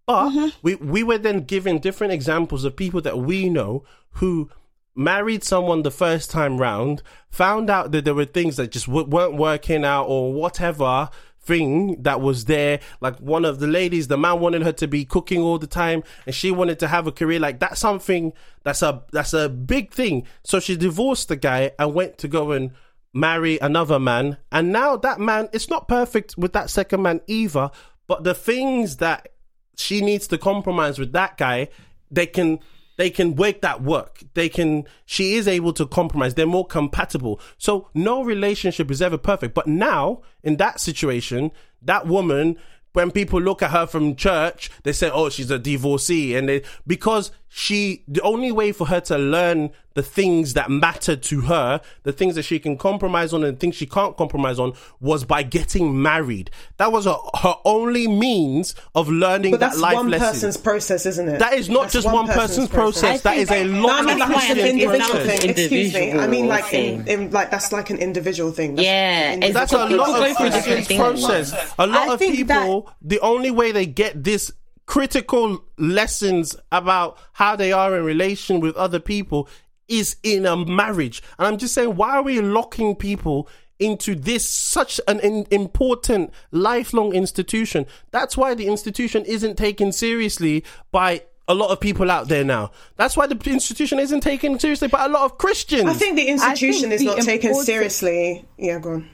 But 0.06 0.30
mm-hmm. 0.30 0.48
we 0.62 0.76
we 0.76 1.02
were 1.02 1.18
then 1.18 1.44
given 1.44 1.78
different 1.78 2.12
examples 2.12 2.64
of 2.64 2.76
people 2.76 3.00
that 3.02 3.18
we 3.18 3.48
know 3.48 3.84
who 4.12 4.50
married 4.94 5.44
someone 5.44 5.82
the 5.82 5.90
first 5.90 6.30
time 6.30 6.58
round, 6.58 7.02
found 7.28 7.68
out 7.68 7.90
that 7.92 8.04
there 8.04 8.14
were 8.14 8.24
things 8.24 8.56
that 8.56 8.70
just 8.70 8.86
w- 8.86 9.06
weren't 9.06 9.36
working 9.36 9.84
out 9.84 10.04
or 10.04 10.32
whatever 10.32 11.10
thing 11.46 12.02
that 12.02 12.20
was 12.20 12.44
there. 12.46 12.80
Like 13.00 13.18
one 13.18 13.44
of 13.44 13.60
the 13.60 13.66
ladies, 13.66 14.08
the 14.08 14.18
man 14.18 14.40
wanted 14.40 14.62
her 14.62 14.72
to 14.72 14.88
be 14.88 15.04
cooking 15.04 15.40
all 15.40 15.58
the 15.58 15.66
time 15.66 16.02
and 16.26 16.34
she 16.34 16.50
wanted 16.50 16.78
to 16.80 16.88
have 16.88 17.06
a 17.06 17.12
career. 17.12 17.38
Like 17.38 17.60
that's 17.60 17.80
something 17.80 18.32
that's 18.64 18.82
a, 18.82 19.02
that's 19.12 19.32
a 19.32 19.48
big 19.48 19.92
thing. 19.92 20.26
So 20.44 20.60
she 20.60 20.76
divorced 20.76 21.28
the 21.28 21.36
guy 21.36 21.72
and 21.78 21.94
went 21.94 22.18
to 22.18 22.28
go 22.28 22.52
and 22.52 22.72
marry 23.14 23.58
another 23.60 23.98
man. 23.98 24.36
And 24.52 24.72
now 24.72 24.96
that 24.96 25.20
man, 25.20 25.48
it's 25.52 25.70
not 25.70 25.88
perfect 25.88 26.36
with 26.36 26.52
that 26.52 26.68
second 26.68 27.02
man 27.02 27.20
either, 27.26 27.70
but 28.06 28.24
the 28.24 28.34
things 28.34 28.96
that 28.98 29.28
she 29.76 30.00
needs 30.00 30.26
to 30.28 30.38
compromise 30.38 30.98
with 30.98 31.12
that 31.12 31.36
guy, 31.36 31.68
they 32.10 32.26
can 32.26 32.60
they 32.96 33.10
can 33.10 33.34
make 33.34 33.60
that 33.60 33.82
work. 33.82 34.22
They 34.34 34.48
can 34.48 34.84
she 35.04 35.34
is 35.34 35.46
able 35.46 35.72
to 35.74 35.86
compromise. 35.86 36.34
They're 36.34 36.46
more 36.46 36.66
compatible. 36.66 37.40
So 37.58 37.88
no 37.94 38.22
relationship 38.22 38.90
is 38.90 39.02
ever 39.02 39.18
perfect. 39.18 39.54
But 39.54 39.66
now 39.66 40.22
in 40.42 40.56
that 40.56 40.80
situation, 40.80 41.52
that 41.82 42.06
woman 42.06 42.58
when 42.96 43.10
people 43.10 43.38
look 43.38 43.60
at 43.60 43.72
her 43.72 43.86
from 43.86 44.16
church, 44.16 44.70
they 44.82 44.92
say, 44.92 45.10
"Oh, 45.10 45.28
she's 45.28 45.50
a 45.50 45.58
divorcee," 45.58 46.34
and 46.34 46.48
they 46.48 46.62
because 46.86 47.30
she 47.48 48.02
the 48.08 48.20
only 48.22 48.52
way 48.52 48.72
for 48.72 48.86
her 48.88 49.00
to 49.00 49.16
learn 49.16 49.70
the 49.94 50.02
things 50.02 50.52
that 50.52 50.68
matter 50.70 51.16
to 51.16 51.40
her, 51.42 51.80
the 52.02 52.12
things 52.12 52.34
that 52.34 52.42
she 52.42 52.58
can 52.58 52.76
compromise 52.76 53.32
on 53.32 53.42
and 53.44 53.58
things 53.58 53.74
she 53.74 53.86
can't 53.86 54.14
compromise 54.18 54.58
on, 54.58 54.74
was 55.00 55.24
by 55.24 55.42
getting 55.42 56.02
married. 56.02 56.50
That 56.76 56.92
was 56.92 57.06
a, 57.06 57.14
her 57.38 57.54
only 57.64 58.06
means 58.06 58.74
of 58.94 59.08
learning 59.08 59.52
But 59.52 59.60
that 59.60 59.70
that's 59.70 59.80
life 59.80 59.94
one 59.94 60.10
lesson. 60.10 60.26
person's 60.28 60.56
process, 60.58 61.06
isn't 61.06 61.26
it? 61.28 61.38
That 61.38 61.54
is 61.54 61.70
not 61.70 61.82
That's 61.84 61.94
just 61.94 62.12
one 62.12 62.26
person's 62.26 62.68
process. 62.68 63.22
That 63.22 63.38
is 63.38 63.50
a 63.50 63.64
No, 63.64 63.86
lot 63.86 64.02
I 64.04 64.06
mean 64.14 64.20
of 64.22 64.28
like 64.28 64.50
it's 64.50 64.60
an 64.60 64.66
individual 64.66 64.98
process. 65.20 65.40
thing. 65.40 65.50
Excuse 65.50 65.94
me. 65.94 66.12
I 66.12 66.26
mean 66.26 66.46
like 66.48 66.74
in, 66.74 67.08
in 67.08 67.30
like 67.30 67.50
that's 67.50 67.72
like 67.72 67.88
an 67.88 67.96
individual 67.98 68.50
thing. 68.52 68.74
That's 68.74 68.84
Yeah, 68.84 69.30
an 69.32 69.42
it's- 69.42 69.54
That's 69.54 69.72
a 69.72 69.86
People 69.86 69.96
lot 69.96 70.06
go 70.08 70.30
of 70.30 70.36
through 70.36 70.50
Christian 70.50 70.52
different 70.76 70.86
things. 70.88 71.00
process. 71.00 71.72
A 71.78 71.86
lot 71.86 72.08
I 72.10 72.12
of 72.14 72.18
think 72.18 72.36
people, 72.36 72.92
the 73.00 73.20
only 73.20 73.50
way 73.50 73.72
they 73.72 73.86
get 73.86 74.22
this 74.22 74.52
critical 74.86 75.64
lessons 75.76 76.56
about 76.72 77.18
how 77.32 77.56
they 77.56 77.72
are 77.72 77.96
in 77.96 78.04
relation 78.04 78.60
with 78.60 78.76
other 78.76 79.00
people 79.00 79.48
is 79.88 80.16
in 80.22 80.46
a 80.46 80.56
marriage. 80.56 81.22
And 81.38 81.46
I'm 81.46 81.58
just 81.58 81.74
saying, 81.74 81.96
why 81.96 82.16
are 82.16 82.22
we 82.22 82.40
locking 82.40 82.96
people 82.96 83.48
into 83.78 84.14
this 84.14 84.48
such 84.48 85.00
an 85.06 85.20
in, 85.20 85.46
important 85.50 86.32
lifelong 86.50 87.12
institution? 87.12 87.86
That's 88.10 88.36
why 88.36 88.54
the 88.54 88.66
institution 88.66 89.24
isn't 89.24 89.56
taken 89.56 89.92
seriously 89.92 90.64
by 90.90 91.22
a 91.48 91.54
lot 91.54 91.70
of 91.70 91.80
people 91.80 92.10
out 92.10 92.28
there 92.28 92.44
now. 92.44 92.72
That's 92.96 93.16
why 93.16 93.26
the 93.26 93.38
institution 93.50 93.98
isn't 94.00 94.20
taken 94.20 94.58
seriously 94.58 94.88
by 94.88 95.04
a 95.04 95.08
lot 95.08 95.24
of 95.24 95.38
Christians. 95.38 95.88
I 95.88 95.94
think 95.94 96.16
the 96.16 96.26
institution 96.26 96.90
is 96.90 97.00
the 97.00 97.06
not 97.06 97.20
taken 97.20 97.54
seriously. 97.54 98.44
Yeah, 98.56 98.78
go 98.78 98.94
on. 98.94 99.10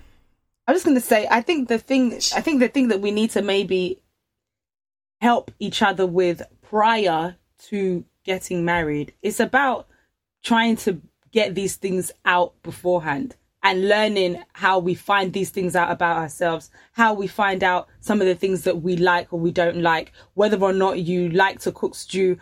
I'm 0.66 0.74
just 0.74 0.84
going 0.84 0.96
to 0.96 1.02
say, 1.02 1.26
I 1.30 1.40
think 1.40 1.68
the 1.68 1.78
thing, 1.78 2.14
I 2.34 2.40
think 2.40 2.60
the 2.60 2.68
thing 2.68 2.88
that 2.88 3.00
we 3.00 3.10
need 3.10 3.30
to 3.30 3.42
maybe 3.42 4.01
help 5.22 5.52
each 5.60 5.82
other 5.82 6.04
with 6.04 6.42
prior 6.62 7.36
to 7.56 8.04
getting 8.24 8.64
married, 8.64 9.14
it's 9.22 9.38
about 9.38 9.86
trying 10.42 10.74
to 10.74 11.00
get 11.30 11.54
these 11.54 11.76
things 11.76 12.10
out 12.24 12.60
beforehand 12.64 13.36
and 13.62 13.88
learning 13.88 14.42
how 14.54 14.80
we 14.80 14.96
find 14.96 15.32
these 15.32 15.50
things 15.50 15.76
out 15.76 15.92
about 15.92 16.16
ourselves, 16.16 16.70
how 16.90 17.14
we 17.14 17.28
find 17.28 17.62
out 17.62 17.88
some 18.00 18.20
of 18.20 18.26
the 18.26 18.34
things 18.34 18.64
that 18.64 18.82
we 18.82 18.96
like 18.96 19.32
or 19.32 19.38
we 19.38 19.52
don't 19.52 19.80
like, 19.80 20.10
whether 20.34 20.60
or 20.60 20.72
not 20.72 20.98
you 20.98 21.28
like 21.30 21.60
to 21.60 21.70
cook 21.70 21.94
stew. 21.94 22.36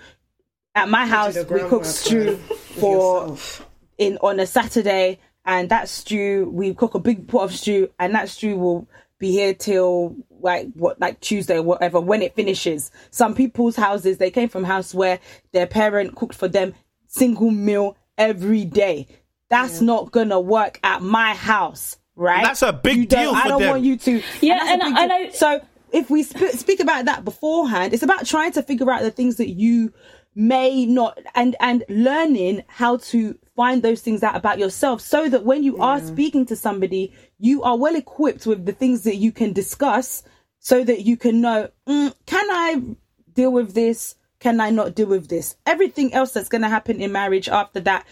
At 0.74 0.88
my 0.88 1.04
house, 1.04 1.36
we 1.50 1.60
cook 1.60 1.84
stew 1.84 2.36
for 2.80 3.26
yourself. 3.26 3.68
in 3.98 4.16
on 4.22 4.40
a 4.40 4.46
Saturday, 4.46 5.18
and 5.44 5.68
that 5.68 5.90
stew 5.90 6.48
we 6.50 6.72
cook 6.72 6.94
a 6.94 6.98
big 6.98 7.28
pot 7.28 7.42
of 7.42 7.52
stew, 7.52 7.90
and 7.98 8.14
that 8.14 8.30
stew 8.30 8.56
will 8.56 8.88
be 9.20 9.30
here 9.30 9.54
till 9.54 10.16
like 10.40 10.66
what 10.74 11.00
like 11.00 11.20
Tuesday 11.20 11.58
or 11.58 11.62
whatever 11.62 12.00
when 12.00 12.22
it 12.22 12.34
finishes. 12.34 12.90
Some 13.12 13.34
people's 13.34 13.76
houses 13.76 14.18
they 14.18 14.30
came 14.32 14.48
from 14.48 14.64
house 14.64 14.92
where 14.92 15.20
their 15.52 15.66
parent 15.68 16.16
cooked 16.16 16.34
for 16.34 16.48
them 16.48 16.74
single 17.06 17.50
meal 17.52 17.96
every 18.18 18.64
day. 18.64 19.06
That's 19.50 19.80
not 19.80 20.10
gonna 20.10 20.40
work 20.40 20.80
at 20.82 21.02
my 21.02 21.34
house, 21.34 21.96
right? 22.16 22.42
That's 22.44 22.62
a 22.62 22.72
big 22.72 22.96
You 22.96 23.06
don't- 23.06 23.22
deal 23.22 23.32
I 23.34 23.48
don't 23.48 23.60
them. 23.60 23.70
want 23.70 23.82
you 23.84 23.96
to. 23.98 24.22
Yeah, 24.40 24.58
that's 24.58 24.68
a 24.68 24.72
and 24.72 24.80
big 24.82 24.92
I- 24.92 24.94
deal. 24.94 25.02
and 25.02 25.12
I- 25.12 25.30
so 25.30 25.60
if 25.92 26.08
we 26.10 26.22
sp- 26.24 26.54
speak 26.56 26.80
about 26.80 27.04
that 27.04 27.24
beforehand, 27.24 27.92
it's 27.92 28.02
about 28.02 28.24
trying 28.26 28.52
to 28.52 28.62
figure 28.62 28.90
out 28.90 29.02
the 29.02 29.10
things 29.10 29.36
that 29.36 29.50
you 29.50 29.92
may 30.36 30.86
not 30.86 31.18
and 31.34 31.56
and 31.60 31.84
learning 31.88 32.62
how 32.68 32.96
to 32.98 33.36
find 33.56 33.82
those 33.82 34.00
things 34.00 34.22
out 34.22 34.36
about 34.36 34.58
yourself 34.58 35.00
so 35.00 35.28
that 35.28 35.44
when 35.44 35.62
you 35.64 35.76
are 35.78 36.00
speaking 36.00 36.46
to 36.46 36.54
somebody 36.56 37.12
you 37.40 37.62
are 37.62 37.76
well 37.76 37.96
equipped 37.96 38.46
with 38.46 38.66
the 38.66 38.72
things 38.72 39.02
that 39.02 39.16
you 39.16 39.32
can 39.32 39.52
discuss 39.52 40.22
so 40.58 40.84
that 40.84 41.06
you 41.06 41.16
can 41.16 41.40
know 41.40 41.70
mm, 41.88 42.14
can 42.26 42.46
i 42.50 42.80
deal 43.32 43.50
with 43.50 43.74
this? 43.74 44.14
Can 44.38 44.60
i 44.60 44.70
not 44.70 44.94
deal 44.94 45.06
with 45.06 45.28
this? 45.28 45.56
Everything 45.66 46.12
else 46.12 46.32
that's 46.32 46.48
going 46.48 46.62
to 46.62 46.68
happen 46.68 47.00
in 47.00 47.12
marriage 47.12 47.48
after 47.48 47.80
that 47.80 48.06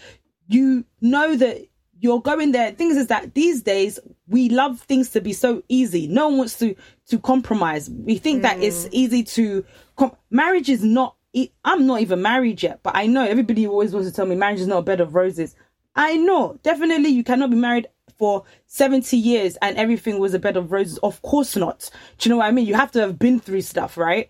you 0.47 0.83
know 0.99 1.35
that 1.35 1.67
you're 2.01 2.21
going 2.21 2.53
there. 2.53 2.71
Things 2.71 2.97
is 2.97 3.07
that 3.07 3.35
these 3.35 3.61
days 3.61 3.99
we 4.27 4.49
love 4.49 4.79
things 4.79 5.09
to 5.11 5.21
be 5.21 5.33
so 5.33 5.61
easy. 5.69 6.07
No 6.07 6.29
one 6.29 6.39
wants 6.39 6.57
to 6.59 6.75
to 7.09 7.19
compromise. 7.19 7.89
We 7.89 8.17
think 8.17 8.41
that 8.41 8.61
it's 8.63 8.87
easy 8.91 9.23
to 9.23 9.65
com- 9.95 10.15
marriage 10.31 10.69
is 10.69 10.83
not 10.83 11.15
I'm 11.63 11.85
not 11.85 12.01
even 12.01 12.23
married 12.23 12.63
yet 12.63 12.81
but 12.81 12.95
i 12.95 13.05
know 13.05 13.23
everybody 13.23 13.67
always 13.67 13.93
wants 13.93 14.09
to 14.09 14.15
tell 14.15 14.25
me 14.25 14.35
marriage 14.35 14.61
is 14.61 14.67
not 14.67 14.79
a 14.79 14.83
bed 14.83 15.01
of 15.01 15.13
roses. 15.13 15.55
I 15.95 16.15
know 16.15 16.59
definitely 16.63 17.09
you 17.09 17.23
cannot 17.23 17.49
be 17.49 17.55
married 17.55 17.87
for 18.19 18.43
70 18.67 19.17
years 19.17 19.55
and 19.61 19.77
everything 19.77 20.19
was 20.19 20.33
a 20.35 20.39
bed 20.39 20.57
of 20.57 20.71
roses. 20.71 20.99
Of 20.99 21.21
course 21.23 21.55
not. 21.55 21.89
Do 22.19 22.29
you 22.29 22.33
know 22.35 22.37
what 22.37 22.47
i 22.47 22.51
mean? 22.51 22.67
You 22.67 22.75
have 22.75 22.91
to 22.91 22.99
have 22.99 23.17
been 23.17 23.39
through 23.39 23.61
stuff 23.61 23.97
right? 23.97 24.29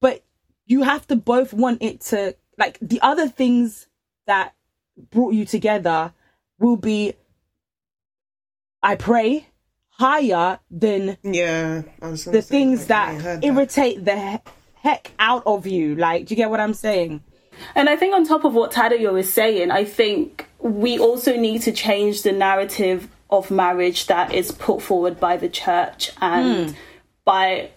But 0.00 0.22
you 0.66 0.84
have 0.84 1.06
to 1.08 1.16
both 1.16 1.52
want 1.52 1.82
it 1.82 2.00
to 2.02 2.36
like 2.56 2.78
the 2.80 3.00
other 3.02 3.28
things 3.28 3.88
that 4.26 4.54
brought 5.10 5.34
you 5.34 5.44
together 5.44 6.12
will 6.60 6.76
be 6.76 7.14
i 8.82 8.94
pray 8.94 9.48
higher 9.88 10.60
than 10.70 11.16
Yeah, 11.22 11.82
I 12.00 12.08
was 12.10 12.24
gonna 12.24 12.36
the 12.38 12.42
say, 12.42 12.48
things 12.48 12.86
that 12.86 13.20
that. 13.22 13.44
irritate 13.44 14.04
the 14.04 14.40
heck 14.76 15.10
out 15.18 15.42
of 15.46 15.66
you. 15.66 15.96
Like 15.96 16.26
do 16.26 16.32
you 16.32 16.36
get 16.36 16.48
what 16.50 16.60
i'm 16.60 16.74
saying? 16.74 17.22
And 17.74 17.88
I 17.88 17.96
think 17.96 18.14
on 18.14 18.24
top 18.26 18.44
of 18.44 18.54
what 18.54 18.72
Tadayo 18.72 19.18
is 19.18 19.32
saying, 19.32 19.70
I 19.70 19.84
think 19.84 20.46
we 20.58 20.98
also 20.98 21.36
need 21.36 21.62
to 21.62 21.72
change 21.72 22.22
the 22.22 22.32
narrative 22.32 23.08
of 23.30 23.50
marriage 23.50 24.06
that 24.06 24.32
is 24.32 24.52
put 24.52 24.82
forward 24.82 25.18
by 25.18 25.36
the 25.36 25.48
church 25.48 26.10
and 26.20 26.70
hmm. 26.70 26.76
by 27.24 27.70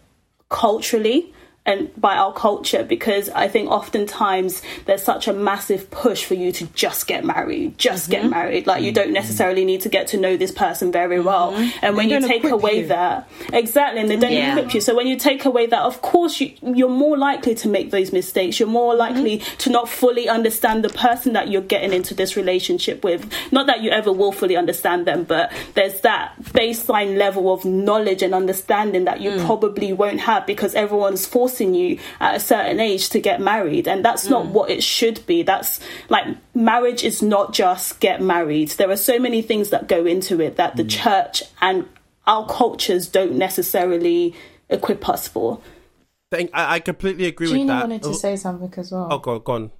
culturally. 0.49 1.33
And 1.67 1.91
by 1.99 2.15
our 2.15 2.33
culture 2.33 2.83
because 2.83 3.29
I 3.29 3.47
think 3.49 3.69
oftentimes 3.69 4.61
there's 4.85 5.03
such 5.03 5.27
a 5.27 5.33
massive 5.33 5.91
push 5.91 6.23
for 6.23 6.33
you 6.33 6.51
to 6.53 6.65
just 6.67 7.05
get 7.07 7.25
married, 7.25 7.77
just 7.77 8.09
get 8.09 8.27
married. 8.29 8.65
Like 8.65 8.81
you 8.83 8.91
don't 8.93 9.11
necessarily 9.11 9.65
need 9.65 9.81
to 9.81 9.89
get 9.89 10.07
to 10.07 10.17
know 10.17 10.37
this 10.37 10.51
person 10.51 10.91
very 10.91 11.19
well. 11.19 11.53
And 11.81 11.95
when 11.97 12.09
you 12.09 12.21
take 12.21 12.45
away 12.45 12.79
you. 12.81 12.87
that, 12.87 13.29
exactly, 13.53 13.99
and 14.01 14.09
they 14.09 14.15
don't 14.15 14.31
Yeah. 14.31 14.55
equip 14.57 14.73
you. 14.73 14.81
So 14.81 14.95
when 14.95 15.07
you 15.07 15.17
take 15.17 15.43
away 15.45 15.65
that, 15.67 15.81
of 15.81 16.01
course 16.01 16.39
you 16.39 16.53
you're 16.63 16.89
more 16.89 17.17
likely 17.17 17.53
to 17.55 17.67
make 17.67 17.91
those 17.91 18.13
mistakes. 18.13 18.59
You're 18.59 18.69
more 18.69 18.95
likely 18.95 19.39
to 19.59 19.69
not 19.69 19.89
fully 19.89 20.29
understand 20.29 20.83
the 20.85 20.89
person 20.89 21.33
that 21.33 21.49
you're 21.49 21.61
getting 21.61 21.91
into 21.91 22.13
this 22.13 22.37
relationship 22.37 23.03
with. 23.03 23.29
Not 23.51 23.67
that 23.67 23.81
you 23.81 23.89
ever 23.91 24.11
will 24.13 24.31
fully 24.31 24.55
understand 24.55 25.05
them, 25.05 25.25
but 25.25 25.51
there's 25.73 25.99
that 26.01 26.36
baseline 26.53 27.17
level 27.17 27.53
of 27.53 27.65
knowledge 27.65 28.21
and 28.21 28.33
understanding 28.33 29.05
that 29.05 29.21
you 29.21 29.31
mm. 29.31 29.45
probably 29.45 29.93
won't 29.93 30.19
have 30.19 30.45
because 30.45 30.75
everyone's 30.75 31.25
forcing 31.25 31.73
you 31.73 31.99
at 32.19 32.35
a 32.35 32.39
certain 32.39 32.79
age 32.79 33.09
to 33.09 33.19
get 33.19 33.41
married, 33.41 33.87
and 33.87 34.03
that's 34.03 34.27
not 34.27 34.45
mm. 34.45 34.51
what 34.51 34.69
it 34.69 34.83
should 34.83 35.25
be. 35.25 35.43
That's 35.43 35.79
like 36.09 36.25
marriage 36.53 37.03
is 37.03 37.21
not 37.21 37.53
just 37.53 37.99
get 37.99 38.21
married. 38.21 38.69
There 38.69 38.89
are 38.89 38.97
so 38.97 39.19
many 39.19 39.41
things 39.41 39.69
that 39.69 39.87
go 39.87 40.05
into 40.05 40.41
it 40.41 40.55
that 40.57 40.75
the 40.75 40.83
mm. 40.83 40.89
church 40.89 41.43
and 41.61 41.87
our 42.25 42.45
cultures 42.47 43.07
don't 43.07 43.33
necessarily 43.33 44.35
equip 44.69 45.07
us 45.07 45.27
for. 45.27 45.61
Thank, 46.29 46.51
I, 46.53 46.75
I 46.75 46.79
completely 46.81 47.25
agree 47.25 47.47
with 47.47 47.55
Gina 47.55 47.73
that. 47.73 47.81
wanted 47.83 48.03
to 48.03 48.09
oh. 48.09 48.13
say 48.13 48.35
something 48.35 48.73
as 48.75 48.91
well. 48.91 49.07
oh, 49.09 49.17
go 49.19 49.35
on, 49.35 49.41
go 49.43 49.53
on. 49.53 49.71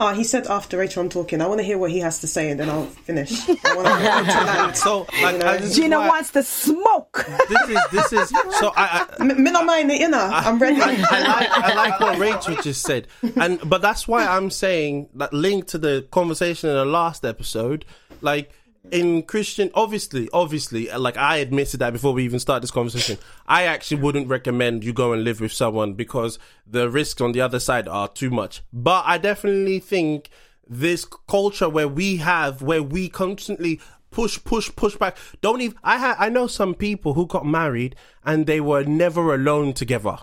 Ah, 0.00 0.12
he 0.12 0.24
said 0.24 0.48
after 0.48 0.76
Rachel 0.78 1.02
I'm 1.04 1.08
talking. 1.08 1.40
I 1.40 1.46
want 1.46 1.60
to 1.60 1.64
hear 1.64 1.78
what 1.78 1.90
he 1.92 2.00
has 2.00 2.18
to 2.22 2.26
say 2.26 2.50
and 2.50 2.58
then 2.58 2.68
I'll 2.68 2.86
finish. 2.86 3.48
I 3.48 3.76
want 3.76 4.74
to. 4.74 4.80
So, 4.80 5.06
like, 5.22 5.40
I- 5.44 5.58
this 5.58 5.70
is 5.70 5.76
Gina 5.76 6.00
why- 6.00 6.08
wants 6.08 6.32
to 6.32 6.42
smoke. 6.42 7.24
This 7.48 7.68
is 7.68 7.78
this 7.92 8.12
is 8.12 8.28
so. 8.58 8.72
I, 8.76 9.06
I 9.08 9.16
M- 9.20 9.40
Me 9.42 9.52
not 9.52 9.64
mind 9.66 9.92
it, 9.92 10.00
you 10.00 10.08
know. 10.08 10.18
I'm 10.32 10.58
ready. 10.58 10.80
I, 10.80 10.96
I 11.10 11.20
like 11.22 11.50
I 11.50 11.74
like 11.74 12.00
what 12.00 12.18
Rachel 12.18 12.56
just 12.56 12.82
said, 12.82 13.06
and 13.36 13.60
but 13.68 13.82
that's 13.82 14.08
why 14.08 14.26
I'm 14.26 14.50
saying 14.50 15.10
that 15.14 15.32
linked 15.32 15.68
to 15.68 15.78
the 15.78 16.06
conversation 16.10 16.70
in 16.70 16.76
the 16.76 16.84
last 16.84 17.24
episode, 17.24 17.84
like 18.20 18.50
in 18.90 19.22
Christian, 19.22 19.70
obviously, 19.74 20.28
obviously, 20.32 20.90
uh, 20.90 20.98
like 20.98 21.16
I 21.16 21.36
admitted 21.36 21.80
that 21.80 21.92
before 21.92 22.12
we 22.12 22.24
even 22.24 22.38
start 22.38 22.62
this 22.62 22.70
conversation, 22.70 23.18
I 23.46 23.64
actually 23.64 24.02
wouldn't 24.02 24.28
recommend 24.28 24.84
you 24.84 24.92
go 24.92 25.12
and 25.12 25.24
live 25.24 25.40
with 25.40 25.52
someone 25.52 25.94
because 25.94 26.38
the 26.66 26.90
risks 26.90 27.20
on 27.20 27.32
the 27.32 27.40
other 27.40 27.58
side 27.58 27.88
are 27.88 28.08
too 28.08 28.30
much. 28.30 28.62
But 28.72 29.04
I 29.06 29.18
definitely 29.18 29.80
think 29.80 30.28
this 30.66 31.04
culture 31.04 31.68
where 31.68 31.88
we 31.88 32.16
have 32.16 32.62
where 32.62 32.82
we 32.82 33.08
constantly 33.08 33.80
push 34.10 34.42
push 34.44 34.70
push 34.76 34.96
back. 34.96 35.16
Don't 35.40 35.60
even 35.60 35.76
i 35.82 35.98
ha- 35.98 36.16
i 36.18 36.28
know 36.28 36.46
some 36.46 36.74
people 36.74 37.14
who 37.14 37.26
got 37.26 37.44
married 37.44 37.96
and 38.24 38.46
they 38.46 38.60
were 38.60 38.84
never 38.84 39.34
alone 39.34 39.72
together. 39.72 40.18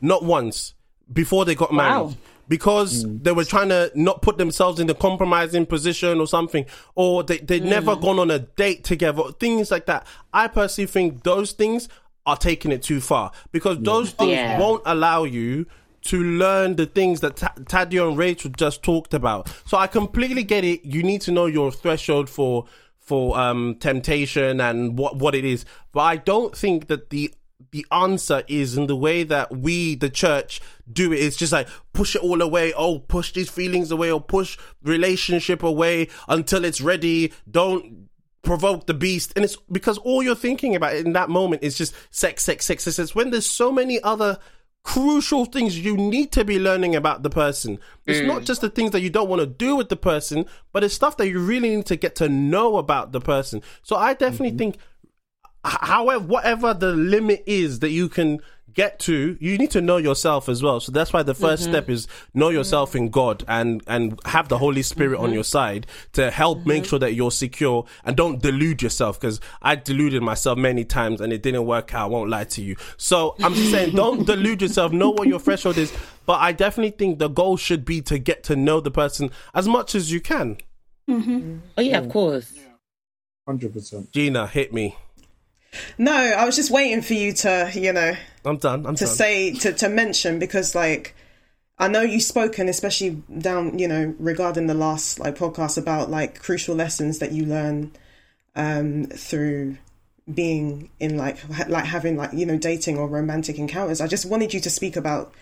Not 0.00 0.24
once. 0.24 0.74
Before 1.12 1.44
they 1.44 1.54
got 1.54 1.72
married 1.72 2.16
Wow. 2.46 2.48
because 2.48 3.04
they 3.22 3.32
were 3.32 3.44
trying 3.44 3.68
to 3.70 3.90
not 3.94 4.22
put 4.22 4.38
themselves 4.38 4.78
in 4.80 4.86
the 4.86 4.94
compromising 4.94 5.66
position 5.66 6.20
or 6.20 6.26
something 6.26 6.64
or 6.94 7.22
they, 7.24 7.38
they'd 7.38 7.64
never 7.64 7.96
gone 7.96 8.18
on 8.18 8.30
a 8.30 8.38
date 8.38 8.84
together 8.84 9.24
things 9.40 9.70
like 9.70 9.86
that 9.86 10.06
i 10.32 10.46
personally 10.48 10.86
think 10.86 11.22
those 11.24 11.52
things 11.52 11.88
are 12.24 12.36
taking 12.36 12.72
it 12.72 12.82
too 12.82 13.00
far 13.00 13.30
because 13.52 13.78
those 13.80 14.12
things 14.12 14.32
Yeah. 14.32 14.58
won't 14.60 14.82
allow 14.86 15.24
you 15.24 15.66
to 16.02 16.22
learn 16.22 16.76
the 16.76 16.86
things 16.86 17.20
that 17.20 17.36
Ta- 17.36 17.52
Tadia 17.64 18.06
and 18.08 18.16
Rachel 18.16 18.50
just 18.56 18.82
talked 18.84 19.12
about. 19.12 19.48
So 19.66 19.76
I 19.76 19.88
completely 19.88 20.44
get 20.44 20.62
it. 20.62 20.84
You 20.84 21.02
need 21.02 21.20
to 21.22 21.32
know 21.32 21.46
your 21.46 21.72
threshold 21.72 22.30
for 22.30 22.66
for 23.00 23.36
um 23.36 23.74
temptation 23.80 24.60
and 24.60 24.96
what 24.96 25.16
what 25.16 25.34
it 25.34 25.44
is. 25.44 25.64
But 25.92 26.00
I 26.02 26.16
don't 26.16 26.56
think 26.56 26.86
that 26.88 27.10
the 27.10 27.34
the 27.70 27.86
answer 27.90 28.42
is 28.48 28.76
in 28.76 28.86
the 28.86 28.96
way 28.96 29.22
that 29.24 29.56
we, 29.56 29.94
the 29.94 30.10
church, 30.10 30.60
do 30.90 31.12
it. 31.12 31.16
It's 31.16 31.36
just 31.36 31.52
like 31.52 31.68
push 31.92 32.14
it 32.14 32.22
all 32.22 32.42
away. 32.42 32.72
Oh, 32.74 32.98
push 32.98 33.32
these 33.32 33.50
feelings 33.50 33.90
away 33.90 34.10
or 34.10 34.20
push 34.20 34.58
relationship 34.82 35.62
away 35.62 36.08
until 36.28 36.64
it's 36.64 36.80
ready. 36.80 37.32
Don't 37.50 38.08
provoke 38.42 38.86
the 38.86 38.94
beast. 38.94 39.32
And 39.36 39.44
it's 39.44 39.56
because 39.70 39.98
all 39.98 40.22
you're 40.22 40.34
thinking 40.34 40.74
about 40.76 40.94
in 40.94 41.12
that 41.14 41.28
moment 41.28 41.62
is 41.62 41.76
just 41.76 41.94
sex, 42.10 42.44
sex, 42.44 42.64
sex, 42.64 42.84
sex. 42.84 42.98
It's 42.98 43.14
when 43.14 43.30
there's 43.30 43.48
so 43.48 43.72
many 43.72 44.00
other 44.02 44.38
crucial 44.86 45.44
things 45.44 45.76
you 45.76 45.96
need 45.96 46.30
to 46.30 46.44
be 46.44 46.60
learning 46.60 46.94
about 46.94 47.24
the 47.24 47.28
person. 47.28 47.76
It's 48.06 48.24
not 48.24 48.42
mm. 48.42 48.44
just 48.46 48.60
the 48.60 48.70
things 48.70 48.92
that 48.92 49.00
you 49.00 49.10
don't 49.10 49.28
want 49.28 49.40
to 49.40 49.46
do 49.46 49.74
with 49.74 49.88
the 49.88 49.96
person, 49.96 50.46
but 50.72 50.84
it's 50.84 50.94
stuff 50.94 51.16
that 51.16 51.28
you 51.28 51.40
really 51.40 51.74
need 51.74 51.86
to 51.86 51.96
get 51.96 52.14
to 52.16 52.28
know 52.28 52.76
about 52.76 53.10
the 53.10 53.20
person. 53.20 53.62
So 53.82 53.96
I 53.96 54.14
definitely 54.14 54.50
mm-hmm. 54.50 54.58
think 54.58 54.74
h- 54.76 54.80
however 55.66 56.24
whatever 56.24 56.74
the 56.74 56.92
limit 56.92 57.42
is 57.46 57.80
that 57.80 57.90
you 57.90 58.08
can 58.08 58.40
get 58.76 58.98
to 58.98 59.36
you 59.40 59.56
need 59.56 59.70
to 59.70 59.80
know 59.80 59.96
yourself 59.96 60.48
as 60.48 60.62
well. 60.62 60.78
So 60.80 60.92
that's 60.92 61.12
why 61.12 61.22
the 61.22 61.34
1st 61.34 61.40
mm-hmm. 61.40 61.70
step 61.70 61.90
is 61.90 62.06
know 62.34 62.50
yourself 62.50 62.94
in 62.94 63.08
god 63.08 63.42
and 63.48 63.82
and 63.86 64.20
have 64.26 64.48
the 64.48 64.58
holy 64.58 64.82
spirit 64.82 65.18
on 65.18 65.26
mm-hmm. 65.26 65.34
your 65.34 65.44
side 65.44 65.86
to 66.12 66.30
help 66.30 66.66
make 66.66 66.82
mm-hmm. 66.82 66.90
sure 66.90 66.98
that 67.00 67.14
you're 67.14 67.30
secure 67.30 67.86
and 68.04 68.16
don't 68.16 68.42
delude 68.42 68.82
yourself 68.82 69.18
because 69.18 69.40
i 69.62 69.74
deluded 69.74 70.22
myself 70.22 70.58
many 70.58 70.84
times 70.84 71.20
and 71.20 71.32
it 71.32 71.42
didn't 71.42 71.64
work 71.64 71.94
out 71.94 72.02
i 72.02 72.06
won't 72.06 72.30
lie 72.30 72.44
to 72.44 72.62
you. 72.62 72.76
So 72.98 73.34
i'm 73.42 73.54
just 73.54 73.70
saying 73.70 73.94
don't 73.96 74.26
delude 74.26 74.62
yourself. 74.62 74.92
Know 74.92 75.10
what 75.10 75.26
your 75.26 75.40
threshold 75.40 75.78
is. 75.78 75.92
But 76.26 76.40
i 76.40 76.52
definitely 76.52 76.90
think 76.90 77.18
the 77.18 77.28
goal 77.28 77.56
should 77.56 77.84
be 77.84 78.02
to 78.02 78.18
get 78.18 78.44
to 78.44 78.56
know 78.56 78.80
the 78.80 78.90
person 78.90 79.30
as 79.54 79.66
much 79.66 79.94
as 79.94 80.12
you 80.12 80.20
can. 80.20 80.58
Oh 81.08 81.60
yeah, 81.78 81.98
of 81.98 82.08
course. 82.10 82.52
Hundred 83.46 83.72
percent. 83.72 84.12
gina 84.12 84.46
hit 84.48 84.74
me 84.74 84.96
no, 85.98 86.12
I 86.12 86.44
was 86.44 86.56
just 86.56 86.70
waiting 86.70 87.02
for 87.02 87.14
you 87.14 87.32
to, 87.32 87.70
you 87.74 87.92
know, 87.92 88.14
i'm 88.44 88.58
done 88.58 88.86
i'm 88.86 88.94
to 88.94 89.04
done 89.06 89.14
say 89.14 89.52
to 89.52 89.72
to 89.72 89.88
mention 89.88 90.38
because 90.38 90.74
like 90.74 91.14
I 91.78 91.88
know 91.88 92.00
you've 92.00 92.22
spoken, 92.22 92.68
especially 92.68 93.22
down, 93.38 93.78
you 93.78 93.86
know, 93.86 94.14
regarding 94.18 94.66
the 94.66 94.74
last 94.74 95.20
like 95.20 95.36
podcast 95.36 95.76
about 95.76 96.10
like 96.10 96.38
crucial 96.40 96.74
lessons 96.74 97.18
that 97.18 97.32
you 97.32 97.44
learn 97.44 97.92
um 98.54 99.04
through 99.04 99.76
being 100.32 100.90
in 100.98 101.18
like 101.18 101.38
ha- 101.38 101.66
like 101.68 101.84
having 101.84 102.16
like 102.16 102.32
you 102.32 102.46
know 102.46 102.56
dating 102.56 102.96
or 102.96 103.08
romantic 103.08 103.58
encounters. 103.58 104.00
I 104.00 104.06
just 104.06 104.24
wanted 104.24 104.54
you 104.54 104.60
to 104.60 104.70
speak 104.70 104.96
about 104.96 105.34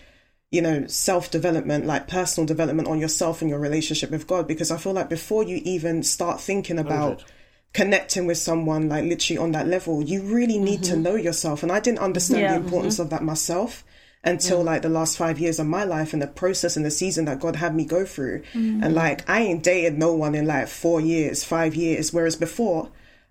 you 0.51 0.61
know 0.61 0.87
self 0.89 1.31
development, 1.31 1.87
like 1.87 2.09
personal 2.09 2.47
development 2.47 2.89
on 2.89 2.99
yourself 2.99 3.41
and 3.41 3.49
your 3.49 3.61
relationship 3.61 4.11
with 4.11 4.27
God, 4.27 4.49
because 4.49 4.73
I 4.73 4.77
feel 4.77 4.93
like 4.93 5.09
before 5.09 5.45
you 5.45 5.61
even 5.65 6.03
start 6.03 6.41
thinking 6.41 6.81
about 6.81 7.25
connecting 7.75 8.27
with 8.27 8.39
someone 8.39 8.89
like 8.89 9.05
literally 9.05 9.37
on 9.37 9.53
that 9.53 9.67
level 9.67 10.03
you 10.03 10.23
really 10.23 10.59
need 10.59 10.83
to 10.85 10.93
mm-hmm. 10.93 11.03
know 11.03 11.15
yourself. 11.17 11.63
And 11.63 11.71
i 11.71 11.81
didn't 11.81 11.99
understand 11.99 12.43
Yeah. 12.43 12.53
the 12.57 12.65
importance 12.65 12.95
mm-hmm. 12.95 13.03
of 13.03 13.11
that 13.11 13.23
myself 13.23 13.85
until 14.23 14.63
like 14.63 14.81
the 14.81 14.89
last 14.89 15.19
five 15.19 15.39
years 15.39 15.59
of 15.59 15.67
my 15.67 15.85
life 15.85 16.15
and 16.15 16.23
the 16.23 16.27
process 16.27 16.77
and 16.77 16.87
the 16.87 16.91
season 16.91 17.27
that 17.27 17.41
god 17.41 17.57
had 17.57 17.75
me 17.75 17.85
go 17.85 18.07
through. 18.07 18.41
Mm-hmm. 18.55 18.83
And 18.83 18.95
like 18.95 19.29
i 19.29 19.41
ain't 19.41 19.63
dated 19.63 19.99
no 19.99 20.15
one 20.15 20.35
in 20.35 20.47
like 20.47 20.69
four 20.69 21.01
years 21.01 21.45
five 21.45 21.75
years. 21.75 22.13
Whereas 22.13 22.37
before 22.37 22.91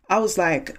i 0.10 0.19
was 0.19 0.38
like 0.38 0.77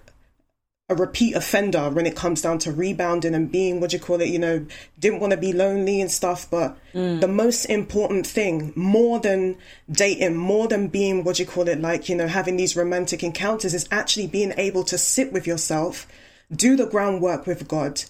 a 0.90 0.94
repeat 0.94 1.34
offender 1.34 1.88
when 1.88 2.04
it 2.04 2.14
comes 2.14 2.42
down 2.42 2.58
to 2.58 2.70
rebounding 2.70 3.34
and 3.34 3.50
being 3.50 3.80
what 3.80 3.94
you 3.94 3.98
call 3.98 4.20
it 4.20 4.28
you 4.28 4.38
know 4.38 4.66
didn't 4.98 5.18
want 5.18 5.30
to 5.30 5.36
be 5.36 5.50
lonely 5.52 5.98
and 5.98 6.10
stuff 6.10 6.46
but 6.50 6.76
the 7.20 7.28
most 7.28 7.64
important 7.66 8.26
thing 8.26 8.70
more 8.76 9.18
than 9.18 9.56
dating 9.90 10.36
more 10.36 10.68
than 10.68 10.88
being 10.88 11.24
what 11.24 11.38
you 11.38 11.46
call 11.46 11.68
it 11.68 11.80
like 11.80 12.10
you 12.10 12.14
know 12.14 12.26
having 12.26 12.58
these 12.58 12.76
romantic 12.76 13.22
encounters 13.22 13.72
is 13.72 13.88
actually 13.90 14.26
being 14.26 14.52
able 14.58 14.84
to 14.84 14.98
sit 14.98 15.32
with 15.32 15.46
yourself 15.46 16.06
do 16.52 16.76
the 16.76 16.86
groundwork 16.86 17.46
with 17.46 17.66
god 17.66 18.02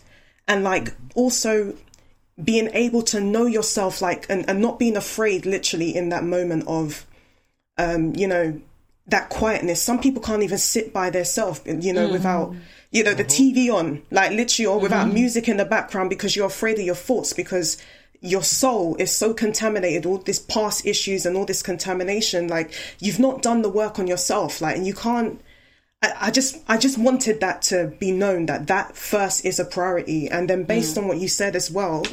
and 0.48 0.64
like 0.64 0.94
also 1.14 1.76
being 2.42 2.68
able 2.72 3.02
to 3.02 3.20
know 3.20 3.46
yourself 3.46 4.02
like 4.02 4.26
and, 4.28 4.48
and 4.50 4.60
not 4.60 4.80
being 4.80 4.96
afraid 4.96 5.46
literally 5.46 5.94
in 5.94 6.08
that 6.08 6.24
moment 6.24 6.64
of 6.66 7.06
um 7.78 8.12
you 8.16 8.26
know 8.26 8.60
that 9.06 9.28
quietness. 9.28 9.82
Some 9.82 10.00
people 10.00 10.22
can't 10.22 10.42
even 10.42 10.58
sit 10.58 10.92
by 10.92 11.10
themselves 11.10 11.60
you 11.66 11.92
know 11.92 12.04
mm-hmm. 12.04 12.12
without 12.12 12.54
you 12.90 13.02
know 13.04 13.14
the 13.14 13.24
uh-huh. 13.24 13.32
tv 13.32 13.72
on 13.72 14.02
like 14.10 14.30
literally 14.32 14.66
or 14.66 14.80
without 14.80 15.06
mm-hmm. 15.06 15.14
music 15.14 15.48
in 15.48 15.56
the 15.56 15.64
background 15.64 16.10
because 16.10 16.36
you're 16.36 16.46
afraid 16.46 16.78
of 16.78 16.84
your 16.84 16.94
thoughts 16.94 17.32
because 17.32 17.76
your 18.20 18.42
soul 18.42 18.96
is 18.96 19.14
so 19.14 19.34
contaminated 19.34 20.06
all 20.06 20.16
this 20.18 20.38
past 20.38 20.86
issues 20.86 21.26
and 21.26 21.36
all 21.36 21.44
this 21.44 21.62
contamination. 21.62 22.48
Like 22.48 22.72
you've 22.98 23.18
not 23.18 23.42
done 23.42 23.62
the 23.62 23.68
work 23.68 23.98
on 23.98 24.06
yourself. 24.06 24.60
Like 24.60 24.76
and 24.76 24.86
you 24.86 24.94
can't 24.94 25.40
I, 26.04 26.26
I 26.26 26.30
just 26.30 26.62
I 26.68 26.76
just 26.76 26.98
wanted 26.98 27.40
that 27.40 27.62
to 27.62 27.94
be 27.98 28.12
known 28.12 28.46
that 28.46 28.66
that 28.66 28.96
first 28.96 29.44
is 29.44 29.58
a 29.58 29.64
priority, 29.64 30.28
and 30.28 30.48
then 30.50 30.64
based 30.64 30.96
mm. 30.96 31.02
on 31.02 31.08
what 31.08 31.18
you 31.18 31.28
said 31.28 31.56
as 31.56 31.70
well, 31.70 32.04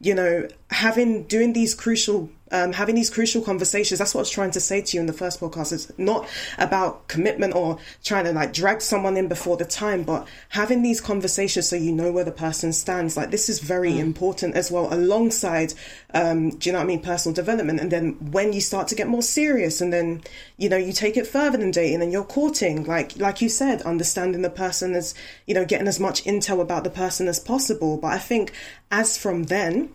you 0.00 0.14
know, 0.14 0.48
having 0.70 1.24
doing 1.24 1.52
these 1.52 1.74
crucial 1.74 2.28
um, 2.52 2.72
having 2.72 2.94
these 2.94 3.10
crucial 3.10 3.42
conversations 3.42 3.98
that's 3.98 4.14
what 4.14 4.20
i 4.20 4.22
was 4.22 4.30
trying 4.30 4.50
to 4.50 4.60
say 4.60 4.80
to 4.80 4.96
you 4.96 5.00
in 5.00 5.06
the 5.06 5.12
first 5.12 5.40
podcast. 5.40 5.72
It's 5.72 5.92
not 5.98 6.28
about 6.58 7.08
commitment 7.08 7.54
or 7.54 7.78
trying 8.04 8.24
to 8.24 8.32
like 8.32 8.52
drag 8.52 8.80
someone 8.80 9.16
in 9.16 9.28
before 9.28 9.56
the 9.56 9.64
time 9.64 10.02
but 10.02 10.26
having 10.50 10.82
these 10.82 11.00
conversations 11.00 11.68
so 11.68 11.76
you 11.76 11.92
know 11.92 12.12
where 12.12 12.24
the 12.24 12.32
person 12.32 12.72
stands. 12.72 13.16
Like 13.16 13.30
this 13.30 13.48
is 13.48 13.60
very 13.60 13.98
important 13.98 14.54
as 14.56 14.70
well 14.70 14.92
alongside 14.92 15.74
um, 16.14 16.50
do 16.50 16.68
you 16.68 16.72
know 16.72 16.78
what 16.78 16.84
i 16.84 16.86
mean 16.86 17.00
personal 17.00 17.34
development. 17.34 17.80
And 17.80 17.90
then 17.90 18.12
when 18.32 18.52
you 18.52 18.60
start 18.60 18.88
to 18.88 18.94
get 18.94 19.08
more 19.08 19.22
serious 19.22 19.80
and 19.80 19.92
then 19.92 20.22
you 20.56 20.68
know 20.68 20.76
you 20.76 20.92
take 20.92 21.16
it 21.16 21.26
further 21.26 21.58
than 21.58 21.70
dating 21.70 22.02
and 22.02 22.12
you're 22.12 22.24
courting 22.24 22.84
like 22.84 23.16
like 23.18 23.40
you 23.40 23.48
said 23.48 23.82
understanding 23.82 24.42
the 24.42 24.50
person 24.50 24.94
as 24.94 25.14
you 25.46 25.54
know 25.54 25.64
getting 25.64 25.88
as 25.88 26.00
much 26.00 26.24
intel 26.24 26.60
about 26.60 26.84
the 26.84 26.90
person 26.90 27.28
as 27.28 27.38
possible. 27.38 27.96
But 27.96 28.12
i 28.12 28.18
think 28.18 28.52
as 28.90 29.16
from 29.16 29.44
then 29.44 29.90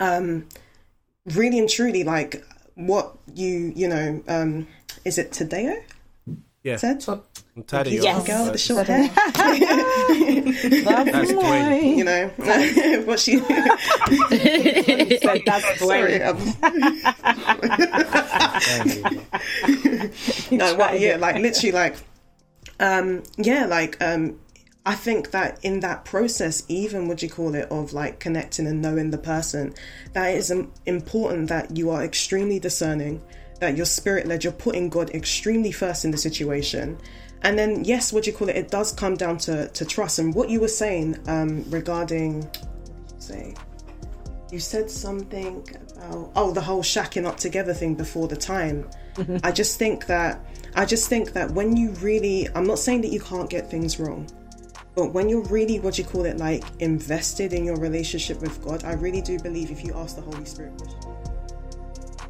um 0.00 0.46
really 1.34 1.58
and 1.58 1.68
truly 1.68 2.04
like 2.04 2.44
what 2.74 3.16
you 3.34 3.72
you 3.74 3.88
know 3.88 4.22
um 4.28 4.66
is 5.04 5.18
it 5.18 5.30
Tadeo 5.32 5.82
Yeah. 6.62 6.76
said 6.76 7.02
I'm 7.08 7.22
tired 7.64 7.86
of 7.86 7.92
your 7.94 8.02
Yes. 8.04 8.26
girl 8.26 8.44
with 8.44 8.52
the 8.52 8.58
short 8.58 8.86
hair 8.86 9.08
That's 10.84 11.32
great. 11.32 11.96
you 11.96 12.04
know 12.04 12.28
what 13.06 13.18
she 13.20 13.38
said. 13.38 13.68
that's 15.46 15.78
sorry 15.80 16.18
great. 16.18 16.22
um, 16.22 16.36
no 20.50 20.74
what 20.76 21.00
yeah 21.00 21.16
like 21.16 21.36
literally 21.36 21.72
like 21.72 21.96
um 22.80 23.22
yeah 23.38 23.64
like 23.66 23.96
um 24.02 24.38
I 24.86 24.94
think 24.94 25.32
that 25.32 25.58
in 25.64 25.80
that 25.80 26.04
process, 26.04 26.62
even 26.68 27.08
what 27.08 27.20
you 27.20 27.28
call 27.28 27.56
it, 27.56 27.68
of 27.72 27.92
like 27.92 28.20
connecting 28.20 28.68
and 28.68 28.80
knowing 28.80 29.10
the 29.10 29.18
person, 29.18 29.74
that 30.12 30.28
is 30.34 30.52
important 30.86 31.48
that 31.48 31.76
you 31.76 31.90
are 31.90 32.04
extremely 32.04 32.60
discerning, 32.60 33.20
that 33.58 33.76
you're 33.76 33.84
spirit 33.84 34.28
led, 34.28 34.44
you're 34.44 34.52
putting 34.52 34.88
God 34.88 35.10
extremely 35.10 35.72
first 35.72 36.04
in 36.04 36.12
the 36.12 36.16
situation. 36.16 36.98
And 37.42 37.58
then, 37.58 37.84
yes, 37.84 38.12
what 38.12 38.28
you 38.28 38.32
call 38.32 38.48
it, 38.48 38.54
it 38.54 38.70
does 38.70 38.92
come 38.92 39.16
down 39.16 39.38
to, 39.38 39.68
to 39.68 39.84
trust. 39.84 40.20
And 40.20 40.32
what 40.32 40.50
you 40.50 40.60
were 40.60 40.68
saying 40.68 41.18
um, 41.26 41.68
regarding, 41.68 42.48
say, 43.18 43.56
you 44.52 44.60
said 44.60 44.88
something 44.88 45.66
about, 45.96 46.30
oh, 46.36 46.52
the 46.52 46.60
whole 46.60 46.82
shacking 46.82 47.26
up 47.26 47.38
together 47.38 47.74
thing 47.74 47.96
before 47.96 48.28
the 48.28 48.36
time. 48.36 48.88
I 49.42 49.50
just 49.50 49.78
think 49.80 50.06
that, 50.06 50.40
I 50.76 50.84
just 50.84 51.08
think 51.08 51.32
that 51.32 51.50
when 51.50 51.76
you 51.76 51.90
really, 52.02 52.48
I'm 52.54 52.66
not 52.66 52.78
saying 52.78 53.00
that 53.00 53.10
you 53.10 53.18
can't 53.20 53.50
get 53.50 53.68
things 53.68 53.98
wrong. 53.98 54.28
But 54.96 55.12
when 55.12 55.28
you're 55.28 55.44
really, 55.44 55.78
what 55.78 55.98
you 55.98 56.04
call 56.04 56.24
it, 56.24 56.38
like 56.38 56.64
invested 56.80 57.52
in 57.52 57.66
your 57.66 57.76
relationship 57.76 58.40
with 58.40 58.64
God, 58.64 58.82
I 58.82 58.94
really 58.94 59.20
do 59.20 59.38
believe 59.38 59.70
if 59.70 59.84
you 59.84 59.92
ask 59.94 60.16
the 60.16 60.22
Holy 60.22 60.46
Spirit. 60.46 60.72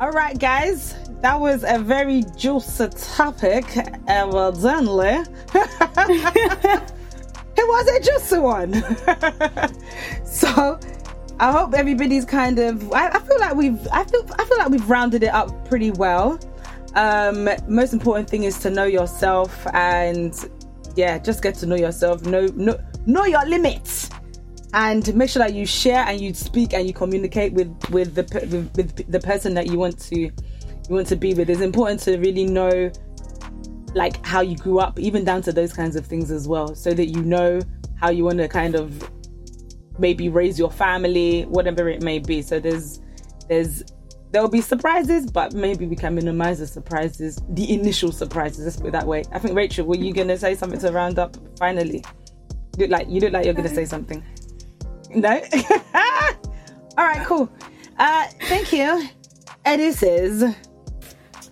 All 0.01 0.11
right, 0.11 0.37
guys, 0.37 0.95
that 1.23 1.41
was 1.41 1.64
a 1.67 1.79
very 1.79 2.25
juicy 2.37 2.89
topic. 2.89 3.64
Well, 4.09 4.49
Evidently, 4.49 5.25
it 7.57 7.67
was 7.69 7.89
a 7.89 8.01
juicy 8.01 8.39
one. 8.39 8.75
so, 10.27 10.79
I 11.39 11.53
hope 11.53 11.73
everybody's 11.73 12.25
kind 12.25 12.59
of. 12.59 12.93
I, 12.93 13.11
I 13.11 13.21
feel 13.21 13.39
like 13.39 13.55
we've. 13.55 13.89
I 13.93 14.03
feel. 14.05 14.27
I 14.39 14.45
feel 14.45 14.59
like 14.59 14.71
we've 14.71 14.91
rounded 14.91 15.23
it 15.23 15.33
up 15.33 15.69
pretty 15.69 15.93
well. 15.93 16.41
Um, 16.97 17.49
most 17.69 17.93
important 17.93 18.29
thing 18.29 18.45
is 18.45 18.59
to 18.61 18.71
know 18.71 18.85
yourself 18.85 19.67
and 19.73 20.35
yeah, 20.97 21.19
just 21.19 21.43
get 21.43 21.55
to 21.57 21.67
know 21.67 21.77
yourself. 21.77 22.25
Know 22.25 22.47
know 22.55 22.79
know 23.07 23.25
your 23.25 23.45
limits 23.47 24.11
and 24.75 25.15
make 25.15 25.31
sure 25.31 25.41
that 25.41 25.55
you 25.55 25.65
share 25.65 26.05
and 26.07 26.21
you 26.21 26.35
speak 26.35 26.75
and 26.75 26.87
you 26.87 26.93
communicate 26.93 27.53
with 27.53 27.69
with 27.91 28.15
the 28.15 28.23
with, 28.51 28.77
with 28.77 29.11
the 29.11 29.21
person 29.21 29.55
that 29.55 29.67
you 29.67 29.79
want 29.79 29.99
to 29.99 30.19
you 30.19 30.33
want 30.91 31.07
to 31.07 31.17
be 31.17 31.35
with 31.35 31.49
it's 31.49 31.61
important 31.61 32.01
to 32.01 32.19
really 32.19 32.45
know 32.45 32.91
like 33.95 34.25
how 34.25 34.41
you 34.41 34.57
grew 34.57 34.79
up 34.79 34.99
even 34.99 35.25
down 35.25 35.41
to 35.41 35.53
those 35.53 35.73
kinds 35.73 35.97
of 35.97 36.05
things 36.05 36.31
as 36.31 36.47
well 36.47 36.75
so 36.75 36.93
that 36.93 37.07
you 37.07 37.23
know 37.23 37.61
how 37.99 38.11
you 38.11 38.25
want 38.25 38.39
to 38.39 38.49
kind 38.49 38.75
of 38.75 39.11
maybe 39.99 40.29
raise 40.29 40.59
your 40.59 40.71
family 40.71 41.45
whatever 41.45 41.89
it 41.89 42.03
may 42.03 42.19
be 42.19 42.43
so 42.43 42.61
there's 42.61 43.01
there's 43.49 43.83
there'll 44.33 44.49
be 44.49 44.61
surprises 44.61 45.31
but 45.31 45.53
maybe 45.55 45.87
we 45.87 45.97
can 45.97 46.14
minimize 46.14 46.59
the 46.59 46.66
surprises 46.66 47.41
the 47.51 47.72
initial 47.72 48.12
surprises 48.12 48.64
let's 48.64 48.77
put 48.77 48.89
it 48.89 48.93
that 48.93 49.07
way 49.07 49.22
i 49.33 49.39
think 49.39 49.55
rachel 49.57 49.87
were 49.87 49.97
you 49.97 50.12
gonna 50.12 50.37
say 50.37 50.55
something 50.55 50.81
to 50.81 50.91
round 50.93 51.18
up 51.18 51.37
finally 51.59 52.05
you 52.77 52.87
look 52.87 52.91
like 52.91 53.09
you 53.09 53.20
look 53.20 53.33
like 53.33 53.45
you're 53.45 53.55
gonna 53.55 53.68
say 53.68 53.85
something 53.85 54.22
no? 55.14 55.31
All 56.99 57.07
right, 57.07 57.27
cool. 57.27 57.49
Uh, 57.99 58.27
thank 58.49 58.72
you. 58.72 59.09
Eddie 59.64 59.93
says. 59.93 60.55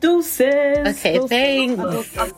Deuces. 0.00 0.98
Okay, 0.98 1.18
thanks. 1.26 1.82
Deuces. 1.82 2.32